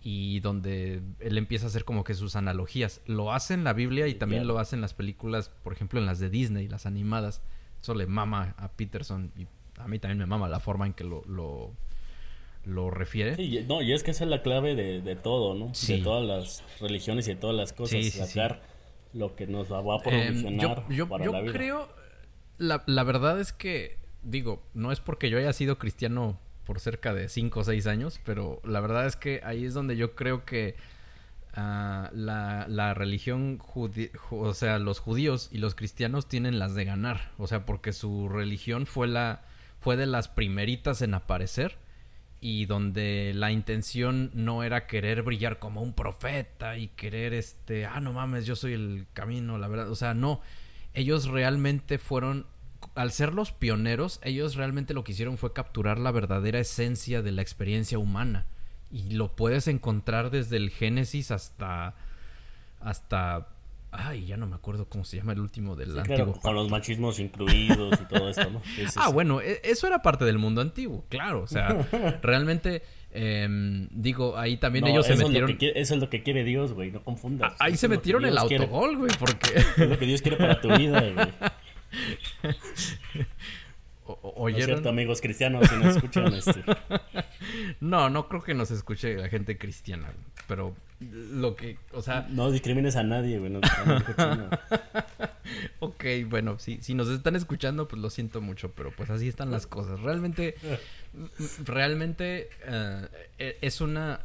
y 0.03 0.41
donde 0.41 1.01
él 1.21 1.37
empieza 1.37 1.65
a 1.65 1.69
hacer 1.69 1.85
como 1.85 2.03
que 2.03 2.13
sus 2.13 2.35
analogías. 2.35 3.01
Lo 3.05 3.31
hace 3.31 3.53
en 3.53 3.63
la 3.63 3.71
Biblia 3.71 4.07
y 4.07 4.15
también 4.15 4.45
lo 4.45 4.59
hace 4.59 4.75
en 4.75 4.81
las 4.81 4.93
películas, 4.93 5.49
por 5.63 5.71
ejemplo, 5.71 5.97
en 5.97 6.05
las 6.05 6.19
de 6.19 6.29
Disney, 6.29 6.67
las 6.67 6.85
animadas. 6.85 7.41
Eso 7.81 7.95
le 7.95 8.05
mama 8.05 8.53
a 8.57 8.69
Peterson 8.73 9.31
y 9.37 9.47
a 9.79 9.87
mí 9.87 9.99
también 9.99 10.19
me 10.19 10.25
mama 10.25 10.49
la 10.49 10.59
forma 10.59 10.85
en 10.85 10.93
que 10.93 11.05
lo, 11.05 11.23
lo, 11.25 11.71
lo 12.65 12.89
refiere. 12.91 13.37
Sí, 13.37 13.65
no, 13.67 13.81
y 13.81 13.93
es 13.93 14.03
que 14.03 14.11
esa 14.11 14.25
es 14.25 14.29
la 14.29 14.41
clave 14.41 14.75
de, 14.75 15.01
de 15.01 15.15
todo, 15.15 15.55
¿no? 15.55 15.71
De 15.87 15.97
todas 15.99 16.25
las 16.25 16.63
religiones 16.81 17.25
y 17.29 17.31
de 17.31 17.37
todas 17.37 17.55
las 17.55 17.71
cosas. 17.71 18.05
sacar 18.09 18.61
lo 19.13 19.37
que 19.37 19.47
nos 19.47 19.71
va 19.71 19.77
a 19.77 19.97
em, 20.11 20.41
promocionar 20.41 20.85
yo, 20.89 21.07
yo, 21.07 21.23
yo 21.23 21.45
creo, 21.51 21.87
la, 22.57 22.83
la 22.87 23.03
verdad 23.03 23.39
es 23.39 23.53
que, 23.53 23.99
digo, 24.21 24.63
no 24.73 24.91
es 24.91 24.99
porque 24.99 25.29
yo 25.29 25.37
haya 25.37 25.53
sido 25.53 25.77
cristiano 25.77 26.39
por 26.65 26.79
cerca 26.79 27.13
de 27.13 27.29
5 27.29 27.59
o 27.59 27.63
6 27.63 27.87
años, 27.87 28.19
pero 28.25 28.61
la 28.63 28.79
verdad 28.81 29.05
es 29.05 29.15
que 29.15 29.41
ahí 29.43 29.65
es 29.65 29.73
donde 29.73 29.97
yo 29.97 30.15
creo 30.15 30.45
que 30.45 30.75
uh, 31.57 32.07
la, 32.13 32.65
la, 32.67 32.93
religión, 32.93 33.59
o 34.31 34.53
sea, 34.53 34.79
los 34.79 34.99
judíos 34.99 35.49
y 35.51 35.57
los 35.57 35.75
cristianos 35.75 36.27
tienen 36.27 36.59
las 36.59 36.75
de 36.75 36.85
ganar, 36.85 37.31
o 37.37 37.47
sea, 37.47 37.65
porque 37.65 37.93
su 37.93 38.29
religión 38.29 38.85
fue 38.85 39.07
la 39.07 39.41
fue 39.79 39.97
de 39.97 40.05
las 40.05 40.29
primeritas 40.29 41.01
en 41.01 41.13
aparecer 41.13 41.77
y 42.39 42.65
donde 42.65 43.33
la 43.35 43.51
intención 43.51 44.31
no 44.33 44.63
era 44.63 44.87
querer 44.87 45.23
brillar 45.23 45.59
como 45.59 45.81
un 45.81 45.93
profeta 45.93 46.77
y 46.77 46.87
querer 46.89 47.33
este, 47.33 47.85
ah, 47.85 47.99
no 47.99 48.13
mames, 48.13 48.45
yo 48.45 48.55
soy 48.55 48.73
el 48.73 49.07
camino, 49.13 49.57
la 49.57 49.67
verdad, 49.67 49.89
o 49.89 49.95
sea, 49.95 50.13
no, 50.13 50.41
ellos 50.93 51.27
realmente 51.27 51.97
fueron 51.97 52.45
al 52.95 53.11
ser 53.11 53.33
los 53.33 53.51
pioneros, 53.51 54.19
ellos 54.23 54.55
realmente 54.55 54.93
lo 54.93 55.03
que 55.03 55.13
hicieron 55.13 55.37
fue 55.37 55.53
capturar 55.53 55.99
la 55.99 56.11
verdadera 56.11 56.59
esencia 56.59 57.21
de 57.21 57.31
la 57.31 57.41
experiencia 57.41 57.97
humana. 57.97 58.45
Y 58.91 59.11
lo 59.11 59.35
puedes 59.35 59.67
encontrar 59.67 60.29
desde 60.29 60.57
el 60.57 60.69
Génesis 60.69 61.31
hasta. 61.31 61.95
hasta. 62.79 63.47
Ay, 63.91 64.25
ya 64.25 64.37
no 64.37 64.47
me 64.47 64.55
acuerdo 64.55 64.85
cómo 64.85 65.03
se 65.03 65.17
llama 65.17 65.33
el 65.33 65.39
último 65.39 65.75
del 65.75 65.97
antiguo. 65.97 66.39
con 66.41 66.55
los 66.55 66.69
machismos 66.69 67.19
incluidos 67.19 67.99
y 68.01 68.05
todo 68.05 68.27
esto, 68.29 68.49
¿no? 68.49 68.59
ah, 68.95 69.09
bueno, 69.09 69.39
e, 69.39 69.61
eso 69.63 69.85
era 69.85 70.01
parte 70.01 70.25
del 70.25 70.39
mundo 70.39 70.61
antiguo, 70.61 71.05
claro. 71.09 71.41
O 71.41 71.47
sea, 71.47 71.87
realmente. 72.21 72.83
Em, 73.15 73.87
digo, 73.91 74.39
ahí 74.39 74.57
también 74.57 74.87
ellos 74.87 75.05
se 75.05 75.15
metieron. 75.15 75.55
eso 75.59 75.93
es 75.93 75.99
lo 75.99 76.09
que 76.09 76.23
quiere 76.23 76.43
Dios, 76.43 76.73
güey, 76.73 76.89
no 76.89 77.03
confundas. 77.03 77.53
Ahí 77.59 77.77
se 77.77 77.87
metieron 77.87 78.25
el 78.25 78.37
autogol, 78.37 78.97
güey, 78.97 79.11
porque. 79.19 79.59
Es 79.59 79.89
lo 79.89 79.97
que 79.99 80.05
Dios 80.05 80.21
quiere 80.21 80.37
para 80.37 80.59
tu 80.59 80.75
vida, 80.75 80.99
güey. 80.99 81.27
O, 84.43 84.49
cierto, 84.49 84.89
amigos 84.89 85.21
cristianos, 85.21 85.67
si 85.69 85.75
nos 85.75 85.95
escuchan 85.95 86.33
este. 86.33 86.63
No, 87.79 88.09
no 88.09 88.27
creo 88.27 88.41
que 88.41 88.53
nos 88.53 88.71
escuche 88.71 89.15
la 89.15 89.29
gente 89.29 89.57
cristiana, 89.57 90.11
pero 90.47 90.75
lo 90.99 91.55
que, 91.55 91.77
o 91.91 92.01
sea... 92.01 92.27
No 92.29 92.51
discrimines 92.51 92.95
a 92.95 93.03
nadie, 93.03 93.39
güey. 93.39 93.53
ok, 95.79 96.03
bueno, 96.27 96.59
si, 96.59 96.81
si 96.81 96.93
nos 96.93 97.09
están 97.09 97.35
escuchando, 97.35 97.87
pues 97.87 98.01
lo 98.01 98.09
siento 98.09 98.41
mucho, 98.41 98.71
pero 98.71 98.91
pues 98.91 99.09
así 99.09 99.27
están 99.27 99.51
las 99.51 99.67
cosas. 99.67 99.99
Realmente, 100.01 100.55
realmente 101.63 102.49
eh, 102.65 103.07
e, 103.37 103.57
es 103.61 103.81
una... 103.81 104.21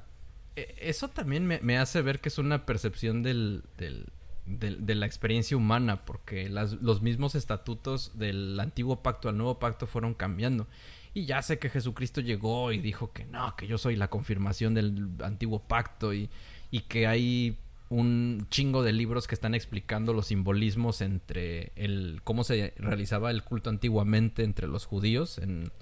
E, 0.56 0.74
eso 0.80 1.08
también 1.08 1.46
me, 1.46 1.60
me, 1.60 1.78
hace 1.78 2.02
ver 2.02 2.20
que 2.20 2.28
es 2.28 2.38
una 2.38 2.64
percepción 2.64 3.22
del, 3.22 3.64
del, 3.76 4.06
de, 4.48 4.94
la 4.94 5.06
experiencia 5.06 5.56
humana, 5.56 6.04
porque 6.04 6.48
los 6.48 7.02
mismos 7.02 7.34
estatutos 7.34 8.12
del 8.18 8.58
antiguo 8.58 9.02
pacto 9.02 9.28
al 9.28 9.36
nuevo 9.36 9.58
pacto 9.58 9.86
fueron 9.86 10.14
cambiando. 10.14 10.66
Y 11.14 11.26
ya 11.26 11.42
sé 11.42 11.58
que 11.58 11.70
Jesucristo 11.70 12.20
llegó 12.20 12.72
y 12.72 12.78
dijo 12.78 13.12
que 13.12 13.24
no, 13.24 13.56
que 13.56 13.66
yo 13.66 13.78
soy 13.78 13.96
la 13.96 14.08
confirmación 14.08 14.74
del 14.74 15.08
antiguo 15.22 15.60
pacto 15.60 16.14
y, 16.14 16.30
y 16.70 16.80
que 16.80 17.06
hay 17.06 17.56
un 17.90 18.46
chingo 18.50 18.82
de 18.82 18.92
libros 18.92 19.26
que 19.26 19.34
están 19.34 19.54
explicando 19.54 20.12
los 20.12 20.26
simbolismos 20.26 21.00
entre 21.00 21.72
el 21.76 22.20
cómo 22.22 22.44
se 22.44 22.74
realizaba 22.76 23.30
el 23.30 23.42
culto 23.42 23.70
antiguamente 23.70 24.44
entre 24.44 24.68
los 24.68 24.84
judíos 24.84 25.38
en 25.38 25.72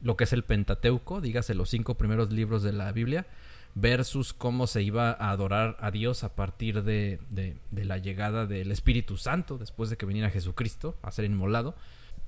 lo 0.00 0.16
que 0.16 0.24
es 0.24 0.32
el 0.32 0.42
Pentateuco, 0.42 1.20
dígase 1.20 1.54
los 1.54 1.70
cinco 1.70 1.94
primeros 1.94 2.32
libros 2.32 2.62
de 2.62 2.72
la 2.72 2.90
Biblia, 2.90 3.26
versus 3.74 4.32
cómo 4.32 4.66
se 4.66 4.82
iba 4.82 5.10
a 5.10 5.30
adorar 5.30 5.76
a 5.80 5.90
Dios 5.90 6.24
a 6.24 6.34
partir 6.34 6.82
de, 6.82 7.20
de, 7.30 7.84
la 7.84 7.98
llegada 7.98 8.46
del 8.46 8.70
Espíritu 8.70 9.16
Santo, 9.16 9.58
después 9.58 9.88
de 9.90 9.96
que 9.96 10.06
viniera 10.06 10.30
Jesucristo 10.30 10.96
a 11.02 11.10
ser 11.10 11.24
inmolado. 11.24 11.74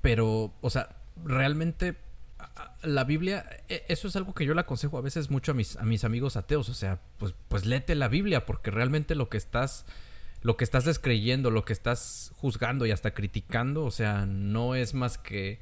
Pero, 0.00 0.54
o 0.60 0.70
sea, 0.70 0.96
realmente 1.22 1.96
la 2.82 3.04
Biblia, 3.04 3.44
e, 3.68 3.84
eso 3.88 4.08
es 4.08 4.16
algo 4.16 4.34
que 4.34 4.46
yo 4.46 4.54
le 4.54 4.60
aconsejo 4.60 4.98
a 4.98 5.02
veces 5.02 5.30
mucho 5.30 5.52
a 5.52 5.54
mis, 5.54 5.76
a 5.76 5.84
mis 5.84 6.04
amigos 6.04 6.36
ateos, 6.36 6.68
o 6.68 6.74
sea, 6.74 7.00
pues, 7.18 7.34
pues 7.48 7.66
léete 7.66 7.94
la 7.94 8.08
Biblia, 8.08 8.46
porque 8.46 8.70
realmente 8.70 9.14
lo 9.14 9.28
que 9.28 9.36
estás, 9.36 9.84
lo 10.42 10.56
que 10.56 10.64
estás 10.64 10.84
descreyendo, 10.84 11.50
lo 11.50 11.64
que 11.64 11.72
estás 11.72 12.32
juzgando 12.36 12.86
y 12.86 12.90
hasta 12.90 13.12
criticando, 13.12 13.84
o 13.84 13.90
sea, 13.90 14.26
no 14.26 14.74
es 14.74 14.94
más 14.94 15.18
que 15.18 15.60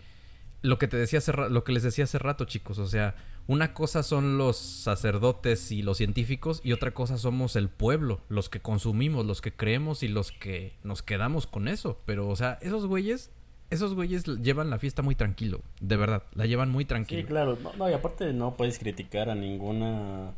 lo 0.60 0.78
que 0.78 0.86
te 0.86 0.96
decía 0.96 1.18
hace, 1.18 1.32
lo 1.32 1.64
que 1.64 1.72
les 1.72 1.82
decía 1.82 2.04
hace 2.04 2.18
rato, 2.18 2.44
chicos, 2.44 2.78
o 2.78 2.86
sea, 2.86 3.16
una 3.46 3.74
cosa 3.74 4.02
son 4.02 4.38
los 4.38 4.56
sacerdotes 4.56 5.72
y 5.72 5.82
los 5.82 5.98
científicos 5.98 6.60
y 6.62 6.72
otra 6.72 6.92
cosa 6.92 7.18
somos 7.18 7.56
el 7.56 7.68
pueblo, 7.68 8.20
los 8.28 8.48
que 8.48 8.60
consumimos, 8.60 9.26
los 9.26 9.40
que 9.40 9.52
creemos 9.52 10.02
y 10.02 10.08
los 10.08 10.30
que 10.32 10.74
nos 10.84 11.02
quedamos 11.02 11.46
con 11.46 11.68
eso. 11.68 11.98
Pero, 12.06 12.28
o 12.28 12.36
sea, 12.36 12.58
esos 12.62 12.86
güeyes, 12.86 13.32
esos 13.70 13.94
güeyes 13.94 14.24
llevan 14.24 14.70
la 14.70 14.78
fiesta 14.78 15.02
muy 15.02 15.14
tranquilo, 15.16 15.60
de 15.80 15.96
verdad, 15.96 16.22
la 16.34 16.46
llevan 16.46 16.70
muy 16.70 16.84
tranquilo. 16.84 17.22
Sí, 17.22 17.26
claro, 17.26 17.58
no, 17.76 17.90
y 17.90 17.92
aparte 17.92 18.32
no 18.32 18.56
puedes 18.56 18.78
criticar 18.78 19.28
a 19.28 19.34
ninguna 19.34 20.34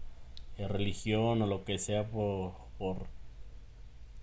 eh, 0.56 0.66
religión 0.66 1.42
o 1.42 1.46
lo 1.46 1.64
que 1.64 1.78
sea 1.78 2.08
por, 2.08 2.52
por, 2.78 3.06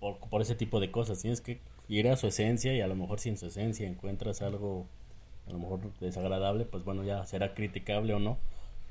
por, 0.00 0.42
ese 0.42 0.56
tipo 0.56 0.80
de 0.80 0.90
cosas. 0.90 1.20
Tienes 1.22 1.40
que 1.40 1.60
ir 1.88 2.08
a 2.08 2.16
su 2.16 2.26
esencia 2.26 2.74
y 2.74 2.80
a 2.80 2.88
lo 2.88 2.96
mejor 2.96 3.20
si 3.20 3.28
en 3.28 3.36
su 3.36 3.46
esencia 3.46 3.88
encuentras 3.88 4.42
algo 4.42 4.88
a 5.46 5.52
lo 5.52 5.58
mejor 5.58 5.80
desagradable, 6.00 6.64
pues 6.64 6.84
bueno, 6.84 7.04
ya 7.04 7.24
será 7.26 7.54
criticable 7.54 8.14
o 8.14 8.18
no. 8.18 8.38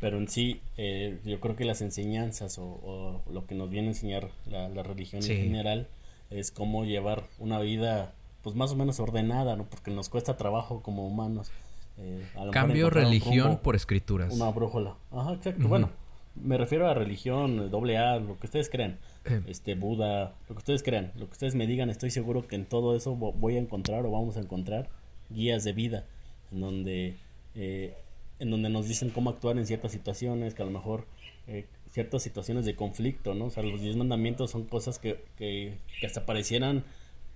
Pero 0.01 0.17
en 0.17 0.27
sí, 0.27 0.59
eh, 0.77 1.19
yo 1.23 1.39
creo 1.39 1.55
que 1.55 1.63
las 1.63 1.81
enseñanzas 1.81 2.57
o, 2.59 3.21
lo 3.31 3.45
que 3.45 3.55
nos 3.55 3.69
viene 3.69 3.87
a 3.87 3.91
enseñar 3.91 4.29
la, 4.49 4.83
religión 4.83 5.21
en 5.23 5.29
general 5.29 5.87
es 6.29 6.51
cómo 6.51 6.83
llevar 6.83 7.23
una 7.39 7.59
vida 7.59 8.13
pues 8.41 8.55
más 8.55 8.71
o 8.71 8.75
menos 8.75 8.99
ordenada, 8.99 9.55
¿no? 9.55 9.65
Porque 9.65 9.91
nos 9.91 10.09
cuesta 10.09 10.35
trabajo 10.35 10.81
como 10.81 11.05
humanos. 11.05 11.51
Eh, 11.97 12.25
Cambio 12.51 12.89
religión 12.89 13.59
por 13.61 13.75
escrituras. 13.75 14.33
Una 14.33 14.49
brújula. 14.49 14.95
Ajá, 15.11 15.33
exacto. 15.33 15.67
Bueno, 15.67 15.91
me 16.35 16.57
refiero 16.57 16.87
a 16.89 16.93
religión, 16.93 17.69
doble 17.69 17.97
A, 17.97 18.17
lo 18.17 18.39
que 18.39 18.47
ustedes 18.47 18.69
crean. 18.69 18.97
Eh. 19.25 19.41
Este, 19.47 19.75
Buda, 19.75 20.33
lo 20.49 20.55
que 20.55 20.59
ustedes 20.59 20.81
crean, 20.81 21.11
lo 21.15 21.27
que 21.27 21.33
ustedes 21.33 21.53
me 21.53 21.67
digan, 21.67 21.89
estoy 21.89 22.09
seguro 22.09 22.47
que 22.47 22.55
en 22.55 22.65
todo 22.65 22.95
eso 22.95 23.15
voy 23.15 23.57
a 23.57 23.59
encontrar 23.59 24.05
o 24.05 24.11
vamos 24.11 24.37
a 24.37 24.39
encontrar 24.39 24.89
guías 25.29 25.63
de 25.63 25.73
vida, 25.73 26.05
en 26.51 26.61
donde, 26.61 27.17
eh, 27.55 27.95
en 28.41 28.51
donde 28.51 28.69
nos 28.69 28.87
dicen 28.87 29.09
cómo 29.09 29.29
actuar 29.29 29.57
en 29.57 29.65
ciertas 29.65 29.91
situaciones, 29.91 30.53
que 30.53 30.61
a 30.61 30.65
lo 30.65 30.71
mejor 30.71 31.05
eh, 31.47 31.65
ciertas 31.91 32.23
situaciones 32.23 32.65
de 32.65 32.75
conflicto, 32.75 33.33
¿no? 33.33 33.45
O 33.45 33.49
sea, 33.49 33.63
los 33.63 33.81
diez 33.81 33.95
mandamientos 33.95 34.51
son 34.51 34.65
cosas 34.65 34.99
que, 34.99 35.23
que, 35.37 35.77
que 35.99 36.05
hasta 36.05 36.25
parecieran 36.25 36.83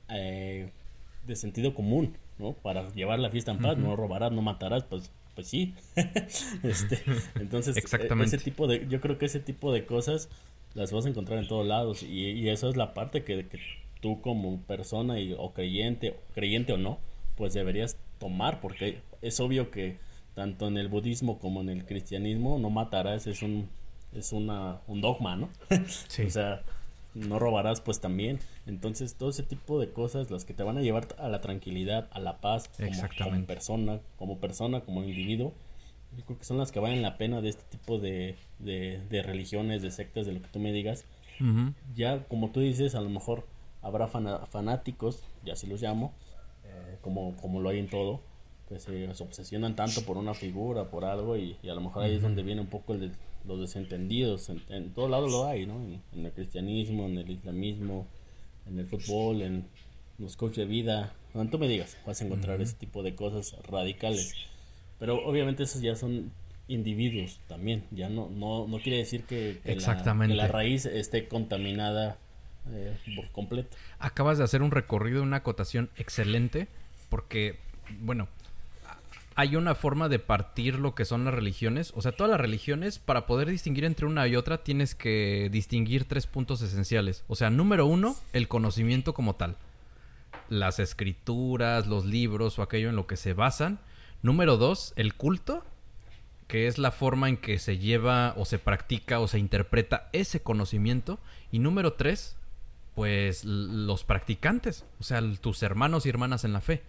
de 0.07 1.35
sentido 1.35 1.73
común, 1.73 2.15
¿no? 2.37 2.53
Para 2.53 2.93
llevar 2.93 3.17
la 3.19 3.31
fiesta 3.31 3.51
en 3.51 3.57
paz, 3.59 3.77
no 3.77 3.95
robarás, 3.95 4.31
no 4.31 4.43
matarás, 4.43 4.83
pues 4.83 5.11
pues 5.35 5.47
sí. 5.47 5.75
este, 6.63 7.01
entonces, 7.35 7.77
ese 7.77 8.37
tipo 8.37 8.67
de, 8.67 8.87
yo 8.87 9.01
creo 9.01 9.17
que 9.17 9.25
ese 9.25 9.39
tipo 9.39 9.71
de 9.71 9.85
cosas 9.85 10.29
las 10.73 10.91
vas 10.91 11.05
a 11.05 11.09
encontrar 11.09 11.39
en 11.39 11.47
todos 11.47 11.65
lados 11.65 12.03
y, 12.03 12.31
y 12.31 12.49
eso 12.49 12.69
es 12.69 12.77
la 12.77 12.93
parte 12.93 13.23
que, 13.23 13.47
que 13.47 13.59
tú 14.01 14.21
como 14.21 14.61
persona 14.61 15.19
y, 15.19 15.33
o 15.37 15.53
creyente, 15.53 16.15
creyente 16.33 16.73
o 16.73 16.77
no, 16.77 16.99
pues 17.35 17.53
deberías 17.53 17.97
tomar 18.17 18.61
porque 18.61 18.99
es 19.21 19.39
obvio 19.39 19.71
que 19.71 19.97
tanto 20.35 20.67
en 20.67 20.77
el 20.77 20.89
budismo 20.89 21.39
como 21.39 21.61
en 21.61 21.69
el 21.69 21.85
cristianismo 21.85 22.59
no 22.59 22.69
matarás 22.69 23.25
es 23.25 23.41
un 23.41 23.69
es 24.13 24.31
una 24.31 24.81
un 24.87 25.01
dogma, 25.01 25.35
¿no? 25.35 25.49
Sí. 26.07 26.23
o 26.23 26.29
sea, 26.29 26.61
no 27.15 27.39
robarás 27.39 27.81
pues 27.81 27.99
también. 27.99 28.39
Entonces, 28.67 29.15
todo 29.15 29.29
ese 29.29 29.43
tipo 29.43 29.79
de 29.79 29.91
cosas, 29.91 30.29
las 30.29 30.45
que 30.45 30.53
te 30.53 30.63
van 30.63 30.77
a 30.77 30.81
llevar 30.81 31.07
a 31.17 31.29
la 31.29 31.41
tranquilidad, 31.41 32.07
a 32.11 32.19
la 32.19 32.39
paz, 32.39 32.69
como, 33.17 33.45
persona, 33.45 33.99
como 34.17 34.37
persona, 34.37 34.81
como 34.81 35.03
individuo, 35.03 35.53
yo 36.17 36.23
creo 36.25 36.37
que 36.37 36.45
son 36.45 36.57
las 36.57 36.71
que 36.71 36.79
valen 36.79 37.01
la 37.01 37.17
pena 37.17 37.41
de 37.41 37.49
este 37.49 37.63
tipo 37.69 37.99
de, 37.99 38.35
de, 38.59 39.23
religiones, 39.23 39.81
de 39.81 39.91
sectas, 39.91 40.25
de 40.25 40.33
lo 40.33 40.41
que 40.41 40.47
tú 40.49 40.59
me 40.59 40.71
digas. 40.71 41.05
Ya, 41.95 42.23
como 42.25 42.51
tú 42.51 42.61
dices, 42.61 42.95
a 42.95 43.01
lo 43.01 43.09
mejor 43.09 43.45
habrá 43.81 44.07
fanáticos, 44.07 45.21
ya 45.43 45.53
así 45.53 45.67
los 45.67 45.81
llamo, 45.81 46.13
eh, 46.63 46.97
como, 47.01 47.35
como 47.37 47.59
lo 47.59 47.69
hay 47.69 47.79
en 47.79 47.89
todo, 47.89 48.21
que 48.67 48.79
se, 48.79 49.07
obsesionan 49.23 49.75
tanto 49.75 50.01
por 50.03 50.17
una 50.17 50.33
figura, 50.33 50.89
por 50.89 51.05
algo, 51.05 51.37
y, 51.37 51.57
a 51.63 51.73
lo 51.73 51.81
mejor 51.81 52.03
ahí 52.03 52.15
es 52.15 52.21
donde 52.21 52.43
viene 52.43 52.61
un 52.61 52.67
poco 52.67 52.93
el, 52.93 53.11
los 53.47 53.59
desentendidos. 53.59 54.49
En, 54.49 54.61
en 54.69 54.93
todo 54.93 55.07
lado 55.07 55.27
lo 55.27 55.47
hay, 55.47 55.65
¿no? 55.65 55.75
En, 56.13 56.25
el 56.25 56.31
cristianismo, 56.31 57.05
en 57.05 57.17
el 57.17 57.29
islamismo, 57.29 58.07
en 58.67 58.79
el 58.79 58.87
fútbol, 58.87 59.41
en 59.41 59.65
los 60.17 60.35
coaches 60.35 60.57
de 60.57 60.65
vida. 60.65 61.13
Cuando 61.33 61.51
tú 61.51 61.59
me 61.59 61.67
digas, 61.67 61.97
vas 62.05 62.21
a 62.21 62.25
encontrar 62.25 62.61
ese 62.61 62.75
tipo 62.75 63.03
de 63.03 63.15
cosas 63.15 63.55
radicales. 63.67 64.33
Pero 64.99 65.25
obviamente 65.25 65.63
esos 65.63 65.81
ya 65.81 65.95
son 65.95 66.31
individuos 66.67 67.39
también. 67.47 67.83
Ya 67.91 68.09
no, 68.09 68.29
no, 68.29 68.67
no 68.67 68.79
quiere 68.79 68.99
decir 68.99 69.23
que, 69.23 69.59
Exactamente. 69.65 70.35
La, 70.35 70.47
raíz 70.47 70.85
esté 70.85 71.27
contaminada 71.27 72.17
eh, 72.71 72.97
por 73.15 73.29
completo. 73.31 73.75
Acabas 73.99 74.37
de 74.37 74.45
hacer 74.45 74.61
un 74.61 74.71
recorrido, 74.71 75.21
una 75.21 75.37
acotación 75.37 75.89
excelente, 75.97 76.67
porque, 77.09 77.59
bueno, 77.99 78.27
hay 79.35 79.57
una 79.57 79.75
forma 79.75 80.07
de 80.07 80.19
partir 80.19 80.79
lo 80.79 80.95
que 80.95 81.03
son 81.03 81.25
las 81.25 81.33
religiones. 81.33 81.91
O 81.95 82.01
sea, 82.01 82.13
todas 82.13 82.31
las 82.31 82.39
religiones, 82.39 82.99
para 82.99 83.25
poder 83.25 83.49
distinguir 83.49 83.83
entre 83.83 84.05
una 84.05 84.25
y 84.27 84.37
otra, 84.37 84.63
tienes 84.63 84.95
que 84.95 85.49
distinguir 85.51 86.05
tres 86.05 86.25
puntos 86.25 86.61
esenciales. 86.61 87.25
O 87.27 87.35
sea, 87.35 87.49
número 87.49 87.85
uno, 87.85 88.15
el 88.31 88.47
conocimiento 88.47 89.13
como 89.13 89.35
tal. 89.35 89.57
Las 90.47 90.79
escrituras, 90.79 91.85
los 91.85 92.05
libros 92.05 92.57
o 92.57 92.61
aquello 92.61 92.87
en 92.87 92.95
lo 92.95 93.07
que 93.07 93.17
se 93.17 93.33
basan. 93.33 93.79
Número 94.21 94.55
dos, 94.55 94.93
el 94.95 95.15
culto, 95.15 95.65
que 96.47 96.67
es 96.67 96.77
la 96.77 96.91
forma 96.91 97.27
en 97.27 97.35
que 97.35 97.59
se 97.59 97.77
lleva 97.77 98.33
o 98.37 98.45
se 98.45 98.57
practica 98.57 99.19
o 99.19 99.27
se 99.27 99.37
interpreta 99.37 100.07
ese 100.13 100.41
conocimiento. 100.43 101.19
Y 101.51 101.59
número 101.59 101.93
tres, 101.93 102.37
pues 102.93 103.43
los 103.43 104.05
practicantes, 104.05 104.85
o 105.01 105.03
sea, 105.03 105.21
tus 105.41 105.61
hermanos 105.61 106.05
y 106.05 106.09
hermanas 106.09 106.45
en 106.45 106.53
la 106.53 106.61
fe 106.61 106.83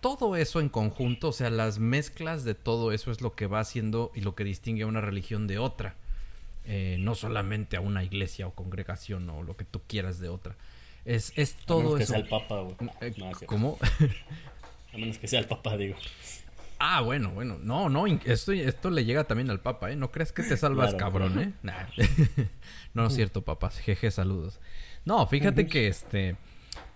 todo 0.00 0.36
eso 0.36 0.60
en 0.60 0.68
conjunto, 0.68 1.28
o 1.28 1.32
sea, 1.32 1.50
las 1.50 1.78
mezclas 1.78 2.44
de 2.44 2.54
todo 2.54 2.92
eso 2.92 3.10
es 3.10 3.20
lo 3.20 3.34
que 3.34 3.46
va 3.46 3.60
haciendo 3.60 4.10
y 4.14 4.20
lo 4.20 4.34
que 4.34 4.44
distingue 4.44 4.82
a 4.82 4.86
una 4.86 5.00
religión 5.00 5.46
de 5.46 5.58
otra. 5.58 5.94
Eh, 6.66 6.98
no 7.00 7.14
solamente 7.14 7.76
a 7.76 7.80
una 7.80 8.04
iglesia 8.04 8.46
o 8.46 8.54
congregación 8.54 9.28
o 9.30 9.42
lo 9.42 9.56
que 9.56 9.64
tú 9.64 9.80
quieras 9.86 10.20
de 10.20 10.28
otra. 10.28 10.56
Es, 11.04 11.32
es 11.36 11.54
todo 11.54 11.80
a 11.80 11.82
menos 11.84 11.98
que 11.98 12.06
sea 12.06 12.18
el 12.18 12.28
Papa, 12.28 12.60
güey. 12.60 12.76
Eh, 13.00 13.14
¿Cómo? 13.46 13.78
a 14.92 14.96
menos 14.96 15.18
que 15.18 15.26
sea 15.26 15.40
el 15.40 15.46
Papa, 15.46 15.76
digo. 15.76 15.96
Ah, 16.78 17.00
bueno, 17.00 17.30
bueno. 17.30 17.58
No, 17.62 17.88
no, 17.88 18.06
esto, 18.06 18.52
esto 18.52 18.90
le 18.90 19.04
llega 19.04 19.24
también 19.24 19.50
al 19.50 19.60
Papa, 19.60 19.90
¿eh? 19.90 19.96
No 19.96 20.10
crees 20.10 20.32
que 20.32 20.42
te 20.42 20.56
salvas, 20.56 20.94
cabrón, 20.94 21.38
¿eh? 21.38 21.52
no, 22.94 23.06
es 23.06 23.14
cierto, 23.14 23.42
papás. 23.42 23.78
Jeje, 23.78 24.10
saludos. 24.10 24.60
No, 25.04 25.26
fíjate 25.26 25.66
que 25.66 25.88
este. 25.88 26.36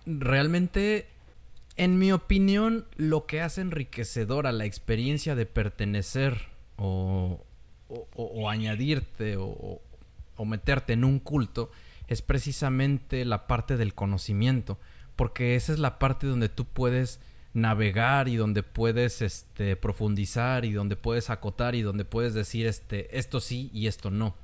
Realmente 0.05 1.07
en 1.77 1.99
mi 1.99 2.11
opinión, 2.11 2.85
lo 2.95 3.25
que 3.25 3.41
hace 3.41 3.61
enriquecedora 3.61 4.51
la 4.51 4.65
experiencia 4.65 5.35
de 5.35 5.45
pertenecer 5.45 6.49
o, 6.77 7.43
añadirte 8.49 9.35
o, 9.37 9.81
meterte 10.45 10.93
en 10.93 11.03
un 11.03 11.19
culto 11.19 11.71
es 12.07 12.21
precisamente 12.21 13.25
la 13.25 13.47
parte 13.47 13.77
del 13.77 13.93
conocimiento, 13.93 14.77
porque 15.15 15.55
esa 15.55 15.73
es 15.73 15.79
la 15.79 15.97
parte 15.99 16.27
donde 16.27 16.49
tú 16.49 16.65
puedes 16.65 17.19
navegar 17.53 18.27
y 18.27 18.35
donde 18.35 18.63
puedes 18.63 19.21
este, 19.21 19.75
profundizar 19.75 20.65
y 20.65 20.73
donde 20.73 20.95
puedes 20.95 21.29
acotar 21.29 21.73
y 21.73 21.81
donde 21.81 22.05
puedes 22.05 22.33
decir 22.33 22.67
este, 22.67 23.17
esto 23.17 23.39
sí 23.39 23.69
y 23.73 23.87
esto 23.87 24.11
no 24.11 24.35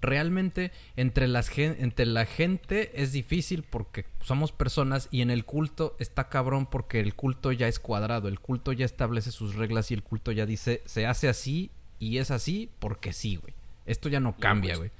realmente 0.00 0.72
entre, 0.96 1.28
las 1.28 1.56
entre 1.56 2.06
la 2.06 2.26
gente 2.26 3.02
es 3.02 3.12
difícil 3.12 3.62
porque 3.62 4.04
somos 4.20 4.52
personas 4.52 5.08
y 5.10 5.22
en 5.22 5.30
el 5.30 5.44
culto 5.44 5.96
está 5.98 6.28
cabrón 6.28 6.66
porque 6.66 7.00
el 7.00 7.14
culto 7.14 7.52
ya 7.52 7.68
es 7.68 7.78
cuadrado, 7.78 8.28
el 8.28 8.40
culto 8.40 8.72
ya 8.72 8.84
establece 8.84 9.30
sus 9.30 9.54
reglas 9.54 9.90
y 9.90 9.94
el 9.94 10.02
culto 10.02 10.32
ya 10.32 10.46
dice 10.46 10.82
se 10.84 11.06
hace 11.06 11.28
así 11.28 11.70
y 11.98 12.18
es 12.18 12.30
así 12.30 12.70
porque 12.78 13.12
sí, 13.12 13.36
güey. 13.36 13.54
Esto 13.86 14.08
ya 14.08 14.18
no 14.18 14.36
cambia, 14.36 14.76
güey. 14.76 14.90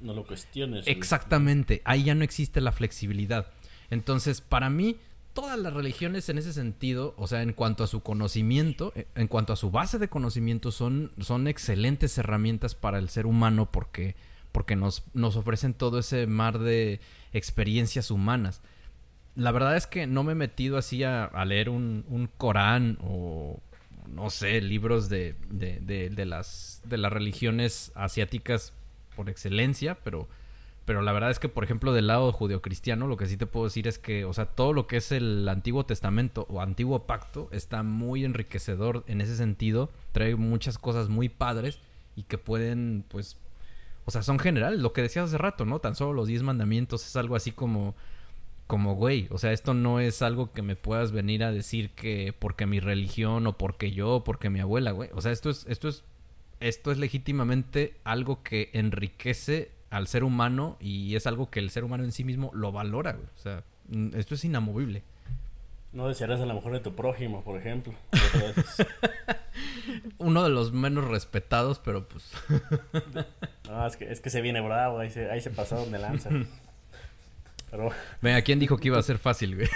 No 0.00 0.12
lo 0.12 0.26
cuestiones. 0.26 0.86
Exactamente, 0.88 1.80
ahí 1.84 2.04
ya 2.04 2.14
no 2.14 2.24
existe 2.24 2.60
la 2.60 2.72
flexibilidad. 2.72 3.52
Entonces, 3.88 4.40
para 4.40 4.68
mí, 4.68 4.96
todas 5.36 5.58
las 5.58 5.74
religiones 5.74 6.28
en 6.30 6.38
ese 6.38 6.54
sentido, 6.54 7.14
o 7.18 7.26
sea, 7.28 7.42
en 7.42 7.52
cuanto 7.52 7.84
a 7.84 7.86
su 7.86 8.00
conocimiento, 8.02 8.92
eh, 8.96 9.06
en 9.14 9.28
cuanto 9.28 9.52
a 9.52 9.56
su 9.56 9.70
base 9.70 9.98
de 9.98 10.08
conocimiento, 10.08 10.72
son, 10.72 11.12
son 11.20 11.46
excelentes 11.46 12.16
herramientas 12.16 12.74
para 12.74 12.98
el 12.98 13.08
ser 13.10 13.26
humano 13.26 13.70
porque 13.70 14.16
porque 14.56 14.74
nos, 14.74 15.04
nos 15.12 15.36
ofrecen 15.36 15.74
todo 15.74 15.98
ese 15.98 16.26
mar 16.26 16.58
de 16.58 16.98
experiencias 17.34 18.10
humanas. 18.10 18.62
La 19.34 19.52
verdad 19.52 19.76
es 19.76 19.86
que 19.86 20.06
no 20.06 20.24
me 20.24 20.32
he 20.32 20.34
metido 20.34 20.78
así 20.78 21.04
a, 21.04 21.30
leer 21.44 21.68
un, 21.68 22.06
un, 22.08 22.26
Corán 22.38 22.96
o, 23.02 23.60
no 24.08 24.30
sé, 24.30 24.62
libros 24.62 25.10
de, 25.10 25.34
de, 25.50 26.08
de, 26.08 26.24
las, 26.24 26.80
de 26.84 26.96
las 26.96 27.12
religiones 27.12 27.92
asiáticas 27.94 28.72
por 29.14 29.28
excelencia, 29.28 29.98
pero, 30.02 30.26
pero 30.86 31.02
la 31.02 31.12
verdad 31.12 31.30
es 31.30 31.40
que, 31.40 31.48
por 31.48 31.64
ejemplo, 31.64 31.92
del 31.92 32.06
lado 32.06 32.32
judeocristiano, 32.32 33.08
lo 33.08 33.16
que 33.16 33.26
sí 33.26 33.36
te 33.36 33.44
puedo 33.46 33.66
decir 33.66 33.88
es 33.88 33.98
que, 33.98 34.24
o 34.24 34.32
sea, 34.32 34.46
todo 34.46 34.72
lo 34.72 34.86
que 34.86 34.98
es 34.98 35.10
el 35.10 35.46
Antiguo 35.48 35.84
Testamento 35.84 36.46
o 36.48 36.62
Antiguo 36.62 37.06
Pacto 37.06 37.48
está 37.50 37.82
muy 37.82 38.24
enriquecedor 38.24 39.02
en 39.08 39.20
ese 39.20 39.36
sentido, 39.36 39.90
trae 40.12 40.36
muchas 40.36 40.78
cosas 40.78 41.08
muy 41.08 41.28
padres 41.28 41.80
y 42.14 42.22
que 42.22 42.38
pueden, 42.38 43.04
pues, 43.08 43.36
o 44.04 44.12
sea, 44.12 44.22
son 44.22 44.38
generales, 44.38 44.80
lo 44.80 44.92
que 44.92 45.02
decías 45.02 45.26
hace 45.26 45.38
rato, 45.38 45.64
¿no? 45.64 45.80
Tan 45.80 45.96
solo 45.96 46.12
los 46.12 46.28
10 46.28 46.44
mandamientos 46.44 47.04
es 47.04 47.16
algo 47.16 47.34
así 47.34 47.50
como 47.50 47.94
como 48.66 48.96
güey, 48.96 49.28
o 49.30 49.38
sea, 49.38 49.52
esto 49.52 49.74
no 49.74 50.00
es 50.00 50.22
algo 50.22 50.50
que 50.52 50.60
me 50.60 50.74
puedas 50.74 51.12
venir 51.12 51.44
a 51.44 51.52
decir 51.52 51.90
que 51.90 52.34
porque 52.36 52.66
mi 52.66 52.80
religión 52.80 53.46
o 53.46 53.56
porque 53.56 53.92
yo 53.92 54.16
o 54.16 54.24
porque 54.24 54.50
mi 54.50 54.58
abuela, 54.58 54.90
güey. 54.90 55.08
O 55.14 55.20
sea, 55.20 55.30
esto 55.30 55.50
es 55.50 55.66
esto 55.68 55.88
es 55.88 56.02
esto 56.58 56.90
es 56.90 56.98
legítimamente 56.98 57.94
algo 58.02 58.42
que 58.42 58.70
enriquece 58.72 59.70
al 59.90 60.06
ser 60.06 60.24
humano 60.24 60.76
y 60.80 61.14
es 61.16 61.26
algo 61.26 61.50
que 61.50 61.60
el 61.60 61.70
ser 61.70 61.84
humano 61.84 62.04
en 62.04 62.12
sí 62.12 62.24
mismo 62.24 62.50
lo 62.54 62.72
valora, 62.72 63.12
güey. 63.12 63.26
O 63.26 63.38
sea, 63.38 63.62
esto 64.14 64.34
es 64.34 64.44
inamovible. 64.44 65.02
No 65.92 66.08
desearás 66.08 66.40
a 66.40 66.46
lo 66.46 66.54
mejor 66.54 66.72
de 66.72 66.80
tu 66.80 66.94
prójimo, 66.94 67.42
por 67.42 67.58
ejemplo. 67.58 67.94
Uno 70.18 70.44
de 70.44 70.50
los 70.50 70.72
menos 70.72 71.06
respetados, 71.06 71.78
pero 71.78 72.06
pues. 72.06 72.32
no, 73.68 73.86
es 73.86 73.96
que, 73.96 74.10
es 74.10 74.20
que 74.20 74.28
se 74.28 74.42
viene 74.42 74.60
bravo, 74.60 74.98
ahí 74.98 75.10
se, 75.10 75.30
ahí 75.30 75.40
se 75.40 75.50
pasó 75.50 75.76
donde 75.76 75.98
lanza. 75.98 76.30
Pero... 77.70 77.90
Venga, 78.22 78.42
¿quién 78.42 78.60
dijo 78.60 78.76
que 78.76 78.88
iba 78.88 78.98
a 78.98 79.02
ser 79.02 79.18
fácil, 79.18 79.56
güey? 79.56 79.68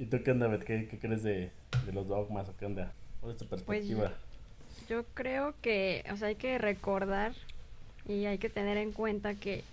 ¿Y 0.00 0.06
tú 0.06 0.20
qué 0.24 0.32
onda, 0.32 0.48
Bet? 0.48 0.64
¿Qué, 0.64 0.88
qué 0.88 0.98
crees 0.98 1.22
de, 1.22 1.52
de, 1.86 1.92
los 1.92 2.08
dogmas 2.08 2.48
o 2.48 2.56
qué 2.56 2.66
onda? 2.66 2.92
¿Cuál 3.20 3.32
es 3.32 3.38
tu 3.38 3.46
pues 3.46 3.62
perspectiva? 3.62 4.08
Pues 4.08 4.33
yo, 4.88 5.04
creo 5.14 5.54
que, 5.60 6.04
o 6.12 6.16
sea, 6.16 6.28
hay 6.28 6.36
que 6.36 6.58
recordar 6.58 7.32
y 8.06 8.26
hay 8.26 8.38
que 8.38 8.48
tener 8.48 8.76
en 8.76 8.92
cuenta 8.92 9.34
que, 9.34 9.64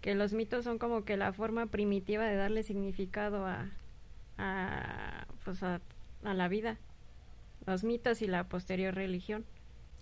que 0.00 0.14
los 0.14 0.32
mitos 0.32 0.64
son 0.64 0.78
como 0.78 1.04
que 1.04 1.16
la 1.16 1.32
forma 1.32 1.66
primitiva 1.66 2.24
de 2.24 2.36
darle 2.36 2.62
significado 2.62 3.46
a, 3.46 3.68
a, 4.38 5.26
pues 5.44 5.62
a, 5.62 5.80
a 6.24 6.34
la 6.34 6.48
vida. 6.48 6.76
Los 7.66 7.84
mitos 7.84 8.22
y 8.22 8.26
la 8.26 8.44
posterior 8.44 8.94
religión. 8.94 9.44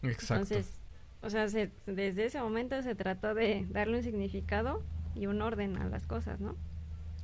Exacto. 0.02 0.54
Entonces, 0.54 0.78
o 1.22 1.28
sea, 1.28 1.46
desde 1.46 2.24
ese 2.24 2.40
momento 2.40 2.80
se 2.82 2.94
trató 2.94 3.34
de 3.34 3.66
darle 3.68 3.98
un 3.98 4.02
significado 4.02 4.82
y 5.14 5.26
un 5.26 5.42
orden 5.42 5.76
a 5.76 5.84
las 5.84 6.06
cosas, 6.06 6.40
¿no? 6.40 6.56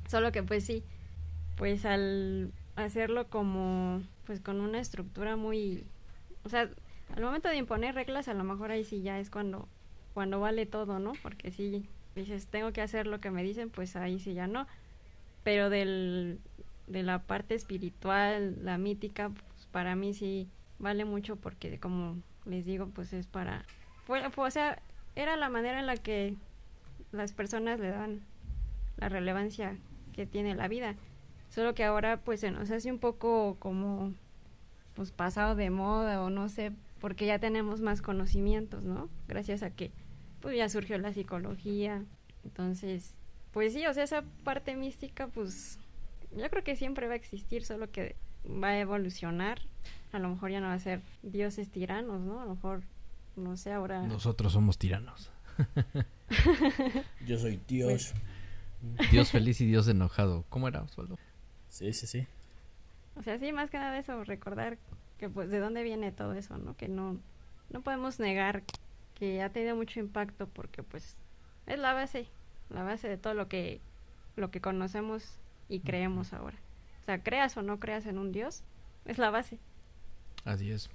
Solo 0.07 0.31
que 0.31 0.43
pues 0.43 0.65
sí, 0.65 0.83
pues 1.55 1.85
al 1.85 2.51
hacerlo 2.75 3.27
como, 3.27 4.03
pues 4.25 4.39
con 4.39 4.61
una 4.61 4.79
estructura 4.79 5.35
muy, 5.35 5.83
o 6.43 6.49
sea, 6.49 6.69
al 7.15 7.23
momento 7.23 7.49
de 7.49 7.57
imponer 7.57 7.95
reglas 7.95 8.27
a 8.27 8.33
lo 8.33 8.43
mejor 8.43 8.71
ahí 8.71 8.83
sí 8.83 9.01
ya 9.01 9.19
es 9.19 9.29
cuando, 9.29 9.67
cuando 10.13 10.39
vale 10.39 10.65
todo, 10.65 10.99
¿no? 10.99 11.13
Porque 11.21 11.51
si 11.51 11.87
dices, 12.15 12.47
tengo 12.47 12.71
que 12.73 12.81
hacer 12.81 13.07
lo 13.07 13.19
que 13.19 13.31
me 13.31 13.43
dicen, 13.43 13.69
pues 13.69 13.95
ahí 13.95 14.19
sí 14.19 14.33
ya 14.33 14.47
no. 14.47 14.67
Pero 15.43 15.69
del, 15.69 16.39
de 16.87 17.03
la 17.03 17.19
parte 17.19 17.55
espiritual, 17.55 18.63
la 18.63 18.77
mítica, 18.77 19.29
pues 19.29 19.67
para 19.71 19.95
mí 19.95 20.13
sí 20.13 20.49
vale 20.79 21.05
mucho 21.05 21.35
porque 21.35 21.79
como 21.79 22.17
les 22.45 22.65
digo, 22.65 22.87
pues 22.87 23.13
es 23.13 23.27
para, 23.27 23.65
o 24.07 24.51
sea, 24.51 24.81
era 25.15 25.35
la 25.35 25.49
manera 25.49 25.79
en 25.79 25.87
la 25.87 25.97
que 25.97 26.35
las 27.11 27.33
personas 27.33 27.79
le 27.79 27.89
dan 27.89 28.21
la 28.97 29.09
relevancia 29.09 29.77
que 30.13 30.25
tiene 30.25 30.55
la 30.55 30.67
vida. 30.67 30.95
Solo 31.49 31.73
que 31.73 31.83
ahora 31.83 32.17
pues 32.17 32.41
se 32.41 32.51
nos 32.51 32.69
hace 32.71 32.91
un 32.91 32.99
poco 32.99 33.57
como 33.59 34.13
pues 34.95 35.11
pasado 35.11 35.55
de 35.55 35.69
moda 35.69 36.21
o 36.21 36.29
no 36.29 36.49
sé, 36.49 36.71
porque 36.99 37.25
ya 37.25 37.39
tenemos 37.39 37.81
más 37.81 38.01
conocimientos, 38.01 38.83
¿no? 38.83 39.09
Gracias 39.27 39.63
a 39.63 39.69
que 39.71 39.91
pues 40.41 40.55
ya 40.57 40.69
surgió 40.69 40.97
la 40.97 41.13
psicología. 41.13 42.03
Entonces, 42.43 43.15
pues 43.51 43.73
sí, 43.73 43.85
o 43.85 43.93
sea, 43.93 44.03
esa 44.03 44.23
parte 44.43 44.75
mística 44.75 45.27
pues 45.27 45.79
yo 46.35 46.49
creo 46.49 46.63
que 46.63 46.75
siempre 46.75 47.07
va 47.07 47.13
a 47.13 47.17
existir, 47.17 47.65
solo 47.65 47.91
que 47.91 48.15
va 48.45 48.69
a 48.69 48.79
evolucionar. 48.79 49.61
A 50.11 50.19
lo 50.19 50.29
mejor 50.29 50.51
ya 50.51 50.59
no 50.59 50.67
va 50.67 50.73
a 50.73 50.79
ser 50.79 51.01
dioses 51.23 51.69
tiranos, 51.69 52.21
¿no? 52.21 52.41
A 52.41 52.45
lo 52.45 52.55
mejor 52.55 52.83
no 53.35 53.55
sé, 53.55 53.71
ahora 53.71 54.01
Nosotros 54.01 54.53
somos 54.53 54.77
tiranos. 54.77 55.31
Yo 57.25 57.37
soy 57.37 57.59
Dios. 57.67 58.13
Dios 59.11 59.31
feliz 59.31 59.61
y 59.61 59.65
Dios 59.65 59.87
enojado. 59.87 60.45
¿Cómo 60.49 60.67
era, 60.67 60.81
Osvaldo? 60.81 61.17
Sí, 61.69 61.93
sí, 61.93 62.07
sí. 62.07 62.27
O 63.15 63.23
sea, 63.23 63.39
sí, 63.39 63.51
más 63.51 63.69
que 63.69 63.77
nada 63.77 63.97
eso, 63.97 64.23
recordar 64.23 64.77
que 65.17 65.29
pues 65.29 65.49
de 65.49 65.59
dónde 65.59 65.83
viene 65.83 66.11
todo 66.11 66.33
eso, 66.33 66.57
¿no? 66.57 66.75
Que 66.75 66.87
no, 66.87 67.17
no 67.69 67.81
podemos 67.81 68.19
negar 68.19 68.63
que 69.15 69.41
ha 69.41 69.49
tenido 69.49 69.75
mucho 69.75 69.99
impacto 69.99 70.47
porque 70.47 70.83
pues 70.83 71.15
es 71.65 71.79
la 71.79 71.93
base, 71.93 72.27
la 72.69 72.83
base 72.83 73.07
de 73.07 73.17
todo 73.17 73.33
lo 73.33 73.47
que, 73.47 73.81
lo 74.35 74.51
que 74.51 74.61
conocemos 74.61 75.39
y 75.69 75.79
creemos 75.79 76.33
ahora. 76.33 76.57
O 77.01 77.05
sea, 77.05 77.23
creas 77.23 77.57
o 77.57 77.61
no 77.61 77.79
creas 77.79 78.05
en 78.05 78.17
un 78.17 78.31
Dios, 78.31 78.63
es 79.05 79.17
la 79.17 79.29
base. 79.29 79.59
Así 80.45 80.71
es. 80.71 80.89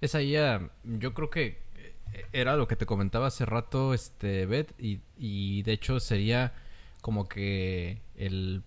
Es 0.00 0.14
ahí, 0.14 0.36
ah, 0.36 0.70
yo 0.84 1.14
creo 1.14 1.30
que 1.30 1.58
era 2.32 2.56
lo 2.56 2.68
que 2.68 2.76
te 2.76 2.86
comentaba 2.86 3.26
hace 3.26 3.44
rato, 3.44 3.94
este, 3.94 4.46
Beth, 4.46 4.72
y, 4.78 5.00
y 5.16 5.62
de 5.62 5.72
hecho 5.72 6.00
sería 6.00 6.52
como 7.00 7.28
que 7.28 8.00
el... 8.16 8.62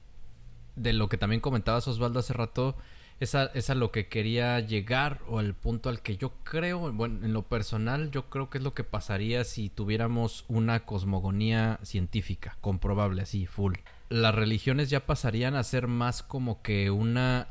De 0.75 0.93
lo 0.93 1.09
que 1.09 1.17
también 1.17 1.41
comentabas 1.41 1.87
Osvaldo 1.87 2.19
hace 2.19 2.33
rato, 2.33 2.75
es 3.19 3.35
a, 3.35 3.45
es 3.53 3.69
a, 3.69 3.75
lo 3.75 3.91
que 3.91 4.07
quería 4.07 4.59
llegar 4.59 5.21
o 5.27 5.39
el 5.39 5.53
punto 5.53 5.89
al 5.89 6.01
que 6.01 6.17
yo 6.17 6.33
creo, 6.43 6.91
bueno, 6.93 7.25
en 7.25 7.33
lo 7.33 7.43
personal 7.43 8.11
yo 8.11 8.29
creo 8.29 8.49
que 8.49 8.59
es 8.59 8.63
lo 8.63 8.73
que 8.73 8.83
pasaría 8.83 9.43
si 9.43 9.69
tuviéramos 9.69 10.45
una 10.47 10.85
cosmogonía 10.85 11.79
científica, 11.83 12.57
comprobable 12.61 13.23
así, 13.23 13.45
full. 13.45 13.75
Las 14.09 14.35
religiones 14.35 14.89
ya 14.89 15.05
pasarían 15.05 15.55
a 15.55 15.63
ser 15.63 15.87
más 15.87 16.23
como 16.23 16.61
que 16.61 16.91
una 16.91 17.49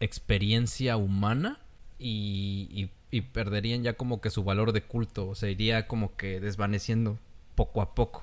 experiencia 0.00 0.96
humana 0.96 1.58
y, 1.98 2.90
perderían 3.32 3.82
ya 3.82 3.94
como 3.94 4.20
que 4.20 4.30
su 4.30 4.44
valor 4.44 4.72
de 4.72 4.82
culto, 4.82 5.28
o 5.30 5.46
iría 5.46 5.86
como 5.86 6.16
que 6.16 6.40
desvaneciendo 6.40 7.18
poco 7.54 7.82
a 7.82 7.94
poco. 7.94 8.22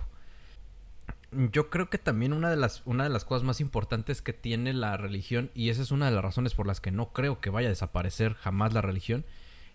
Yo 1.31 1.69
creo 1.69 1.89
que 1.89 1.97
también 1.97 2.33
una 2.33 2.49
de 2.49 2.55
las 2.55 2.81
una 2.85 3.03
de 3.03 3.09
las 3.09 3.25
cosas 3.25 3.43
más 3.43 3.59
importantes 3.59 4.21
que 4.21 4.33
tiene 4.33 4.73
la 4.73 4.95
religión 4.95 5.51
y 5.53 5.69
esa 5.69 5.81
es 5.81 5.91
una 5.91 6.05
de 6.05 6.11
las 6.13 6.23
razones 6.23 6.53
por 6.53 6.67
las 6.67 6.79
que 6.79 6.91
no 6.91 7.11
creo 7.11 7.41
que 7.41 7.49
vaya 7.49 7.67
a 7.67 7.71
desaparecer 7.71 8.33
jamás 8.35 8.73
la 8.73 8.81
religión 8.81 9.25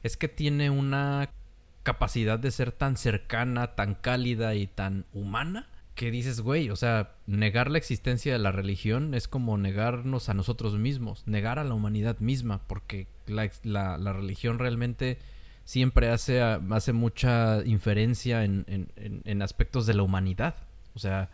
es 0.02 0.16
que 0.16 0.28
tiene 0.28 0.70
una 0.70 1.30
capacidad 1.82 2.38
de 2.38 2.50
ser 2.50 2.72
tan 2.72 2.96
cercana, 2.96 3.74
tan 3.74 3.94
cálida 3.94 4.54
y 4.54 4.66
tan 4.66 5.04
humana 5.12 5.68
que 5.94 6.10
dices, 6.10 6.40
güey, 6.40 6.70
o 6.70 6.76
sea, 6.76 7.12
negar 7.26 7.70
la 7.70 7.78
existencia 7.78 8.32
de 8.32 8.38
la 8.38 8.50
religión 8.50 9.14
es 9.14 9.28
como 9.28 9.58
negarnos 9.58 10.28
a 10.28 10.34
nosotros 10.34 10.74
mismos, 10.78 11.22
negar 11.26 11.58
a 11.58 11.64
la 11.64 11.74
humanidad 11.74 12.18
misma, 12.18 12.62
porque 12.66 13.08
la, 13.26 13.50
la, 13.62 14.12
religión 14.12 14.58
realmente 14.58 15.18
siempre 15.64 16.08
hace, 16.08 16.40
hace 16.40 16.92
mucha 16.92 17.62
inferencia 17.66 18.44
en, 18.44 18.64
en, 18.68 19.22
en, 19.24 19.42
aspectos 19.42 19.86
de 19.86 19.94
la 19.94 20.02
humanidad, 20.02 20.56
o 20.94 20.98
sea, 20.98 21.30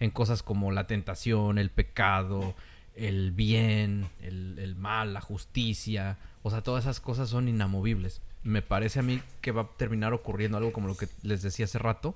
en 0.00 0.10
cosas 0.10 0.42
como 0.42 0.72
la 0.72 0.86
tentación, 0.86 1.58
el 1.58 1.70
pecado, 1.70 2.54
el 2.94 3.32
bien, 3.32 4.08
el, 4.20 4.58
el 4.58 4.76
mal, 4.76 5.14
la 5.14 5.20
justicia, 5.20 6.18
o 6.42 6.50
sea, 6.50 6.62
todas 6.62 6.84
esas 6.84 7.00
cosas 7.00 7.28
son 7.28 7.48
inamovibles. 7.48 8.22
Me 8.42 8.62
parece 8.62 9.00
a 9.00 9.02
mí 9.02 9.20
que 9.40 9.50
va 9.50 9.62
a 9.62 9.70
terminar 9.76 10.12
ocurriendo 10.12 10.56
algo 10.58 10.72
como 10.72 10.86
lo 10.86 10.96
que 10.96 11.08
les 11.22 11.42
decía 11.42 11.64
hace 11.64 11.78
rato, 11.78 12.14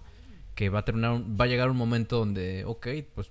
que 0.55 0.68
va 0.68 0.81
a 0.81 0.85
terminar, 0.85 1.20
va 1.22 1.47
a 1.47 1.49
llegar 1.49 1.70
un 1.70 1.76
momento 1.76 2.18
donde, 2.18 2.64
ok, 2.64 2.87
pues 3.14 3.31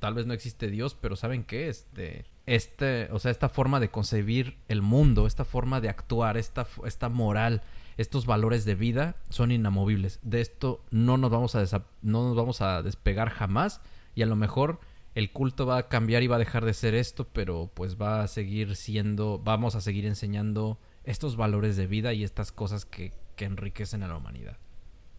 tal 0.00 0.14
vez 0.14 0.26
no 0.26 0.34
existe 0.34 0.68
Dios, 0.68 0.96
pero 1.00 1.14
¿saben 1.14 1.44
qué? 1.44 1.68
Este, 1.68 2.24
este, 2.46 3.08
o 3.12 3.20
sea, 3.20 3.30
esta 3.30 3.48
forma 3.48 3.78
de 3.78 3.90
concebir 3.90 4.56
el 4.66 4.82
mundo, 4.82 5.28
esta 5.28 5.44
forma 5.44 5.80
de 5.80 5.88
actuar, 5.88 6.36
esta, 6.36 6.66
esta 6.84 7.08
moral, 7.08 7.62
estos 7.96 8.26
valores 8.26 8.64
de 8.64 8.74
vida 8.74 9.16
son 9.28 9.52
inamovibles. 9.52 10.18
De 10.22 10.40
esto 10.40 10.84
no 10.90 11.16
nos 11.16 11.30
vamos 11.30 11.54
a 11.54 11.64
no 12.02 12.28
nos 12.28 12.36
vamos 12.36 12.60
a 12.60 12.82
despegar 12.82 13.30
jamás 13.30 13.80
y 14.14 14.22
a 14.22 14.26
lo 14.26 14.36
mejor 14.36 14.80
el 15.14 15.30
culto 15.30 15.66
va 15.66 15.78
a 15.78 15.88
cambiar 15.88 16.22
y 16.22 16.26
va 16.26 16.36
a 16.36 16.40
dejar 16.40 16.64
de 16.64 16.74
ser 16.74 16.94
esto, 16.94 17.26
pero 17.32 17.70
pues 17.74 18.00
va 18.00 18.22
a 18.22 18.28
seguir 18.28 18.76
siendo, 18.76 19.38
vamos 19.38 19.74
a 19.74 19.80
seguir 19.80 20.06
enseñando 20.06 20.78
estos 21.04 21.36
valores 21.36 21.76
de 21.76 21.86
vida 21.86 22.12
y 22.14 22.24
estas 22.24 22.52
cosas 22.52 22.84
que, 22.86 23.12
que 23.36 23.44
enriquecen 23.44 24.02
a 24.02 24.08
la 24.08 24.16
humanidad. 24.16 24.56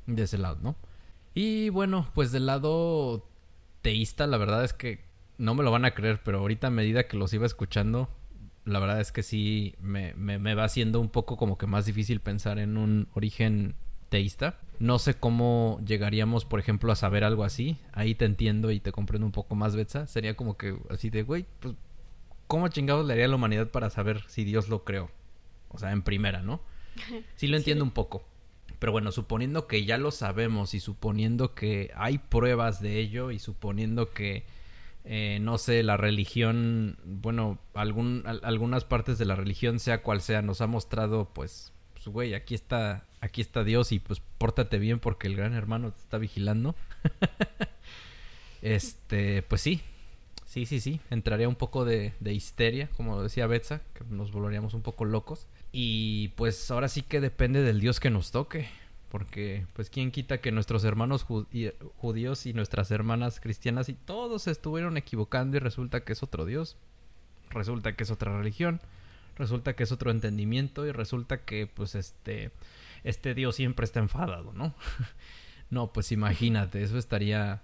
De 0.08 0.24
ese 0.24 0.38
lado, 0.38 0.58
¿no? 0.62 0.76
Y 1.34 1.70
bueno, 1.70 2.10
pues 2.14 2.32
del 2.32 2.46
lado 2.46 3.28
teísta, 3.82 4.28
la 4.28 4.38
verdad 4.38 4.64
es 4.64 4.74
que 4.74 5.06
no 5.38 5.56
me 5.56 5.64
lo 5.64 5.72
van 5.72 5.86
a 5.86 5.94
creer, 5.94 6.22
pero 6.24 6.40
ahorita 6.40 6.68
a 6.68 6.72
medida 6.72 7.08
que 7.08 7.18
los 7.18 7.34
iba 7.34 7.46
escuchando, 7.46 8.10
la 8.66 8.80
verdad 8.80 9.02
es 9.02 9.12
que 9.12 9.24
sí 9.24 9.76
me, 9.80 10.14
me, 10.14 10.56
va 10.56 10.64
haciendo 10.64 11.00
un 11.00 11.10
poco 11.10 11.38
como 11.38 11.58
que 11.58 11.68
más 11.68 11.86
difícil 11.86 12.20
pensar 12.22 12.60
en 12.60 12.78
un 12.78 13.08
origen 13.14 13.76
teísta. 14.10 14.60
No 14.80 15.00
sé 15.00 15.16
cómo 15.16 15.82
llegaríamos, 15.86 16.46
por 16.46 16.60
ejemplo, 16.60 16.92
a 16.92 16.96
saber 16.96 17.24
algo 17.24 17.44
así. 17.44 17.78
Ahí 17.92 18.16
te 18.16 18.26
entiendo 18.26 18.72
y 18.72 18.80
te 18.80 18.92
comprendo 18.92 19.26
un 19.26 19.32
poco 19.32 19.56
más, 19.56 19.76
Betsa. 19.76 20.08
Sería 20.08 20.36
como 20.36 20.58
que 20.58 20.78
así 20.90 21.10
de, 21.10 21.24
güey, 21.24 21.46
pues, 21.60 21.76
¿cómo 22.48 22.68
chingados 22.70 23.06
le 23.06 23.14
haría 23.14 23.26
a 23.26 23.30
la 23.30 23.36
humanidad 23.36 23.70
para 23.70 23.90
saber 23.90 24.24
si 24.28 24.44
Dios 24.44 24.70
lo 24.70 24.84
creó? 24.84 25.10
O 25.70 25.78
sea, 25.78 25.92
en 25.92 26.02
primera, 26.02 26.42
¿no? 26.42 26.62
Sí 27.36 27.48
lo 27.48 27.58
entiendo 27.58 27.84
un 27.84 27.92
poco. 27.92 28.24
Pero 28.80 28.92
bueno, 28.92 29.12
suponiendo 29.12 29.68
que 29.68 29.86
ya 29.86 29.98
lo 29.98 30.12
sabemos 30.12 30.74
y 30.74 30.80
suponiendo 30.80 31.54
que 31.54 31.92
hay 31.96 32.18
pruebas 32.18 32.82
de 32.82 33.00
ello 33.00 33.32
y 33.32 33.40
suponiendo 33.40 34.12
que, 34.12 34.46
eh, 35.06 35.40
no 35.42 35.58
sé, 35.58 35.84
la 35.84 35.98
religión, 35.98 36.98
bueno, 37.04 37.60
algún, 37.74 38.24
algunas 38.44 38.86
partes 38.86 39.18
de 39.18 39.26
la 39.26 39.36
religión, 39.36 39.80
sea 39.80 40.02
cual 40.02 40.22
sea, 40.22 40.42
nos 40.42 40.62
ha 40.62 40.68
mostrado, 40.68 41.30
pues, 41.34 41.74
pues, 41.94 42.08
güey, 42.08 42.34
aquí 42.34 42.56
está, 42.56 43.06
aquí 43.22 43.42
está 43.42 43.64
Dios 43.64 43.92
y 43.92 44.00
pues 44.00 44.22
pórtate 44.38 44.78
bien 44.78 45.00
porque 45.00 45.28
el 45.28 45.36
gran 45.36 45.54
hermano 45.54 45.92
te 45.92 46.00
está 46.00 46.18
vigilando. 46.18 46.76
este, 48.62 49.42
pues 49.44 49.62
sí, 49.62 49.82
sí, 50.46 50.66
sí, 50.66 50.80
sí, 50.80 51.02
entraría 51.10 51.50
un 51.50 51.56
poco 51.56 51.84
de, 51.84 52.14
de 52.20 52.34
histeria, 52.34 52.90
como 52.96 53.22
decía 53.22 53.48
Betsa, 53.48 53.82
que 53.94 54.04
nos 54.10 54.32
volveríamos 54.32 54.74
un 54.74 54.82
poco 54.82 55.04
locos. 55.04 55.48
Y 55.74 56.30
pues 56.30 56.70
ahora 56.72 56.88
sí 56.88 57.02
que 57.02 57.20
depende 57.20 57.62
del 57.62 57.80
Dios 57.82 58.00
que 58.00 58.10
nos 58.10 58.32
toque. 58.32 58.70
Porque, 59.14 59.68
pues, 59.74 59.92
¿quién 59.92 60.10
quita 60.10 60.40
que 60.40 60.52
nuestros 60.52 60.84
hermanos 60.84 61.24
judíos 61.24 62.48
y 62.48 62.54
nuestras 62.54 62.90
hermanas 62.90 63.40
cristianas 63.40 63.88
y 63.88 63.94
todos 63.94 64.42
se 64.42 64.50
estuvieron 64.50 64.98
equivocando 64.98 65.56
y 65.56 65.60
resulta 65.60 66.04
que 66.04 66.14
es 66.14 66.24
otro 66.24 66.46
Dios? 66.46 66.78
Resulta 67.52 67.96
que 67.96 68.06
es 68.06 68.10
otra 68.10 68.36
religión, 68.36 68.82
resulta 69.38 69.76
que 69.76 69.84
es 69.84 69.92
otro 69.92 70.10
entendimiento 70.10 70.88
y 70.88 70.92
resulta 70.92 71.46
que, 71.46 71.68
pues, 71.68 71.94
este, 71.94 72.50
este 73.04 73.36
Dios 73.36 73.56
siempre 73.56 73.84
está 73.84 74.00
enfadado, 74.00 74.52
¿no? 74.52 74.74
no, 75.70 75.94
pues 75.94 76.12
imagínate, 76.12 76.82
eso 76.82 76.98
estaría 76.98 77.62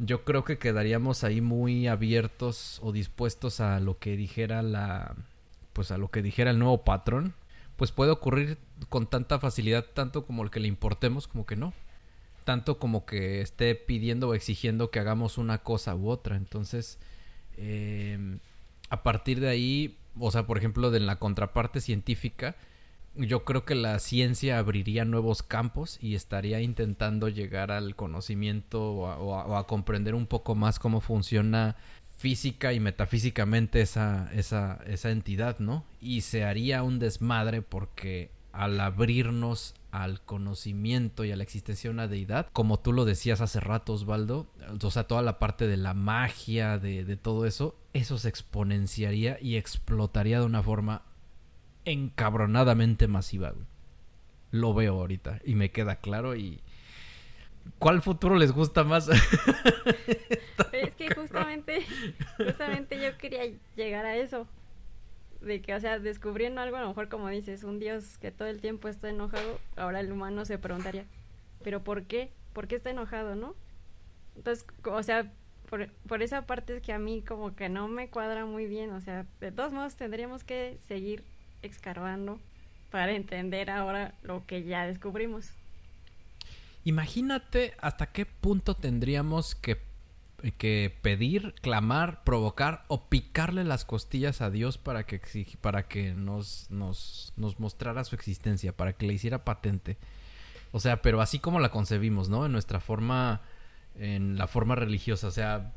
yo 0.00 0.24
creo 0.24 0.42
que 0.42 0.58
quedaríamos 0.58 1.22
ahí 1.22 1.40
muy 1.40 1.86
abiertos 1.86 2.80
o 2.82 2.90
dispuestos 2.90 3.60
a 3.60 3.78
lo 3.78 4.00
que 4.00 4.16
dijera 4.16 4.62
la 4.62 5.14
pues 5.74 5.92
a 5.92 5.96
lo 5.96 6.10
que 6.10 6.22
dijera 6.22 6.50
el 6.50 6.58
nuevo 6.58 6.82
patrón, 6.82 7.34
pues 7.80 7.92
puede 7.92 8.10
ocurrir 8.10 8.58
con 8.90 9.06
tanta 9.06 9.38
facilidad 9.38 9.86
tanto 9.94 10.26
como 10.26 10.42
el 10.42 10.50
que 10.50 10.60
le 10.60 10.68
importemos 10.68 11.26
como 11.26 11.46
que 11.46 11.56
no. 11.56 11.72
Tanto 12.44 12.78
como 12.78 13.06
que 13.06 13.40
esté 13.40 13.74
pidiendo 13.74 14.28
o 14.28 14.34
exigiendo 14.34 14.90
que 14.90 14.98
hagamos 14.98 15.38
una 15.38 15.62
cosa 15.62 15.94
u 15.96 16.10
otra. 16.10 16.36
Entonces, 16.36 16.98
em, 17.56 18.38
a 18.90 19.02
partir 19.02 19.40
de 19.40 19.48
ahí, 19.48 19.96
o 20.18 20.30
sea, 20.30 20.46
por 20.46 20.58
ejemplo, 20.58 20.90
de 20.90 21.00
la 21.00 21.16
contraparte 21.16 21.80
científica, 21.80 22.54
yo 23.14 23.46
creo 23.46 23.64
que 23.64 23.74
la 23.74 23.98
ciencia 23.98 24.58
abriría 24.58 25.06
nuevos 25.06 25.42
campos 25.42 25.96
y 26.02 26.14
estaría 26.14 26.60
intentando 26.60 27.30
llegar 27.30 27.70
al 27.70 27.96
conocimiento 27.96 28.92
o 28.92 29.56
a, 29.56 29.66
comprender 29.66 30.14
un 30.14 30.26
poco 30.26 30.54
más 30.54 30.78
cómo 30.78 31.00
funciona 31.00 31.76
física 32.20 32.74
y 32.74 32.80
metafísicamente 32.80 33.80
esa, 33.80 34.30
esa, 34.34 34.78
esa 34.86 35.10
entidad, 35.10 35.58
¿no? 35.58 35.86
Y 36.02 36.20
se 36.20 36.44
haría 36.44 36.82
un 36.82 36.98
desmadre 36.98 37.62
porque 37.62 38.30
al 38.52 38.78
abrirnos 38.78 39.74
al 39.90 40.20
conocimiento 40.20 41.24
y 41.24 41.32
a 41.32 41.36
la 41.36 41.44
existencia 41.44 41.88
de 41.88 41.94
una 41.94 42.08
deidad, 42.08 42.48
como 42.52 42.78
tú 42.78 42.92
lo 42.92 43.06
decías 43.06 43.40
hace 43.40 43.58
rato, 43.58 43.94
Osvaldo, 43.94 44.48
o 44.82 44.90
sea, 44.90 45.04
toda 45.04 45.22
la 45.22 45.38
parte 45.38 45.66
de 45.66 45.78
la 45.78 45.94
magia, 45.94 46.78
de, 46.78 47.06
de 47.06 47.16
todo 47.16 47.46
eso, 47.46 47.74
eso 47.94 48.18
se 48.18 48.28
exponenciaría 48.28 49.38
y 49.40 49.56
explotaría 49.56 50.40
de 50.40 50.46
una 50.46 50.62
forma 50.62 51.02
encabronadamente 51.86 53.08
masiva, 53.08 53.54
Lo 54.50 54.74
veo 54.74 55.00
ahorita 55.00 55.40
y 55.42 55.54
me 55.54 55.70
queda 55.70 55.96
claro 55.96 56.36
y... 56.36 56.60
¿Cuál 57.78 58.02
futuro 58.02 58.36
les 58.36 58.52
gusta 58.52 58.84
más? 58.84 59.08
es 60.72 60.94
que 60.96 61.14
justamente, 61.14 61.84
justamente 62.36 63.00
yo 63.00 63.16
quería 63.16 63.42
llegar 63.76 64.04
a 64.04 64.16
eso. 64.16 64.46
De 65.40 65.62
que, 65.62 65.74
o 65.74 65.80
sea, 65.80 65.98
descubriendo 65.98 66.60
algo, 66.60 66.76
a 66.76 66.82
lo 66.82 66.88
mejor 66.88 67.08
como 67.08 67.28
dices, 67.28 67.64
un 67.64 67.78
Dios 67.78 68.18
que 68.18 68.30
todo 68.30 68.48
el 68.48 68.60
tiempo 68.60 68.88
está 68.88 69.08
enojado, 69.08 69.58
ahora 69.76 70.00
el 70.00 70.12
humano 70.12 70.44
se 70.44 70.58
preguntaría, 70.58 71.06
¿pero 71.64 71.82
por 71.82 72.04
qué? 72.04 72.30
¿Por 72.52 72.68
qué 72.68 72.76
está 72.76 72.90
enojado, 72.90 73.34
no? 73.34 73.54
Entonces, 74.36 74.66
o 74.84 75.02
sea, 75.02 75.32
por, 75.70 75.88
por 76.06 76.22
esa 76.22 76.42
parte 76.42 76.76
es 76.76 76.82
que 76.82 76.92
a 76.92 76.98
mí 76.98 77.22
como 77.22 77.54
que 77.54 77.70
no 77.70 77.88
me 77.88 78.08
cuadra 78.10 78.44
muy 78.44 78.66
bien, 78.66 78.90
o 78.90 79.00
sea, 79.00 79.24
de 79.40 79.52
todos 79.52 79.72
modos 79.72 79.96
tendríamos 79.96 80.44
que 80.44 80.78
seguir 80.86 81.24
escarbando 81.62 82.38
para 82.90 83.12
entender 83.12 83.70
ahora 83.70 84.14
lo 84.22 84.44
que 84.46 84.64
ya 84.64 84.86
descubrimos. 84.86 85.52
Imagínate 86.84 87.74
hasta 87.80 88.06
qué 88.06 88.26
punto 88.26 88.74
tendríamos 88.74 89.54
que, 89.54 89.78
que 90.56 90.96
pedir, 91.02 91.54
clamar, 91.60 92.24
provocar 92.24 92.84
o 92.88 93.08
picarle 93.08 93.64
las 93.64 93.84
costillas 93.84 94.40
a 94.40 94.50
Dios 94.50 94.78
para 94.78 95.04
que, 95.04 95.20
para 95.60 95.88
que 95.88 96.14
nos, 96.14 96.70
nos, 96.70 97.34
nos 97.36 97.60
mostrara 97.60 98.04
su 98.04 98.14
existencia, 98.14 98.72
para 98.72 98.94
que 98.94 99.06
le 99.06 99.12
hiciera 99.12 99.44
patente. 99.44 99.98
O 100.72 100.80
sea, 100.80 101.02
pero 101.02 101.20
así 101.20 101.38
como 101.38 101.60
la 101.60 101.70
concebimos, 101.70 102.28
¿no? 102.28 102.46
En 102.46 102.52
nuestra 102.52 102.80
forma, 102.80 103.42
en 103.98 104.38
la 104.38 104.46
forma 104.46 104.74
religiosa. 104.74 105.26
O 105.26 105.32
sea, 105.32 105.72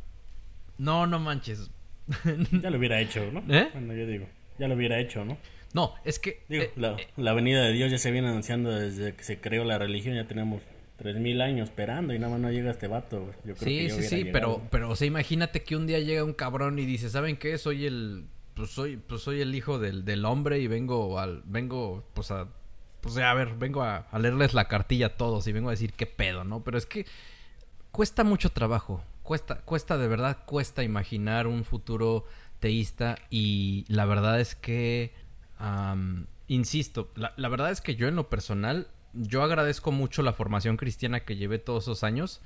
no, 0.78 1.08
no 1.08 1.20
manches. 1.20 1.70
Ya 2.62 2.70
lo 2.70 2.78
hubiera 2.78 3.00
hecho, 3.00 3.30
¿no? 3.32 3.40
¿Eh? 3.54 3.70
Bueno, 3.74 3.94
yo 3.94 4.06
digo, 4.06 4.28
ya 4.60 4.68
lo 4.68 4.76
hubiera 4.76 5.00
hecho, 5.00 5.26
¿no? 5.26 5.38
No, 5.74 5.96
es 6.06 6.20
que... 6.20 6.44
Eh, 6.50 6.72
la, 6.76 6.96
la, 7.18 7.34
venida 7.34 7.64
de 7.64 7.74
Dios 7.74 7.90
ya 7.90 7.98
se 7.98 8.12
viene 8.12 8.28
anunciando 8.28 8.72
desde 8.72 9.16
que 9.16 9.24
se 9.24 9.40
creó 9.40 9.64
la 9.64 9.80
religión, 9.80 10.16
ya 10.16 10.28
tenemos 10.28 10.62
tres 10.98 11.18
mil 11.18 11.42
años 11.42 11.70
esperando 11.70 12.14
y 12.14 12.20
nada 12.20 12.34
más 12.34 12.42
no 12.42 12.52
llega 12.52 12.72
este 12.72 12.88
vato. 12.88 13.32
Yo 13.44 13.56
creo 13.56 13.56
sí, 13.56 13.90
sí, 13.90 14.04
sí, 14.04 14.26
pero, 14.32 14.62
pero, 14.70 14.90
o 14.90 14.96
sea, 14.96 15.08
imagínate 15.08 15.64
que 15.64 15.76
un 15.76 15.88
día 15.88 16.00
llega 16.00 16.24
un 16.24 16.34
cabrón 16.34 16.80
y 16.80 16.86
dice, 16.86 17.10
¿saben 17.10 17.38
qué? 17.38 17.58
Soy 17.58 17.86
el... 17.86 18.26
Pues 18.54 18.70
soy, 18.70 18.98
pues 18.98 19.22
soy 19.22 19.42
el 19.42 19.56
hijo 19.56 19.80
del, 19.80 20.06
del 20.06 20.26
hombre 20.26 20.60
y 20.60 20.68
vengo 20.68 21.20
al... 21.20 21.42
Vengo, 21.46 22.04
pues 22.14 22.32
a... 22.32 22.48
Pues 23.02 23.18
a 23.18 23.34
ver, 23.34 23.56
vengo 23.56 23.84
a, 23.84 23.98
a 23.98 24.20
leerles 24.20 24.54
la 24.54 24.68
cartilla 24.68 25.08
a 25.08 25.18
todos 25.18 25.46
y 25.48 25.52
vengo 25.52 25.68
a 25.70 25.72
decir 25.72 25.92
qué 25.94 26.06
pedo, 26.06 26.46
¿no? 26.46 26.64
Pero 26.64 26.78
es 26.78 26.86
que 26.86 27.06
cuesta 27.92 28.24
mucho 28.24 28.50
trabajo. 28.50 29.04
Cuesta, 29.24 29.62
cuesta 29.62 29.98
de 29.98 30.08
verdad, 30.08 30.38
cuesta 30.46 30.84
imaginar 30.84 31.48
un 31.48 31.66
futuro 31.66 32.26
teísta 32.60 33.18
y 33.30 33.84
la 33.90 34.06
verdad 34.06 34.40
es 34.40 34.56
que 34.56 35.14
insisto, 36.48 37.12
la, 37.16 37.50
verdad 37.50 37.72
es 37.72 37.82
que 37.82 37.96
yo 37.96 38.08
en 38.08 38.16
lo 38.16 38.30
personal, 38.30 38.88
yo 39.14 39.44
agradezco 39.44 39.92
mucho 39.92 40.24
la 40.24 40.34
formación 40.34 40.78
cristiana 40.78 41.22
que 41.22 41.36
llevé 41.36 41.60
todos 41.60 41.84
esos 41.84 42.04
años. 42.04 42.42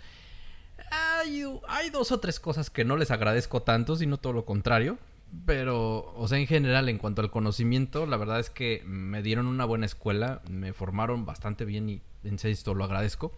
Hay, 0.92 1.90
dos 1.92 2.12
o 2.12 2.20
tres 2.20 2.40
cosas 2.40 2.70
que 2.70 2.86
no 2.86 2.98
les 2.98 3.12
agradezco 3.12 3.62
tanto, 3.62 3.96
sino 3.96 4.18
todo 4.18 4.34
lo 4.34 4.46
contrario. 4.46 4.98
Pero, 5.46 6.14
o 6.16 6.28
sea, 6.28 6.38
en 6.38 6.48
general, 6.48 6.88
en 6.88 6.98
cuanto 6.98 7.22
al 7.22 7.32
conocimiento, 7.32 8.06
la 8.06 8.18
verdad 8.18 8.40
es 8.40 8.50
que 8.50 8.82
me 8.86 9.22
dieron 9.22 9.48
una 9.48 9.66
buena 9.66 9.86
escuela, 9.86 10.42
me 10.50 10.72
formaron 10.72 11.26
bastante 11.26 11.66
bien 11.66 11.90
y, 11.90 12.02
insisto, 12.24 12.74
lo 12.74 12.86
agradezco. 12.86 13.34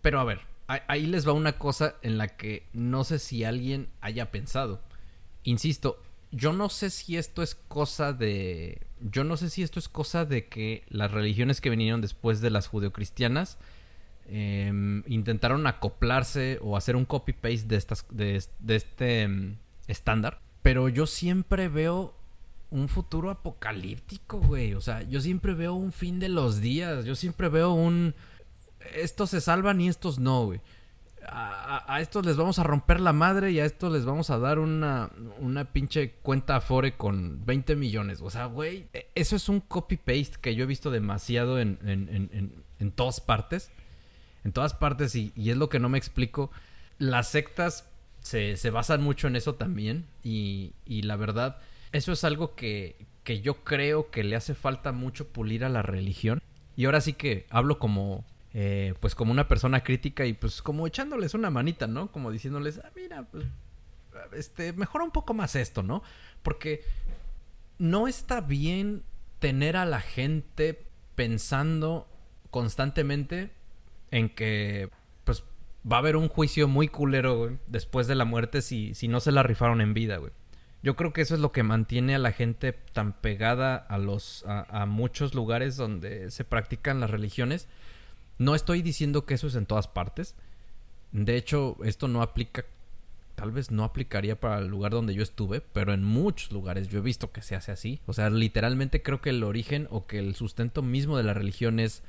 Pero 0.00 0.18
a 0.18 0.24
ver, 0.24 0.40
ahí 0.66 1.06
les 1.06 1.28
va 1.28 1.32
una 1.32 1.58
cosa 1.58 1.94
en 2.02 2.18
la 2.18 2.28
que 2.28 2.66
no 2.72 3.04
sé 3.04 3.18
si 3.18 3.44
alguien 3.44 3.88
haya 4.00 4.30
pensado. 4.30 4.80
Insisto, 5.44 6.02
yo 6.32 6.52
no 6.52 6.68
sé 6.68 6.90
si 6.90 7.16
esto 7.16 7.42
es 7.42 7.54
cosa 7.54 8.12
de. 8.12 8.80
Yo 9.00 9.24
no 9.24 9.36
sé 9.36 9.50
si 9.50 9.62
esto 9.62 9.78
es 9.78 9.88
cosa 9.88 10.24
de 10.24 10.46
que 10.46 10.84
las 10.88 11.10
religiones 11.10 11.60
que 11.60 11.70
vinieron 11.70 12.00
después 12.00 12.40
de 12.40 12.50
las 12.50 12.68
judeocristianas 12.68 13.58
em, 14.26 15.02
intentaron 15.06 15.66
acoplarse 15.66 16.58
o 16.62 16.76
hacer 16.76 16.96
un 16.96 17.04
copy-paste 17.04 17.66
de, 17.66 17.76
estas, 17.76 18.06
de, 18.10 18.36
este 18.68 19.22
em, 19.22 19.56
estándar. 19.88 20.40
Pero 20.62 20.88
yo 20.88 21.06
siempre 21.06 21.68
veo 21.68 22.14
un 22.70 22.88
futuro 22.88 23.30
apocalíptico, 23.30 24.38
güey. 24.38 24.74
O 24.74 24.80
sea, 24.80 25.02
yo 25.02 25.20
siempre 25.20 25.54
veo 25.54 25.74
un 25.74 25.92
fin 25.92 26.20
de 26.20 26.28
los 26.28 26.60
días. 26.60 27.04
Yo 27.04 27.16
siempre 27.16 27.48
veo 27.48 27.72
un. 27.72 28.14
Estos 28.94 29.30
se 29.30 29.40
salvan 29.40 29.80
y 29.80 29.88
estos 29.88 30.18
no, 30.18 30.46
güey 30.46 30.60
a, 31.26 31.98
estos 32.00 32.24
les 32.24 32.36
vamos 32.36 32.58
a 32.58 32.62
romper 32.62 33.00
la 33.00 33.12
madre 33.12 33.50
y 33.52 33.60
a 33.60 33.64
estos 33.64 33.92
les 33.92 34.04
vamos 34.04 34.30
a 34.30 34.38
dar 34.38 34.58
una, 34.58 35.10
una 35.38 35.72
pinche 35.72 36.12
cuenta 36.22 36.56
Afore 36.56 36.96
con 36.96 37.44
20 37.44 37.76
millones. 37.76 38.20
O 38.22 38.30
sea, 38.30 38.46
güey, 38.46 38.86
e, 38.92 39.10
eso 39.14 39.36
es 39.36 39.48
un 39.48 39.60
copy-paste 39.60 40.38
que 40.40 40.54
yo 40.54 40.64
he 40.64 40.66
visto 40.66 40.90
demasiado 40.90 41.60
en, 41.60 41.78
en, 41.82 42.90
todas 42.92 43.20
partes. 43.20 43.70
En 44.44 44.52
todas 44.52 44.74
partes 44.74 45.14
y, 45.14 45.32
es 45.36 45.56
lo 45.56 45.68
que 45.68 45.78
no 45.78 45.88
me 45.88 45.98
explico. 45.98 46.50
Las 46.98 47.28
sectas 47.28 47.88
se, 48.20 48.56
se 48.56 48.70
basan 48.70 49.02
mucho 49.02 49.26
en 49.26 49.36
eso 49.36 49.54
también 49.54 50.06
y, 50.22 50.72
y 50.84 51.02
la 51.02 51.16
verdad, 51.16 51.58
eso 51.92 52.12
es 52.12 52.24
algo 52.24 52.54
que, 52.54 53.06
que 53.24 53.40
yo 53.40 53.64
creo 53.64 54.10
que 54.10 54.24
le 54.24 54.36
hace 54.36 54.54
falta 54.54 54.92
mucho 54.92 55.28
pulir 55.28 55.64
a 55.64 55.68
la 55.68 55.82
religión. 55.82 56.42
Y 56.76 56.86
ahora 56.86 57.00
sí 57.00 57.12
que 57.12 57.46
hablo 57.50 57.78
como, 57.78 58.24
eh, 58.52 58.94
pues 58.98 59.14
como 59.14 59.30
una 59.30 59.46
persona 59.46 59.84
crítica 59.84 60.26
y 60.26 60.32
pues 60.32 60.60
como 60.60 60.86
echándoles 60.86 61.34
una 61.34 61.50
manita, 61.50 61.86
¿no? 61.86 62.10
Como 62.10 62.32
diciéndoles, 62.32 62.80
ah, 62.84 62.90
mira, 62.96 63.22
pues, 63.30 63.44
este, 64.32 64.72
mejora 64.72 65.04
un 65.04 65.12
poco 65.12 65.34
más 65.34 65.54
esto, 65.54 65.82
¿no? 65.82 66.02
Porque 66.42 66.82
no 67.78 68.08
está 68.08 68.40
bien 68.40 69.04
tener 69.38 69.76
a 69.76 69.86
la 69.86 70.00
gente 70.00 70.86
pensando 71.14 72.08
constantemente 72.50 73.52
en 74.10 74.28
que, 74.28 74.90
pues, 75.24 75.44
va 75.90 75.96
a 75.96 76.00
haber 76.00 76.16
un 76.16 76.28
juicio 76.28 76.66
muy 76.66 76.88
culero, 76.88 77.56
después 77.68 78.08
de 78.08 78.16
la 78.16 78.24
muerte 78.24 78.62
si, 78.62 78.94
si 78.94 79.06
no 79.06 79.20
se 79.20 79.30
la 79.30 79.44
rifaron 79.44 79.80
en 79.80 79.94
vida, 79.94 80.16
güey. 80.16 80.32
Yo 80.82 80.96
creo 80.96 81.12
que 81.12 81.20
eso 81.20 81.34
es 81.34 81.40
lo 81.40 81.52
que 81.52 81.62
mantiene 81.62 82.14
a 82.14 82.18
la 82.18 82.32
gente 82.32 82.72
tan 82.72 83.12
pegada 83.12 83.76
a 83.76 83.98
los 83.98 84.44
a 84.46 84.86
muchos 84.86 85.34
lugares 85.34 85.76
donde 85.76 86.30
se 86.30 86.42
practican 86.42 87.00
las 87.00 87.10
religiones 87.10 87.68
no 88.40 88.54
estoy 88.54 88.80
diciendo 88.80 89.26
que 89.26 89.34
eso 89.34 89.48
es 89.48 89.54
en 89.54 89.66
todas 89.66 89.86
partes. 89.86 90.34
De 91.12 91.36
hecho, 91.36 91.76
esto 91.84 92.08
no 92.08 92.22
aplica, 92.22 92.64
tal 93.34 93.50
vez 93.50 93.70
no 93.70 93.84
aplicaría 93.84 94.40
para 94.40 94.60
el 94.60 94.68
lugar 94.68 94.92
donde 94.92 95.12
yo 95.12 95.22
estuve, 95.22 95.60
pero 95.60 95.92
en 95.92 96.02
muchos 96.02 96.50
lugares 96.50 96.88
yo 96.88 97.00
he 97.00 97.02
visto 97.02 97.32
que 97.32 97.42
se 97.42 97.54
hace 97.54 97.70
así. 97.70 98.00
O 98.06 98.14
sea, 98.14 98.30
literalmente 98.30 99.02
creo 99.02 99.20
que 99.20 99.28
el 99.28 99.44
origen 99.44 99.88
o 99.90 100.06
que 100.06 100.18
el 100.18 100.34
sustento 100.34 100.80
mismo 100.80 101.18
de 101.18 101.24
la 101.24 101.34
religión 101.34 101.78
es 101.78 102.02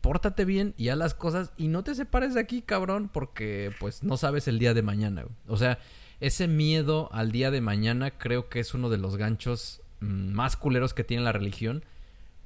pórtate 0.00 0.46
bien 0.46 0.72
y 0.78 0.88
haz 0.88 0.96
las 0.96 1.12
cosas 1.12 1.52
y 1.58 1.68
no 1.68 1.84
te 1.84 1.94
separes 1.94 2.32
de 2.32 2.40
aquí, 2.40 2.62
cabrón, 2.62 3.10
porque 3.12 3.70
pues 3.78 4.02
no 4.02 4.16
sabes 4.16 4.48
el 4.48 4.58
día 4.58 4.72
de 4.72 4.80
mañana. 4.80 5.26
O 5.46 5.58
sea, 5.58 5.78
ese 6.20 6.48
miedo 6.48 7.10
al 7.12 7.32
día 7.32 7.50
de 7.50 7.60
mañana 7.60 8.12
creo 8.12 8.48
que 8.48 8.60
es 8.60 8.72
uno 8.72 8.88
de 8.88 8.96
los 8.96 9.18
ganchos 9.18 9.82
mm, 10.00 10.32
más 10.32 10.56
culeros 10.56 10.94
que 10.94 11.04
tiene 11.04 11.22
la 11.22 11.32
religión 11.32 11.84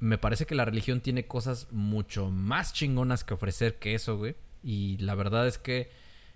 me 0.05 0.19
parece 0.19 0.45
que 0.45 0.55
la 0.55 0.67
religión 0.67 1.01
tiene 1.01 1.27
cosas 1.27 1.69
mucho 1.73 2.31
más 2.31 2.73
chingonas 2.75 3.25
que 3.25 3.35
ofrecer 3.35 3.77
que 3.77 3.95
eso, 3.95 4.19
güey. 4.19 4.37
Y 4.63 4.99
la 4.99 5.15
verdad 5.15 5.47
es 5.47 5.57
que 5.57 5.91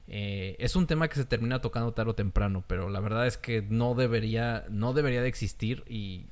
eh, 0.06 0.56
es 0.58 0.74
un 0.74 0.86
tema 0.86 1.08
que 1.08 1.16
se 1.16 1.26
termina 1.26 1.60
tocando 1.60 1.92
tarde 1.92 2.12
o 2.12 2.14
temprano, 2.14 2.64
pero 2.66 2.88
la 2.88 3.00
verdad 3.00 3.26
es 3.26 3.36
que 3.36 3.60
no 3.60 3.94
debería, 3.94 4.64
no 4.70 4.94
debería 4.94 5.20
de 5.20 5.28
existir 5.28 5.84
y 5.86 6.26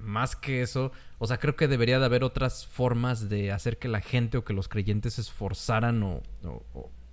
más 0.00 0.34
que 0.34 0.62
eso, 0.62 0.90
o 1.18 1.28
sea, 1.28 1.38
creo 1.38 1.54
que 1.54 1.68
debería 1.68 2.00
de 2.00 2.04
haber 2.04 2.24
otras 2.24 2.66
formas 2.66 3.28
de 3.28 3.52
hacer 3.52 3.78
que 3.78 3.86
la 3.86 4.00
gente 4.00 4.38
o 4.38 4.44
que 4.44 4.52
los 4.52 4.66
creyentes 4.66 5.14
se 5.14 5.20
esforzaran 5.20 6.02
o, 6.02 6.20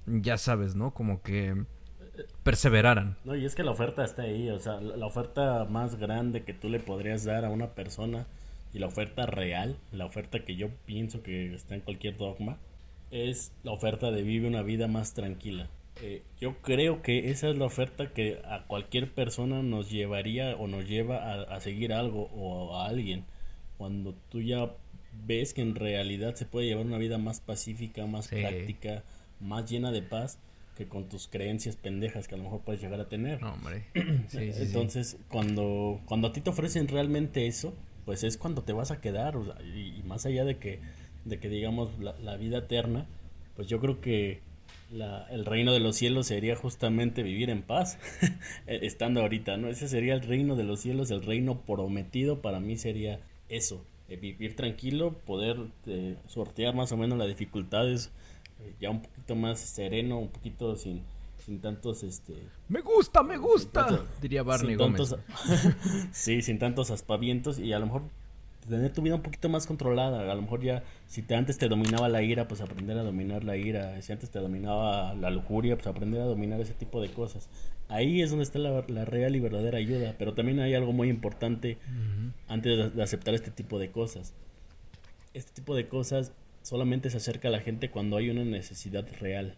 ya 0.07 0.39
sabes, 0.39 0.75
¿no? 0.75 0.95
Como 0.95 1.21
que 1.21 1.65
perseveraran. 2.41 3.17
No, 3.23 3.35
y 3.35 3.45
es 3.45 3.53
que 3.53 3.63
la 3.63 3.69
oferta 3.69 4.03
está 4.03 4.23
ahí, 4.23 4.49
o 4.49 4.57
sea, 4.57 4.81
la 4.81 5.05
oferta 5.05 5.65
más 5.65 5.95
grande 5.95 6.43
que 6.43 6.55
tú 6.55 6.69
le 6.69 6.79
podrías 6.79 7.23
dar 7.23 7.45
a 7.45 7.49
una 7.49 7.75
persona 7.75 8.25
y 8.73 8.79
la 8.79 8.87
oferta 8.87 9.25
real, 9.25 9.77
la 9.91 10.05
oferta 10.05 10.45
que 10.45 10.55
yo 10.55 10.69
pienso 10.85 11.23
que 11.23 11.53
está 11.53 11.75
en 11.75 11.81
cualquier 11.81 12.17
dogma, 12.17 12.57
es 13.11 13.51
la 13.63 13.71
oferta 13.71 14.11
de 14.11 14.21
vive 14.21 14.47
una 14.47 14.61
vida 14.61 14.87
más 14.87 15.13
tranquila. 15.13 15.69
Eh, 16.01 16.23
yo 16.39 16.55
creo 16.61 17.01
que 17.01 17.29
esa 17.29 17.49
es 17.49 17.57
la 17.57 17.65
oferta 17.65 18.13
que 18.13 18.41
a 18.45 18.65
cualquier 18.67 19.11
persona 19.11 19.61
nos 19.63 19.89
llevaría 19.89 20.55
o 20.55 20.67
nos 20.67 20.87
lleva 20.87 21.41
a, 21.41 21.59
seguir 21.59 21.91
algo 21.93 22.29
o 22.33 22.77
a 22.77 22.87
alguien. 22.87 23.25
Cuando 23.77 24.13
tú 24.29 24.41
ya 24.41 24.71
ves 25.25 25.53
que 25.53 25.61
en 25.61 25.75
realidad 25.75 26.35
se 26.35 26.45
puede 26.45 26.67
llevar 26.67 26.85
una 26.85 26.97
vida 26.97 27.17
más 27.17 27.41
pacífica, 27.41 28.05
más 28.05 28.29
práctica, 28.29 29.03
más 29.39 29.69
llena 29.69 29.91
de 29.91 30.01
paz 30.01 30.39
que 30.77 30.87
con 30.87 31.09
tus 31.09 31.27
creencias 31.27 31.75
pendejas 31.75 32.29
que 32.29 32.35
a 32.35 32.37
lo 32.37 32.45
mejor 32.45 32.61
puedes 32.61 32.81
llegar 32.81 33.01
a 33.01 33.09
tener. 33.09 33.43
hombre. 33.43 33.83
Entonces, 34.33 35.17
cuando 35.27 35.99
cuando 36.05 36.29
a 36.29 36.31
ti 36.31 36.39
te 36.39 36.49
ofrecen 36.49 36.87
realmente 36.87 37.47
eso, 37.47 37.75
pues 38.09 38.23
es 38.23 38.37
cuando 38.37 38.63
te 38.63 38.73
vas 38.73 38.89
a 38.89 39.01
quedar, 39.01 39.35
y, 39.75 40.01
más 40.01 40.25
allá 40.25 40.43
de 40.43 40.57
que 40.57 40.79
de 41.25 41.39
que 41.39 41.47
digamos 41.47 41.91
la, 41.99 42.37
vida 42.37 42.57
eterna, 42.57 43.05
pues 43.55 43.67
yo 43.67 43.79
creo 43.79 44.01
que 44.01 44.39
la, 44.91 45.27
el 45.29 45.45
reino 45.45 45.71
de 45.73 45.79
los 45.79 45.97
cielos 45.97 46.25
sería 46.25 46.55
justamente 46.55 47.21
vivir 47.21 47.51
en 47.51 47.61
paz, 47.61 47.99
estando 48.65 49.21
ahorita, 49.21 49.57
¿no? 49.57 49.69
Ese 49.69 49.87
sería 49.87 50.15
el 50.15 50.21
reino 50.21 50.55
de 50.55 50.63
los 50.63 50.79
cielos, 50.79 51.11
el 51.11 51.21
reino 51.21 51.61
prometido 51.61 52.41
para 52.41 52.59
mí 52.59 52.77
sería 52.77 53.19
eso, 53.47 53.85
eh, 54.07 54.15
vivir 54.15 54.55
tranquilo, 54.55 55.13
poder 55.27 55.67
eh, 55.85 56.15
sortear 56.25 56.73
más 56.73 56.91
o 56.91 56.97
menos 56.97 57.15
las 57.19 57.27
dificultades 57.27 58.09
eh, 58.59 58.73
ya 58.81 58.89
un 58.89 59.03
poquito 59.03 59.35
más 59.35 59.59
sereno, 59.59 60.17
un 60.17 60.29
poquito 60.29 60.75
sin, 60.77 61.03
sin 61.49 61.61
tantos 61.61 62.03
este 62.03 62.43
me 62.67 62.81
gusta 62.81 63.23
me 63.23 63.37
gusta 63.37 64.05
diría 64.21 64.43
Barney 64.43 64.75
Gómez. 64.75 65.15
Sí 66.11 66.43
sin 66.43 66.59
tantos 66.59 66.91
aspavientos 66.91 67.57
y 67.57 67.73
a 67.73 67.79
lo 67.79 67.87
mejor 67.87 68.03
tener 68.67 68.93
tu 68.93 69.01
vida 69.01 69.15
un 69.15 69.23
poquito 69.23 69.49
más 69.49 69.65
controlada. 69.65 70.31
A 70.31 70.35
lo 70.35 70.43
mejor 70.43 70.61
ya 70.61 70.83
si 71.07 71.23
te, 71.23 71.33
antes 71.33 71.57
te 71.57 71.67
dominaba 71.67 72.07
la 72.07 72.21
ira 72.21 72.47
pues 72.47 72.61
aprender 72.61 72.99
a 72.99 73.03
dominar 73.03 73.43
la 73.43 73.57
ira. 73.57 73.99
Si 74.03 74.11
antes 74.11 74.29
te 74.29 74.37
dominaba 74.37 75.15
la 75.15 75.31
lujuria 75.31 75.75
pues 75.75 75.87
aprender 75.87 76.21
a 76.21 76.25
dominar 76.25 76.61
ese 76.61 76.75
tipo 76.75 77.01
de 77.01 77.09
cosas. 77.09 77.49
Ahí 77.87 78.21
es 78.21 78.29
donde 78.29 78.43
está 78.43 78.59
la, 78.59 79.05
real 79.05 79.35
y 79.35 79.39
verdadera 79.39 79.79
ayuda 79.79 80.13
pero 80.19 80.35
también 80.35 80.59
hay 80.59 80.75
algo 80.75 80.93
muy 80.93 81.09
importante 81.09 81.79
antes 82.47 82.95
de 82.95 83.01
aceptar 83.01 83.33
este 83.33 83.49
tipo 83.49 83.79
de 83.79 83.89
cosas. 83.89 84.35
Este 85.33 85.51
tipo 85.51 85.75
de 85.75 85.87
cosas 85.87 86.31
solamente 86.61 87.09
se 87.09 87.17
acerca 87.17 87.47
a 87.47 87.51
la 87.51 87.61
gente 87.61 87.89
cuando 87.89 88.17
hay 88.17 88.29
una 88.29 88.45
necesidad 88.45 89.07
real. 89.19 89.57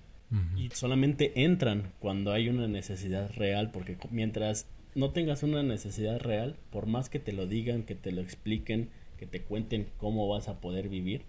Y 0.55 0.69
solamente 0.69 1.43
entran 1.43 1.91
cuando 1.99 2.32
hay 2.32 2.47
una 2.47 2.67
necesidad 2.67 3.32
real, 3.36 3.69
porque 3.71 3.97
mientras 4.11 4.65
no 4.95 5.11
tengas 5.11 5.43
una 5.43 5.61
necesidad 5.61 6.19
real, 6.19 6.55
por 6.69 6.86
más 6.86 7.09
que 7.09 7.19
te 7.19 7.34
lo 7.34 7.47
digan, 7.47 7.84
que 7.84 7.95
te 7.95 8.13
lo 8.13 8.21
expliquen, 8.21 8.89
que 9.17 9.25
te 9.25 9.41
cuenten 9.41 9.88
cómo 9.97 10.29
vas 10.29 10.47
a 10.47 10.61
poder 10.61 10.88
vivir, 10.88 11.23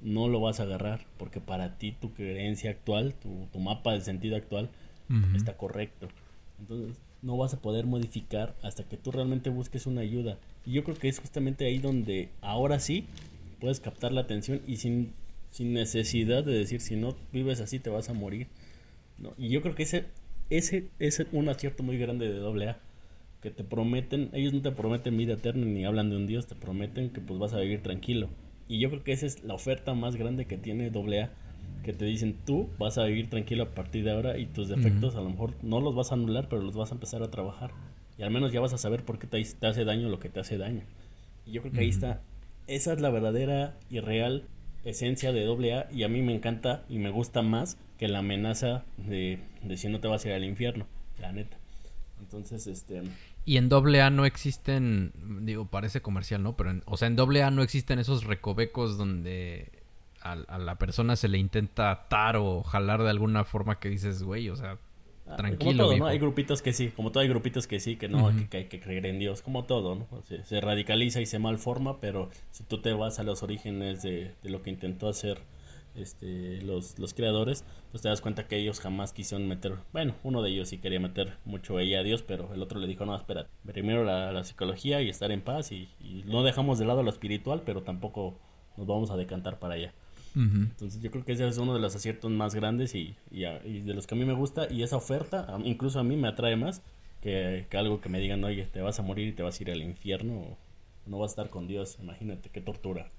no 0.00 0.28
lo 0.28 0.40
vas 0.40 0.58
a 0.58 0.64
agarrar, 0.64 1.06
porque 1.18 1.40
para 1.40 1.78
ti 1.78 1.92
tu 1.92 2.12
creencia 2.14 2.70
actual, 2.70 3.14
tu, 3.14 3.58
mapa 3.60 3.92
de 3.92 4.00
sentido 4.00 4.36
actual, 4.36 4.70
está 5.34 5.56
correcto. 5.56 6.08
Entonces 6.58 6.98
no 7.22 7.36
vas 7.36 7.54
a 7.54 7.60
poder 7.60 7.86
modificar 7.86 8.56
hasta 8.62 8.84
que 8.84 8.96
tú 8.96 9.10
realmente 9.10 9.50
busques 9.50 9.86
una 9.86 10.02
ayuda. 10.02 10.38
Y 10.64 10.72
yo 10.72 10.84
creo 10.84 10.96
que 10.96 11.08
es 11.08 11.20
justamente 11.20 11.66
ahí 11.66 11.78
donde 11.78 12.30
ahora 12.40 12.78
sí 12.80 13.06
puedes 13.60 13.80
captar 13.80 14.12
la 14.12 14.20
atención 14.20 14.60
y 14.66 14.76
sin 14.76 15.12
sin 15.50 15.72
necesidad 15.72 16.44
de 16.44 16.52
decir 16.52 16.80
si 16.80 16.96
no 16.96 17.16
vives 17.32 17.60
así 17.60 17.78
te 17.78 17.90
vas 17.90 18.08
a 18.08 18.14
morir. 18.14 18.48
¿no? 19.18 19.32
Y 19.38 19.48
yo 19.48 19.62
creo 19.62 19.74
que 19.74 19.82
ese, 19.82 20.06
ese 20.50 20.88
es 20.98 21.26
un 21.32 21.48
acierto 21.48 21.82
muy 21.82 21.98
grande 21.98 22.32
de 22.32 22.66
AA. 22.66 22.78
Que 23.40 23.50
te 23.50 23.62
prometen, 23.62 24.30
ellos 24.32 24.52
no 24.52 24.62
te 24.62 24.72
prometen 24.72 25.16
vida 25.16 25.34
eterna 25.34 25.64
ni 25.64 25.84
hablan 25.84 26.10
de 26.10 26.16
un 26.16 26.26
Dios, 26.26 26.46
te 26.48 26.56
prometen 26.56 27.10
que 27.10 27.20
pues 27.20 27.38
vas 27.38 27.52
a 27.52 27.60
vivir 27.60 27.82
tranquilo. 27.82 28.28
Y 28.66 28.80
yo 28.80 28.90
creo 28.90 29.04
que 29.04 29.12
esa 29.12 29.26
es 29.26 29.44
la 29.44 29.54
oferta 29.54 29.94
más 29.94 30.16
grande 30.16 30.46
que 30.46 30.58
tiene 30.58 30.86
AA. 30.86 31.30
Que 31.84 31.92
te 31.92 32.04
dicen 32.04 32.36
tú 32.44 32.68
vas 32.78 32.98
a 32.98 33.04
vivir 33.04 33.30
tranquilo 33.30 33.62
a 33.62 33.74
partir 33.74 34.04
de 34.04 34.10
ahora 34.10 34.38
y 34.38 34.46
tus 34.46 34.68
defectos 34.68 35.14
a 35.14 35.20
lo 35.20 35.30
mejor 35.30 35.54
no 35.62 35.80
los 35.80 35.94
vas 35.94 36.10
a 36.10 36.16
anular, 36.16 36.48
pero 36.48 36.62
los 36.62 36.74
vas 36.74 36.90
a 36.90 36.94
empezar 36.94 37.22
a 37.22 37.30
trabajar. 37.30 37.70
Y 38.18 38.24
al 38.24 38.30
menos 38.32 38.52
ya 38.52 38.60
vas 38.60 38.72
a 38.72 38.78
saber 38.78 39.04
por 39.04 39.18
qué 39.18 39.28
te, 39.28 39.42
te 39.42 39.66
hace 39.66 39.84
daño 39.84 40.08
lo 40.08 40.18
que 40.18 40.28
te 40.28 40.40
hace 40.40 40.58
daño. 40.58 40.82
Y 41.46 41.52
yo 41.52 41.62
creo 41.62 41.72
que 41.72 41.80
ahí 41.80 41.88
está. 41.88 42.20
Esa 42.66 42.92
es 42.92 43.00
la 43.00 43.10
verdadera 43.10 43.76
y 43.88 44.00
real 44.00 44.44
esencia 44.90 45.32
de 45.32 45.46
AA 45.46 45.90
y 45.92 46.02
a 46.02 46.08
mí 46.08 46.22
me 46.22 46.34
encanta 46.34 46.84
y 46.88 46.98
me 46.98 47.10
gusta 47.10 47.42
más 47.42 47.78
que 47.98 48.08
la 48.08 48.20
amenaza 48.20 48.84
de, 48.96 49.38
de 49.62 49.76
si 49.76 49.88
no 49.88 50.00
te 50.00 50.08
vas 50.08 50.24
a 50.24 50.28
ir 50.28 50.34
al 50.34 50.44
infierno, 50.44 50.86
la 51.20 51.32
neta. 51.32 51.56
Entonces, 52.20 52.66
este... 52.66 53.02
Y 53.44 53.56
en 53.56 53.72
AA 53.72 54.10
no 54.10 54.24
existen, 54.24 55.12
digo, 55.42 55.66
parece 55.66 56.02
comercial, 56.02 56.42
¿no? 56.42 56.56
Pero, 56.56 56.70
en, 56.70 56.82
o 56.86 56.96
sea, 56.96 57.08
en 57.08 57.18
AA 57.18 57.50
no 57.50 57.62
existen 57.62 57.98
esos 57.98 58.24
recovecos 58.24 58.98
donde 58.98 59.70
a, 60.20 60.32
a, 60.32 60.58
la 60.58 60.76
persona 60.76 61.16
se 61.16 61.28
le 61.28 61.38
intenta 61.38 61.90
atar 61.90 62.36
o 62.36 62.62
jalar 62.62 63.02
de 63.02 63.10
alguna 63.10 63.44
forma 63.44 63.78
que 63.78 63.88
dices, 63.88 64.22
güey, 64.22 64.50
o 64.50 64.56
sea, 64.56 64.78
Tranquilo. 65.36 65.70
Como 65.70 65.76
todo, 65.76 65.96
¿no? 65.98 66.06
Hay 66.06 66.18
grupitos 66.18 66.62
que 66.62 66.72
sí, 66.72 66.88
como 66.88 67.12
todo 67.12 67.22
hay 67.22 67.28
grupitos 67.28 67.66
que 67.66 67.80
sí, 67.80 67.96
que 67.96 68.08
no, 68.08 68.30
que, 68.50 68.56
hay 68.56 68.64
que 68.64 68.80
creer 68.80 69.06
en 69.06 69.18
Dios, 69.18 69.42
como 69.42 69.64
todo, 69.64 69.94
¿no? 69.94 70.06
Se, 70.44 70.60
radicaliza 70.60 71.20
y 71.20 71.26
se 71.26 71.38
malforma, 71.38 72.00
pero 72.00 72.30
si 72.50 72.64
tú 72.64 72.80
te 72.80 72.92
vas 72.92 73.18
a 73.18 73.22
los 73.22 73.42
orígenes 73.42 74.02
de, 74.02 74.34
lo 74.42 74.62
que 74.62 74.70
intentó 74.70 75.08
hacer 75.08 75.40
este, 75.94 76.62
los, 76.62 76.98
los 76.98 77.14
creadores, 77.14 77.64
pues 77.90 78.02
te 78.02 78.08
das 78.08 78.20
cuenta 78.20 78.46
que 78.46 78.56
ellos 78.56 78.80
jamás 78.80 79.12
quisieron 79.12 79.48
meter, 79.48 79.76
bueno, 79.92 80.14
uno 80.22 80.42
de 80.42 80.50
ellos 80.50 80.68
sí 80.68 80.78
quería 80.78 81.00
meter 81.00 81.36
mucho 81.44 81.78
ella 81.80 82.00
a 82.00 82.02
Dios, 82.02 82.22
pero 82.22 82.52
el 82.54 82.62
otro 82.62 82.78
le 82.78 82.86
dijo, 82.86 83.04
no, 83.04 83.16
espera, 83.16 83.48
primero 83.66 84.04
la, 84.04 84.44
psicología 84.44 85.02
y 85.02 85.08
estar 85.08 85.32
en 85.32 85.42
paz 85.42 85.72
y, 85.72 85.88
y 86.00 86.24
no 86.26 86.42
dejamos 86.42 86.78
de 86.78 86.86
lado 86.86 87.02
lo 87.02 87.10
espiritual, 87.10 87.62
pero 87.64 87.82
tampoco 87.82 88.38
nos 88.76 88.86
vamos 88.86 89.10
a 89.10 89.16
decantar 89.16 89.58
para 89.58 89.74
allá. 89.74 89.92
Entonces 90.38 91.02
yo 91.02 91.10
creo 91.10 91.24
que 91.24 91.32
ese 91.32 91.48
es 91.48 91.58
uno 91.58 91.74
de 91.74 91.80
los 91.80 91.96
aciertos 91.96 92.30
más 92.30 92.54
grandes 92.54 92.94
y, 92.94 93.16
y, 93.30 93.42
de 93.42 93.94
los 93.94 94.06
que 94.06 94.14
a 94.14 94.18
mí 94.18 94.24
me 94.24 94.34
gusta 94.34 94.70
y 94.70 94.82
esa 94.82 94.96
oferta 94.96 95.58
incluso 95.64 95.98
a 95.98 96.04
mí 96.04 96.16
me 96.16 96.28
atrae 96.28 96.56
más 96.56 96.80
que, 97.20 97.66
algo 97.72 98.00
que 98.00 98.08
me 98.08 98.20
digan, 98.20 98.44
oye, 98.44 98.64
te 98.66 98.80
vas 98.80 99.00
a 99.00 99.02
morir 99.02 99.28
y 99.28 99.32
te 99.32 99.42
vas 99.42 99.58
a 99.58 99.62
ir 99.62 99.70
al 99.72 99.82
infierno 99.82 100.34
o 100.34 100.58
no 101.06 101.18
vas 101.18 101.30
a 101.30 101.32
estar 101.32 101.50
con 101.50 101.66
Dios, 101.66 101.98
imagínate 102.00 102.50
qué 102.50 102.60
tortura. 102.60 103.10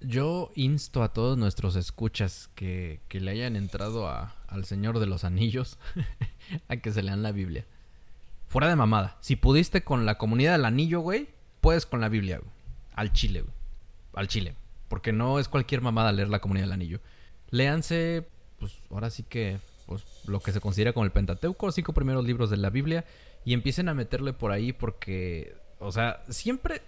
Yo 0.00 0.50
insto 0.54 1.02
a 1.02 1.12
todos 1.12 1.36
nuestros 1.36 1.74
escuchas 1.74 2.48
que, 2.54 3.00
que 3.08 3.20
le 3.20 3.32
hayan 3.32 3.56
entrado 3.56 4.08
a, 4.08 4.36
al 4.46 4.64
Señor 4.64 4.98
de 5.00 5.06
los 5.06 5.24
Anillos 5.24 5.76
a 6.68 6.76
que 6.76 6.92
se 6.92 7.02
lean 7.02 7.22
la 7.22 7.32
Biblia. 7.32 7.66
Fuera 8.46 8.68
de 8.68 8.76
mamada. 8.76 9.18
Si 9.20 9.36
pudiste 9.36 9.82
con 9.82 10.06
la 10.06 10.16
comunidad 10.16 10.52
del 10.52 10.64
anillo, 10.64 11.00
güey, 11.00 11.28
puedes 11.60 11.84
con 11.84 12.00
la 12.00 12.08
Biblia, 12.08 12.38
güey. 12.38 12.50
Al 12.94 13.12
chile, 13.12 13.42
güey. 13.42 13.54
Al 14.14 14.28
chile 14.28 14.54
porque 14.90 15.12
no 15.12 15.38
es 15.38 15.48
cualquier 15.48 15.80
mamada 15.82 16.10
leer 16.10 16.28
la 16.28 16.40
comunidad 16.40 16.64
del 16.64 16.72
anillo. 16.72 17.00
Léanse, 17.50 18.26
pues 18.58 18.76
ahora 18.90 19.08
sí 19.08 19.22
que, 19.22 19.58
pues 19.86 20.04
lo 20.26 20.40
que 20.40 20.50
se 20.50 20.60
considera 20.60 20.92
como 20.92 21.04
el 21.04 21.12
Pentateuco, 21.12 21.66
los 21.66 21.76
cinco 21.76 21.92
primeros 21.94 22.24
libros 22.24 22.50
de 22.50 22.56
la 22.56 22.70
Biblia, 22.70 23.04
y 23.44 23.54
empiecen 23.54 23.88
a 23.88 23.94
meterle 23.94 24.32
por 24.32 24.50
ahí 24.50 24.72
porque, 24.72 25.54
o 25.78 25.92
sea, 25.92 26.24
siempre, 26.28 26.82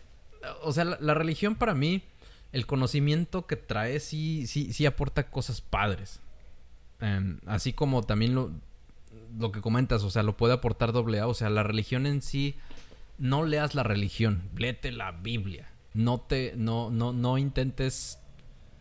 o 0.62 0.72
sea, 0.72 0.84
la, 0.84 1.14
religión 1.14 1.54
para 1.54 1.74
mí, 1.74 2.02
el 2.50 2.66
conocimiento 2.66 3.46
que 3.46 3.54
trae 3.54 4.00
sí, 4.00 4.48
sí, 4.48 4.72
sí 4.72 4.84
aporta 4.84 5.30
cosas 5.30 5.60
padres. 5.60 6.18
Em, 7.00 7.38
así 7.46 7.72
como 7.72 8.02
también 8.02 8.34
lo, 8.34 8.50
lo 9.38 9.52
que 9.52 9.60
comentas, 9.60 10.02
o 10.02 10.10
sea, 10.10 10.24
lo 10.24 10.36
puede 10.36 10.54
aportar 10.54 10.90
doble 10.90 11.20
A, 11.20 11.28
o 11.28 11.34
sea, 11.34 11.50
la 11.50 11.62
religión 11.62 12.06
en 12.06 12.20
sí, 12.20 12.56
no 13.16 13.44
leas 13.44 13.76
la 13.76 13.84
religión, 13.84 14.42
léete 14.56 14.90
la 14.90 15.12
Biblia 15.12 15.71
no 15.94 16.20
te, 16.20 16.54
no, 16.56 16.90
no, 16.90 17.12
no 17.12 17.38
intentes 17.38 18.18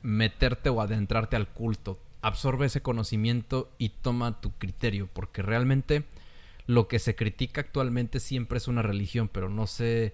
meterte 0.02 0.70
o 0.70 0.82
adentrarte 0.82 1.36
al 1.36 1.48
culto. 1.48 2.00
Absorbe 2.22 2.68
ese 2.68 2.82
conocimiento 2.82 3.72
y 3.78 3.90
toma 3.90 4.42
tu 4.42 4.52
criterio, 4.52 5.10
porque 5.12 5.42
realmente 5.42 6.06
lo 6.68 6.88
que 6.88 7.00
se 7.00 7.16
critica 7.16 7.62
actualmente 7.62 8.20
siempre 8.20 8.58
es 8.58 8.68
una 8.68 8.82
religión, 8.82 9.28
pero 9.28 9.50
no 9.50 9.68
se, 9.68 10.14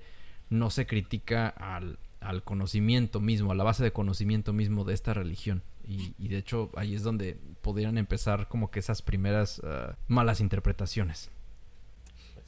no 0.50 0.70
se 0.70 0.88
critica 0.88 1.48
al, 1.50 2.00
al 2.20 2.43
conocimiento 2.43 3.20
mismo, 3.20 3.52
a 3.52 3.56
la 3.56 3.64
base 3.64 3.84
de 3.84 3.91
conocimiento 3.91 4.54
mismo 4.54 4.84
de 4.84 4.93
esta 4.93 5.14
religión. 5.14 5.64
Y, 5.89 6.28
de 6.28 6.38
hecho 6.38 6.70
ahí 6.76 6.95
es 6.95 7.04
donde 7.04 7.38
podrían 7.62 7.98
empezar 7.98 8.50
como 8.50 8.70
que 8.72 8.80
esas 8.80 9.02
primeras 9.02 9.60
uh, 9.60 9.93
malas 10.10 10.41
interpretaciones. 10.41 11.32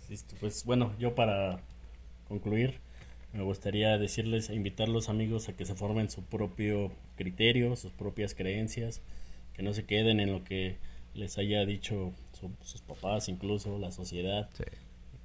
Pues, 0.07 0.25
pues 0.41 0.65
bueno, 0.65 0.93
yo 0.99 1.15
para 1.15 1.61
concluir, 2.27 2.81
me 3.33 3.43
gustaría 3.43 3.97
decirles, 3.97 4.49
invitar 4.49 4.87
a 4.87 4.91
los 4.91 5.09
amigos 5.09 5.49
a 5.49 5.53
que 5.53 5.65
se 5.65 5.75
formen 5.75 6.09
su 6.09 6.23
propio 6.23 6.91
criterio, 7.15 7.75
sus 7.75 7.91
propias 7.91 8.33
creencias, 8.33 9.01
que 9.53 9.61
no 9.61 9.73
se 9.73 9.85
queden 9.85 10.19
en 10.19 10.31
lo 10.31 10.43
que 10.43 10.77
les 11.13 11.37
haya 11.37 11.65
dicho 11.65 12.13
sus 12.63 12.81
papás, 12.81 13.29
incluso 13.29 13.77
la 13.77 13.91
sociedad. 13.91 14.49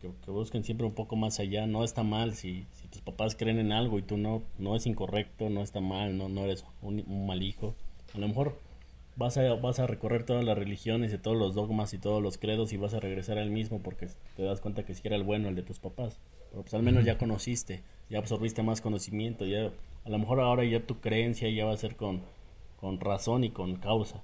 Que, 0.00 0.30
busquen 0.30 0.64
siempre 0.64 0.86
un 0.86 0.92
poco 0.92 1.16
más 1.16 1.40
allá. 1.40 1.66
No 1.66 1.82
está 1.82 2.02
mal 2.02 2.34
si, 2.34 2.66
si 2.72 2.88
tus 2.88 3.00
papás 3.00 3.36
creen 3.36 3.58
en 3.58 3.72
algo 3.72 3.98
y 3.98 4.02
tú 4.02 4.18
no, 4.18 4.42
no 4.58 4.76
es 4.76 4.86
incorrecto, 4.86 5.48
no 5.48 5.62
está 5.62 5.80
mal, 5.80 6.18
no, 6.18 6.28
no 6.28 6.44
eres 6.44 6.64
un, 6.82 7.26
mal 7.26 7.42
hijo. 7.42 7.74
A 8.12 8.18
lo 8.18 8.28
mejor 8.28 8.58
vas 9.16 9.38
a, 9.38 9.54
vas 9.54 9.78
a 9.78 9.86
recorrer 9.86 10.26
todas 10.26 10.44
las 10.44 10.58
religiones 10.58 11.12
y 11.12 11.18
todos 11.18 11.38
los 11.38 11.54
dogmas 11.54 11.94
y 11.94 11.98
todos 11.98 12.22
los 12.22 12.36
credos 12.36 12.72
y 12.74 12.76
vas 12.76 12.92
a 12.92 13.00
regresar 13.00 13.38
al 13.38 13.50
mismo 13.50 13.80
porque 13.80 14.08
te 14.36 14.42
das 14.42 14.60
cuenta 14.60 14.84
que 14.84 14.94
si 14.94 15.06
era 15.06 15.16
el 15.16 15.22
bueno 15.22 15.48
el 15.48 15.54
de 15.54 15.62
tus 15.62 15.78
papás. 15.78 16.18
Pero 16.50 16.62
pues 16.62 16.74
al 16.74 16.82
menos 16.82 17.04
ya 17.04 17.16
conociste, 17.16 17.82
ya 18.10 18.18
absorbiste 18.18 18.62
más 18.62 18.80
conocimiento, 18.80 19.44
ya 19.44 19.70
a 20.04 20.10
lo 20.10 20.18
mejor 20.18 20.40
ahora 20.40 20.64
ya 20.64 20.86
tu 20.86 21.00
creencia 21.00 21.48
ya 21.50 21.64
va 21.64 21.72
a 21.72 21.76
ser 21.76 21.96
con, 21.96 22.22
con 22.80 23.00
razón 23.00 23.44
y 23.44 23.50
con 23.50 23.76
causa. 23.76 24.22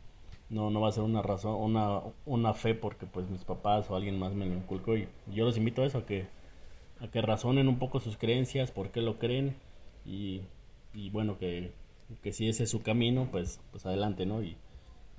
No, 0.49 0.71
no 0.71 0.81
va 0.81 0.89
a 0.89 0.93
ser 0.93 1.05
una 1.05 1.23
razón, 1.23 1.55
una, 1.55 2.01
una 2.27 2.55
fe 2.55 2.75
porque 2.75 3.07
pues 3.07 3.31
mis 3.31 3.45
papás 3.45 3.89
o 3.89 3.97
alguien 3.97 4.19
más 4.19 4.33
me 4.35 4.47
lo 4.47 4.55
inculcó 4.55 4.97
y 4.97 5.09
yo 5.33 5.45
los 5.45 5.57
invito 5.57 5.83
a 5.83 5.87
eso, 5.87 5.99
a 5.99 6.07
que, 6.07 6.27
a 7.01 7.09
que 7.09 7.23
razonen 7.23 7.69
un 7.69 7.79
poco 7.79 8.01
sus 8.01 8.17
creencias, 8.17 8.73
por 8.73 8.91
qué 8.91 9.01
lo 9.01 9.19
creen 9.19 9.55
y, 10.05 10.43
y 10.93 11.11
bueno, 11.11 11.39
que, 11.39 11.73
que 12.23 12.33
si 12.33 12.49
ese 12.49 12.65
es 12.65 12.71
su 12.71 12.83
camino, 12.83 13.29
pues, 13.31 13.61
pues 13.71 13.87
adelante, 13.87 14.27
¿no? 14.27 14.43
Y, 14.43 14.57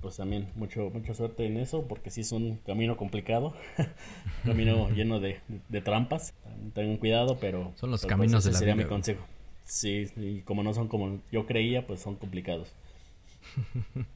pues 0.02 0.16
también 0.16 0.48
mucho 0.56 0.90
mucha 0.90 1.14
suerte 1.14 1.46
en 1.46 1.56
eso 1.56 1.86
porque 1.86 2.10
sí 2.10 2.22
es 2.22 2.32
un 2.32 2.56
camino 2.66 2.96
complicado 2.96 3.54
camino 4.44 4.90
lleno 4.94 5.20
de, 5.20 5.40
trampas. 5.82 6.34
Tengan 6.74 6.96
cuidado 6.98 7.38
pero 7.40 7.72
son 7.76 7.90
los 7.90 8.02
pues, 8.02 8.10
caminos 8.10 8.44
de 8.44 8.50
la 8.50 8.58
sería 8.58 8.74
mi 8.74 8.84
consejo. 8.84 9.24
Sí 9.64 10.06
y 10.16 10.40
como 10.40 10.62
no 10.62 10.74
son 10.74 10.88
como 10.88 11.20
yo 11.30 11.46
creía 11.46 11.86
pues 11.86 12.00
son 12.00 12.16
complicados. 12.16 12.68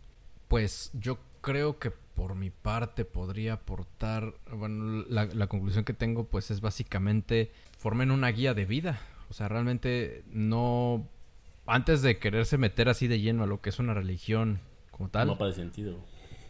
Pues 0.49 0.93
yo 0.95 1.19
creo 1.41 1.81
que 1.81 1.91
por 1.91 2.37
mi 2.37 2.51
parte 2.51 3.05
podría 3.05 3.55
aportar 3.55 4.35
bueno 4.53 5.05
la, 5.09 5.25
la 5.25 5.49
conclusión 5.49 5.85
que 5.85 5.93
tengo 5.93 6.23
pues 6.23 6.53
es 6.53 6.61
básicamente 6.61 7.51
formen 7.79 8.13
una 8.13 8.29
guía 8.29 8.55
de 8.55 8.65
vida. 8.65 9.01
O 9.29 9.35
sea 9.35 9.49
realmente 9.49 10.23
no 10.31 11.09
antes 11.67 12.03
de 12.03 12.19
quererse 12.21 12.59
meter 12.59 12.89
así 12.89 13.09
de 13.09 13.19
lleno 13.19 13.43
a 13.43 13.47
lo 13.49 13.61
que 13.61 13.71
es 13.71 13.81
una 13.81 13.93
religión 13.93 14.61
como 14.97 15.11
tal. 15.11 15.29
mapa 15.29 15.47
de 15.47 15.53
sentido. 15.53 15.99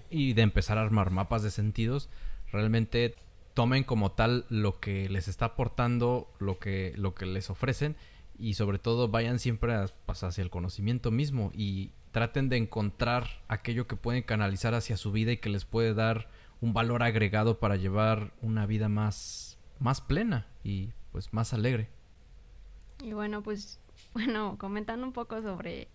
Y 0.09 0.35
de 0.35 0.43
empezar 0.43 0.79
a 0.79 0.83
armar 0.83 1.11
mapas 1.11 1.43
de 1.43 1.51
sentidos, 1.51 2.09
realmente 2.53 3.17
tomen 3.55 3.83
como 3.83 4.13
tal 4.13 4.45
lo 4.49 4.79
que 4.79 5.09
les 5.09 5.27
está 5.27 5.47
aportando, 5.47 6.31
lo 6.39 6.59
que, 6.59 6.93
lo 6.97 7.15
que 7.15 7.27
les 7.27 7.51
ofrecen 7.51 7.97
y 8.39 8.55
sobre 8.55 8.79
todo 8.79 9.09
vayan 9.09 9.39
siempre 9.39 9.75
pues, 10.05 10.23
hacia 10.23 10.43
el 10.43 10.51
conocimiento 10.51 11.11
mismo 11.11 11.51
y 11.55 11.91
traten 12.13 12.49
de 12.49 12.59
encontrar 12.59 13.43
aquello 13.49 13.87
que 13.87 13.97
pueden 13.97 14.23
canalizar 14.23 14.75
hacia 14.75 14.97
su 14.97 15.11
vida 15.11 15.33
y 15.33 15.39
que 15.39 15.49
les 15.49 15.65
puede 15.65 15.95
dar 15.95 16.29
un 16.61 16.73
valor 16.73 17.03
agregado 17.03 17.59
para 17.59 17.77
llevar 17.77 18.33
una 18.43 18.67
vida 18.67 18.89
más, 18.89 19.59
más 19.81 20.01
plena 20.01 20.47
y 20.63 20.91
pues 21.13 21.33
más 21.33 21.53
alegre. 21.53 21.89
Y 23.03 23.13
bueno, 23.13 23.43
pues 23.43 23.81
bueno, 24.15 24.57
comentando 24.59 25.07
un 25.07 25.13
poco 25.13 25.43
sobre 25.43 25.89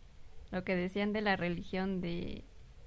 lo 0.51 0.63
que 0.63 0.75
decían 0.75 1.13
de 1.13 1.21
la 1.21 1.35
religión 1.35 2.01
de, 2.01 2.43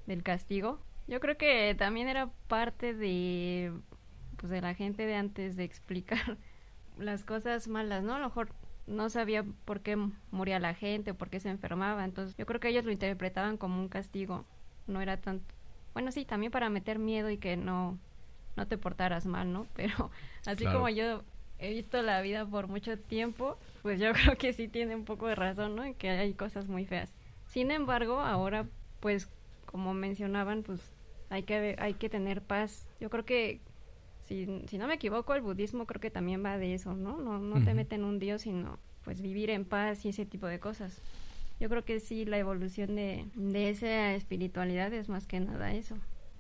del 0.07 0.23
castigo. 0.23 0.81
Yo 1.07 1.21
creo 1.21 1.37
que 1.37 1.75
también 1.77 2.09
era 2.09 2.31
parte 2.49 2.95
de, 2.95 3.73
pues, 4.37 4.51
de 4.51 4.61
la 4.61 4.75
gente 4.75 5.07
de 5.07 5.17
antes 5.17 5.57
de 5.57 5.65
explicar 5.65 6.39
las 6.99 7.25
cosas 7.25 7.69
malas, 7.69 8.03
¿no? 8.03 8.15
A 8.15 8.19
lo 8.19 8.27
mejor 8.27 8.51
no 8.87 9.09
sabía 9.09 9.45
por 9.65 9.81
qué 9.81 9.97
moría 10.31 10.59
la 10.59 10.75
gente 10.75 11.13
o 11.13 11.15
por 11.15 11.31
qué 11.31 11.41
se 11.41 11.49
enfermaba, 11.49 12.05
entonces 12.05 12.37
yo 12.37 12.47
creo 12.47 12.61
que 12.61 12.69
ellos 12.69 12.85
lo 12.85 12.93
interpretaban 12.93 13.57
como 13.57 13.81
un 13.81 13.89
castigo, 13.89 14.45
no 14.87 15.01
era 15.01 15.17
tanto... 15.17 15.55
Bueno, 15.95 16.13
sí, 16.13 16.25
también 16.25 16.53
para 16.53 16.69
meter 16.71 16.99
miedo 16.99 17.31
y 17.31 17.39
que 17.39 17.57
no, 17.57 17.99
no 18.57 18.67
te 18.67 18.77
portaras 18.77 19.27
mal, 19.27 19.53
¿no? 19.53 19.67
Pero 19.75 20.11
así 20.47 20.65
como 20.65 20.89
yo 20.89 21.23
he 21.59 21.71
visto 21.71 22.03
la 22.03 22.21
vida 22.21 22.45
por 22.45 22.69
mucho 22.69 22.99
tiempo, 22.99 23.57
pues 23.83 24.01
yo 24.01 24.13
creo 24.13 24.37
que 24.37 24.53
sí 24.53 24.69
tiene 24.69 24.95
un 24.95 25.05
poco 25.05 25.27
de 25.29 25.35
razón, 25.35 25.77
¿no? 25.77 25.87
Y 25.87 25.95
que 25.95 26.11
hay 26.11 26.35
cosas 26.35 26.69
muy 26.69 26.85
feas. 26.85 27.15
Sin 27.55 27.71
embargo, 27.71 28.19
ahora, 28.19 28.67
pues, 28.99 29.29
como 29.65 29.95
mencionaban, 29.95 30.65
pues 30.65 30.81
hay 31.31 31.45
que, 31.45 31.77
hay 31.79 31.95
que 31.95 32.09
tener 32.09 32.43
paz. 32.43 32.89
Yo 33.01 33.11
creo 33.11 33.25
que, 33.25 33.61
si, 34.25 34.65
si 34.67 34.77
no 34.77 34.89
me 34.89 34.95
equivoco, 34.95 35.35
el 35.35 35.41
budismo 35.41 35.87
creo 35.87 36.01
que 36.01 36.11
también 36.11 36.45
va 36.45 36.59
de 36.59 36.75
eso, 36.75 36.97
¿no? 36.97 37.17
No, 37.19 37.39
no 37.39 37.65
te 37.65 37.75
meten 37.75 38.03
un 38.03 38.19
dios, 38.19 38.43
sino 38.43 38.81
pues 39.05 39.23
vivir 39.23 39.51
en 39.51 39.65
paz 39.65 40.05
y 40.05 40.09
ese 40.09 40.27
tipo 40.27 40.49
de 40.49 40.59
cosas. 40.59 41.01
Yo 41.61 41.69
creo 41.69 41.85
que 41.85 42.01
sí, 42.01 42.25
la 42.25 42.39
evolución 42.39 42.97
de, 42.97 43.25
de 43.37 43.69
esa 43.71 44.15
espiritualidad 44.15 44.93
es 44.93 45.09
más 45.09 45.29
que 45.29 45.39
nada 45.39 45.75
eso. 45.75 45.97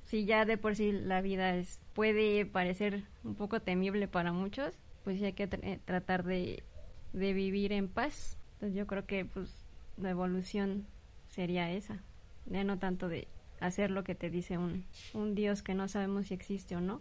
Si 0.06 0.24
ya 0.24 0.44
de 0.44 0.58
por 0.58 0.74
sí 0.74 0.90
la 0.90 1.20
vida 1.20 1.54
es 1.54 1.78
puede 1.92 2.44
parecer 2.44 3.04
un 3.22 3.36
poco 3.36 3.60
temible 3.60 4.08
para 4.08 4.32
muchos, 4.32 4.74
pues 5.04 5.20
sí 5.20 5.26
hay 5.26 5.34
que 5.34 5.46
tratar 5.46 6.24
de, 6.24 6.64
de 7.12 7.32
vivir 7.34 7.72
en 7.72 7.86
paz. 7.86 8.36
Entonces 8.54 8.76
yo 8.76 8.88
creo 8.88 9.06
que 9.06 9.24
pues 9.24 9.64
la 9.96 10.10
evolución 10.10 10.88
sería 11.34 11.70
esa. 11.70 11.98
Ya 12.46 12.64
no 12.64 12.78
tanto 12.78 13.08
de 13.08 13.28
hacer 13.60 13.90
lo 13.90 14.04
que 14.04 14.14
te 14.14 14.30
dice 14.30 14.58
un, 14.58 14.84
un 15.12 15.34
Dios 15.34 15.62
que 15.62 15.74
no 15.74 15.88
sabemos 15.88 16.26
si 16.26 16.34
existe 16.34 16.76
o 16.76 16.80
no. 16.80 17.00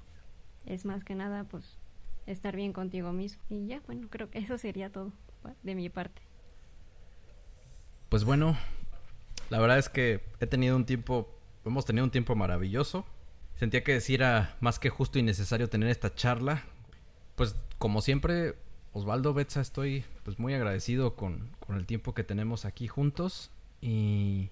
Es 0.65 0.85
más 0.85 1.03
que 1.03 1.15
nada, 1.15 1.43
pues, 1.43 1.77
estar 2.25 2.55
bien 2.55 2.73
contigo 2.73 3.11
mismo. 3.11 3.41
Y 3.49 3.67
ya, 3.67 3.81
bueno, 3.85 4.07
creo 4.09 4.29
que 4.29 4.39
eso 4.39 4.57
sería 4.57 4.89
todo 4.89 5.11
de 5.61 5.75
mi 5.75 5.89
parte. 5.89 6.21
Pues 8.09 8.23
bueno, 8.23 8.57
la 9.49 9.59
verdad 9.59 9.77
es 9.77 9.89
que 9.89 10.23
he 10.39 10.47
tenido 10.47 10.75
un 10.75 10.85
tiempo, 10.85 11.29
hemos 11.65 11.85
tenido 11.85 12.05
un 12.05 12.11
tiempo 12.11 12.35
maravilloso. 12.35 13.05
Sentía 13.55 13.83
que 13.83 13.93
decir 13.93 14.21
era 14.21 14.55
más 14.61 14.79
que 14.79 14.89
justo 14.89 15.19
y 15.19 15.23
necesario 15.23 15.69
tener 15.69 15.89
esta 15.89 16.13
charla. 16.13 16.63
Pues 17.35 17.55
como 17.77 18.01
siempre, 18.01 18.55
Osvaldo 18.93 19.33
Betza, 19.33 19.61
estoy 19.61 20.05
pues 20.23 20.39
muy 20.39 20.53
agradecido 20.53 21.15
con, 21.15 21.49
con 21.59 21.75
el 21.75 21.85
tiempo 21.85 22.13
que 22.13 22.23
tenemos 22.23 22.65
aquí 22.65 22.87
juntos. 22.87 23.51
Y, 23.83 24.49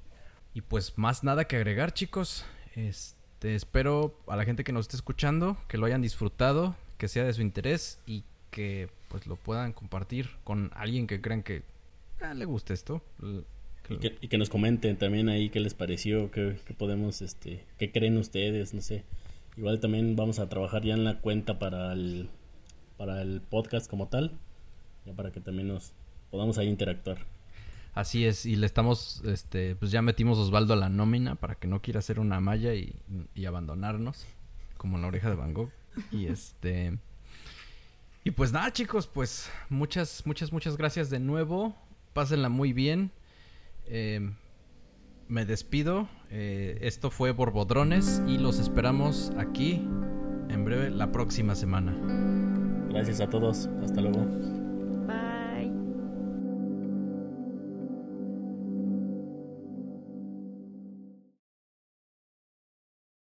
pues 0.67 0.97
más 0.97 1.23
nada 1.23 1.45
que 1.45 1.55
agregar, 1.55 1.93
chicos. 1.93 2.45
Este, 2.75 3.55
espero 3.55 4.19
a 4.27 4.35
la 4.35 4.43
gente 4.45 4.63
que 4.63 4.71
nos 4.71 4.85
esté 4.85 4.97
escuchando 4.97 5.57
que 5.67 5.77
lo 5.77 5.85
hayan 5.85 6.01
disfrutado, 6.01 6.75
que 6.97 7.07
sea 7.07 7.23
de 7.23 7.33
su 7.33 7.41
interés 7.41 7.99
y 8.05 8.23
que 8.49 8.89
pues 9.07 9.27
lo 9.27 9.37
puedan 9.37 9.73
compartir 9.73 10.29
con 10.43 10.71
alguien 10.73 11.07
que 11.07 11.21
crean 11.21 11.43
que 11.43 11.63
ah, 12.21 12.33
le 12.33 12.45
guste 12.45 12.73
esto. 12.73 13.01
Y 13.89 14.27
que, 14.27 14.37
nos 14.37 14.49
comenten 14.49 14.97
también 14.97 15.27
ahí 15.27 15.49
qué 15.49 15.59
les 15.59 15.73
pareció, 15.73 16.31
qué, 16.31 16.55
podemos, 16.77 17.21
este, 17.21 17.65
qué 17.77 17.91
creen 17.91 18.17
ustedes, 18.17 18.73
no 18.73 18.81
sé. 18.81 19.03
Igual 19.57 19.79
también 19.79 20.15
vamos 20.15 20.39
a 20.39 20.47
trabajar 20.47 20.83
ya 20.83 20.93
en 20.93 21.03
la 21.03 21.19
cuenta 21.19 21.59
para 21.59 21.91
el, 21.91 22.29
para 22.97 23.21
el 23.21 23.41
podcast 23.41 23.89
como 23.89 24.07
tal, 24.07 24.31
ya 25.05 25.13
para 25.13 25.31
que 25.31 25.41
también 25.41 25.67
nos 25.67 25.93
podamos 26.29 26.57
ahí 26.57 26.69
interactuar. 26.69 27.25
Así 27.93 28.25
es, 28.25 28.45
y 28.45 28.55
le 28.55 28.65
estamos, 28.65 29.21
este, 29.25 29.75
pues 29.75 29.91
ya 29.91 30.01
metimos 30.01 30.37
Osvaldo 30.37 30.73
a 30.73 30.77
la 30.77 30.87
nómina 30.87 31.35
para 31.35 31.55
que 31.55 31.67
no 31.67 31.81
quiera 31.81 31.99
hacer 31.99 32.19
una 32.19 32.39
malla 32.39 32.73
y, 32.73 32.95
abandonarnos, 33.45 34.25
como 34.77 34.95
en 34.95 35.01
la 35.01 35.09
oreja 35.09 35.29
de 35.29 35.35
Van 35.35 35.53
Gogh. 35.53 35.71
Y 36.11 36.25
este. 36.27 36.97
Y 38.23 38.31
pues 38.31 38.53
nada, 38.53 38.71
chicos, 38.71 39.07
pues 39.07 39.49
muchas, 39.69 40.25
muchas, 40.25 40.53
muchas 40.53 40.77
gracias 40.77 41.09
de 41.09 41.19
nuevo. 41.19 41.75
Pásenla 42.13 42.49
muy 42.49 42.71
bien. 42.71 43.11
Em, 43.87 44.35
me 45.27 45.45
despido. 45.45 46.07
Eh, 46.29 46.77
esto 46.81 47.09
fue 47.09 47.31
Borbodrones 47.31 48.21
y 48.27 48.37
los 48.37 48.59
esperamos 48.59 49.31
aquí 49.37 49.85
en 50.49 50.63
breve 50.63 50.91
la 50.91 51.11
próxima 51.11 51.55
semana. 51.55 51.93
Gracias 52.89 53.21
a 53.21 53.29
todos. 53.29 53.67
Hasta 53.83 54.01
luego. 54.01 54.60